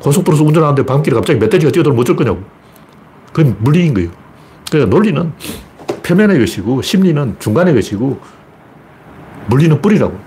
고속도로에서 0.00 0.44
운전하는데 0.44 0.84
밤길에 0.86 1.14
갑자기 1.14 1.38
멧돼지가 1.38 1.72
뛰어들면 1.72 2.00
어쩔 2.00 2.16
거냐고. 2.16 2.42
그건 3.32 3.56
물리인 3.60 3.94
거예요. 3.94 4.10
그러니까 4.70 4.94
논리는 4.94 5.32
표면의 6.02 6.38
것이고 6.38 6.82
심리는 6.82 7.36
중간의 7.38 7.74
것이고 7.74 8.18
물리는 9.50 9.82
뿌리라고. 9.82 10.18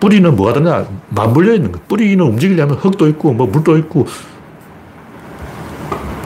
뿌리는 0.00 0.34
뭐가 0.34 0.52
다르냐? 0.54 0.86
맞물려 1.10 1.54
있는 1.54 1.72
거. 1.72 1.80
뿌리는 1.88 2.24
움직이려면 2.24 2.76
흙도 2.76 3.08
있고 3.08 3.32
뭐 3.32 3.46
물도 3.46 3.76
있고 3.78 4.06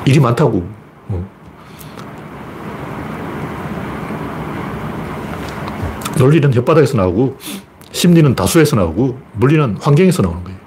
일이 0.04 0.20
많다고. 0.20 0.68
어. 1.08 1.28
논리는 6.18 6.50
혓바닥에서 6.50 6.96
나오고 6.96 7.38
심리는 7.92 8.34
다수에서 8.34 8.76
나오고 8.76 9.18
물리는 9.32 9.76
환경에서 9.80 10.22
나오는 10.22 10.44
거예요. 10.44 10.58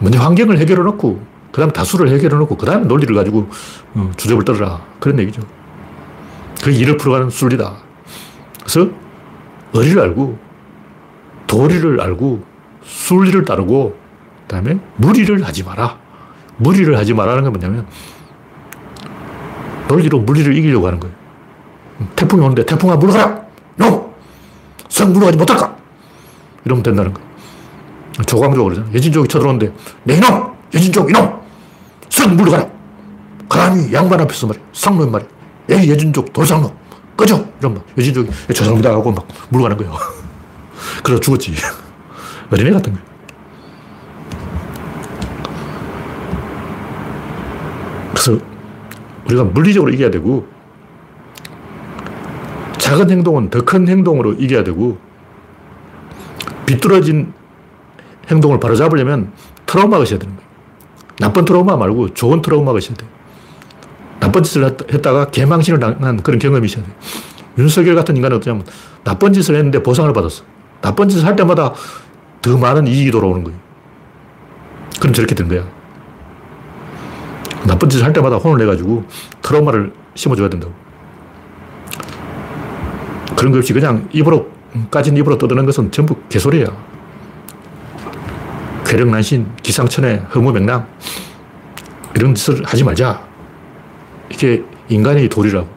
먼저 0.00 0.20
환경을 0.20 0.58
해결해 0.58 0.82
놓고 0.82 1.20
그 1.50 1.60
다음 1.60 1.70
다수를 1.72 2.08
해결해 2.08 2.36
놓고 2.36 2.56
그 2.56 2.64
다음에 2.66 2.86
논리를 2.86 3.14
가지고 3.14 3.48
어, 3.94 4.10
주접을 4.16 4.44
떨어라. 4.44 4.80
그런 5.00 5.18
얘기죠. 5.18 5.42
그게 6.62 6.76
일을 6.76 6.96
풀어가는 6.96 7.30
순리다. 7.30 7.74
그래서 8.60 8.88
의리를 9.74 10.00
알고 10.00 10.38
도리를 11.52 12.00
알고 12.00 12.42
순리를 12.82 13.44
따르고 13.44 13.94
그 14.46 14.48
다음에 14.48 14.78
무리를 14.96 15.44
하지 15.44 15.62
마라. 15.62 15.98
무리를 16.56 16.96
하지 16.96 17.12
말라는 17.12 17.42
건 17.42 17.52
뭐냐면 17.52 17.86
논리로 19.86 20.20
물리를 20.20 20.56
이기려고 20.56 20.86
하는 20.86 20.98
거예요. 20.98 21.14
태풍이 22.16 22.42
오는데 22.42 22.64
태풍아 22.64 22.96
물러가라! 22.96 23.42
No! 23.78 24.14
성 24.88 25.12
물러가지 25.12 25.36
못할까? 25.36 25.76
이러면 26.64 26.82
된다는 26.82 27.12
거예요. 27.12 27.28
조광조 28.24 28.64
그러잖아. 28.64 28.88
예진족이 28.94 29.28
쳐들어오는데 29.28 29.72
내 30.04 30.16
이놈! 30.16 30.54
예진족 30.72 31.10
이놈! 31.10 31.38
성 32.08 32.34
물러가라! 32.34 32.66
감히 33.50 33.92
양반 33.92 34.18
앞에서 34.22 34.46
말이야. 34.46 34.64
상놈 34.72 35.12
말이야. 35.12 35.28
예, 35.72 35.74
예진족 35.86 36.32
돌상놈. 36.32 36.70
꺼져! 37.14 37.44
이러면 37.60 37.82
예진족이 37.98 38.30
죄송합니다 38.54 38.88
하고 38.90 39.12
막 39.12 39.28
물러가는 39.50 39.76
거예요. 39.76 40.21
그래서 41.02 41.20
죽었지. 41.20 41.54
어린애 42.50 42.70
같은 42.70 42.92
거예요. 42.92 43.06
그래서 48.10 48.38
우리가 49.26 49.44
물리적으로 49.44 49.92
이겨야 49.92 50.10
되고 50.10 50.46
작은 52.78 53.10
행동은 53.10 53.50
더 53.50 53.62
큰 53.62 53.88
행동으로 53.88 54.34
이겨야 54.34 54.64
되고 54.64 54.98
비뚤어진 56.66 57.32
행동을 58.30 58.60
바로잡으려면 58.60 59.32
트라우마가 59.66 60.04
있어야 60.04 60.18
되는 60.18 60.36
거예요. 60.36 60.50
나쁜 61.18 61.44
트라우마 61.44 61.76
말고 61.76 62.14
좋은 62.14 62.42
트라우마가 62.42 62.78
있어야 62.78 62.96
돼요. 62.96 63.08
나쁜 64.20 64.42
짓을 64.42 64.64
했다가 64.64 65.30
개망신을 65.30 65.80
당한 65.80 66.22
그런 66.22 66.38
경험이 66.38 66.66
있어야 66.66 66.84
돼요. 66.84 66.94
윤석열 67.58 67.94
같은 67.94 68.16
인간은 68.16 68.36
어쩌냐면 68.36 68.66
나쁜 69.04 69.32
짓을 69.32 69.56
했는데 69.56 69.82
보상을 69.82 70.12
받았어. 70.12 70.44
나쁜 70.82 71.08
짓을 71.08 71.26
할 71.26 71.34
때마다 71.36 71.72
더 72.42 72.58
많은 72.58 72.86
이익이 72.86 73.10
돌아오는 73.10 73.42
거예요. 73.44 73.58
그럼 75.00 75.14
저렇게 75.14 75.34
된 75.34 75.48
거야. 75.48 75.64
나쁜 77.66 77.88
짓을 77.88 78.04
할 78.04 78.12
때마다 78.12 78.36
혼을 78.36 78.58
내가지고 78.58 79.04
트라우마를 79.40 79.92
심어줘야 80.14 80.50
된다고. 80.50 80.74
그런 83.36 83.52
거 83.52 83.58
없이 83.58 83.72
그냥 83.72 84.08
입으로, 84.12 84.50
까진 84.90 85.16
입으로 85.16 85.38
떠드는 85.38 85.64
것은 85.66 85.90
전부 85.90 86.16
개소리야. 86.28 86.66
괴력난신, 88.84 89.46
기상천외, 89.62 90.22
허무맹랑. 90.34 90.86
이런 92.14 92.34
짓을 92.34 92.62
하지 92.64 92.84
말자. 92.84 93.22
이게 94.30 94.62
인간의 94.88 95.28
도리라고. 95.28 95.68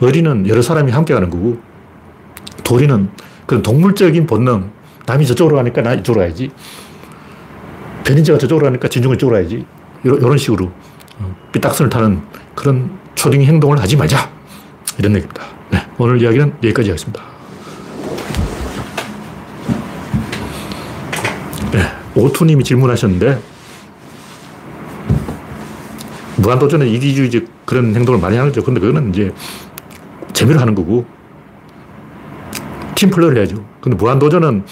어리는 0.00 0.46
여러 0.46 0.60
사람이 0.60 0.92
함께 0.92 1.14
가는 1.14 1.30
거고, 1.30 1.58
도리는 2.62 3.08
그런 3.46 3.62
동물적인 3.62 4.26
본능. 4.26 4.70
남이 5.06 5.26
저쪽으로 5.26 5.56
가니까 5.56 5.82
나 5.82 5.94
이쪽으로 5.94 6.22
가야지. 6.24 6.50
변인자가 8.04 8.38
저쪽으로 8.38 8.66
가니까 8.66 8.88
진중은 8.88 9.16
이쪽으로 9.16 9.36
가야지. 9.36 9.64
이런 10.04 10.36
식으로 10.36 10.70
어, 11.18 11.36
삐딱선을 11.52 11.90
타는 11.90 12.22
그런 12.54 12.98
초딩 13.14 13.42
행동을 13.42 13.80
하지 13.80 13.96
말자. 13.96 14.30
이런 14.98 15.12
얘기입니다. 15.14 15.42
네, 15.70 15.78
오늘 15.98 16.20
이야기는 16.20 16.54
여기까지 16.62 16.90
하겠습니다. 16.90 17.22
네, 21.72 21.80
오투님이 22.14 22.64
질문하셨는데, 22.64 23.40
무한도전은 26.36 26.86
이기주의적 26.86 27.44
그런 27.64 27.94
행동을 27.94 28.20
많이 28.20 28.36
하죠. 28.36 28.62
근데 28.62 28.80
그거는 28.80 29.10
이제 29.10 29.32
재미로 30.32 30.60
하는 30.60 30.74
거고, 30.74 31.04
팀플레이를 33.06 33.38
해야죠. 33.38 33.64
근데 33.80 33.96
무한도전은 33.96 34.64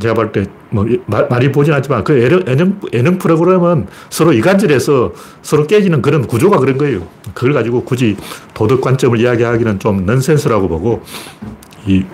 제가 0.00 0.14
볼 0.14 0.32
때, 0.32 0.46
뭐, 0.70 0.86
많이 1.06 1.52
보진 1.52 1.74
않지만 1.74 2.02
그 2.02 2.20
예능, 2.20 2.42
예능, 2.46 2.80
예능 2.92 3.18
프로그램은 3.18 3.86
서로 4.08 4.32
이간질해서 4.32 5.12
서로 5.42 5.66
깨지는 5.66 6.00
그런 6.00 6.26
구조가 6.26 6.58
그런 6.58 6.78
거예요. 6.78 7.06
그걸 7.34 7.52
가지고 7.52 7.84
굳이 7.84 8.16
도덕 8.54 8.80
관점을 8.80 9.18
이야기하기는 9.20 9.78
좀 9.78 10.06
넌센스라고 10.06 10.68
보고, 10.68 11.02
이, 11.86 12.04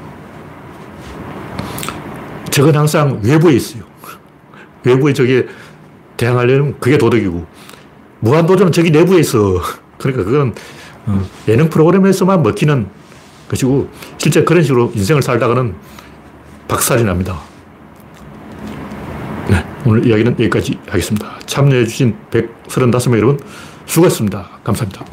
적은 2.51 2.75
항상 2.75 3.21
외부에 3.23 3.55
있어요. 3.55 3.85
외부에 4.83 5.13
저게 5.13 5.47
대항하려면 6.17 6.75
그게 6.81 6.99
도덕이고, 6.99 7.47
무한도전은 8.21 8.73
저기 8.73 8.91
내부에 8.91 9.21
있어. 9.21 9.61
그러니까 9.99 10.25
그건 10.25 10.55
어, 11.07 11.25
예능 11.47 11.71
프로그램에서만 11.71 12.43
먹히는 12.43 12.87
것이고, 13.49 13.89
실제 14.19 14.45
그런 14.45 14.63
식으로 14.63 14.93
인생을 14.95 15.23
살다가는 15.23 15.75
박살이 16.69 17.05
납니다. 17.05 17.41
네, 19.49 19.65
오늘 19.87 20.07
이야기는 20.07 20.33
여기까지 20.33 20.79
하겠습니다. 20.87 21.39
참여해주신 21.47 22.15
135명 22.69 23.17
여러분 23.17 23.41
수고했습니다. 23.87 24.49
감사합니다. 24.63 25.05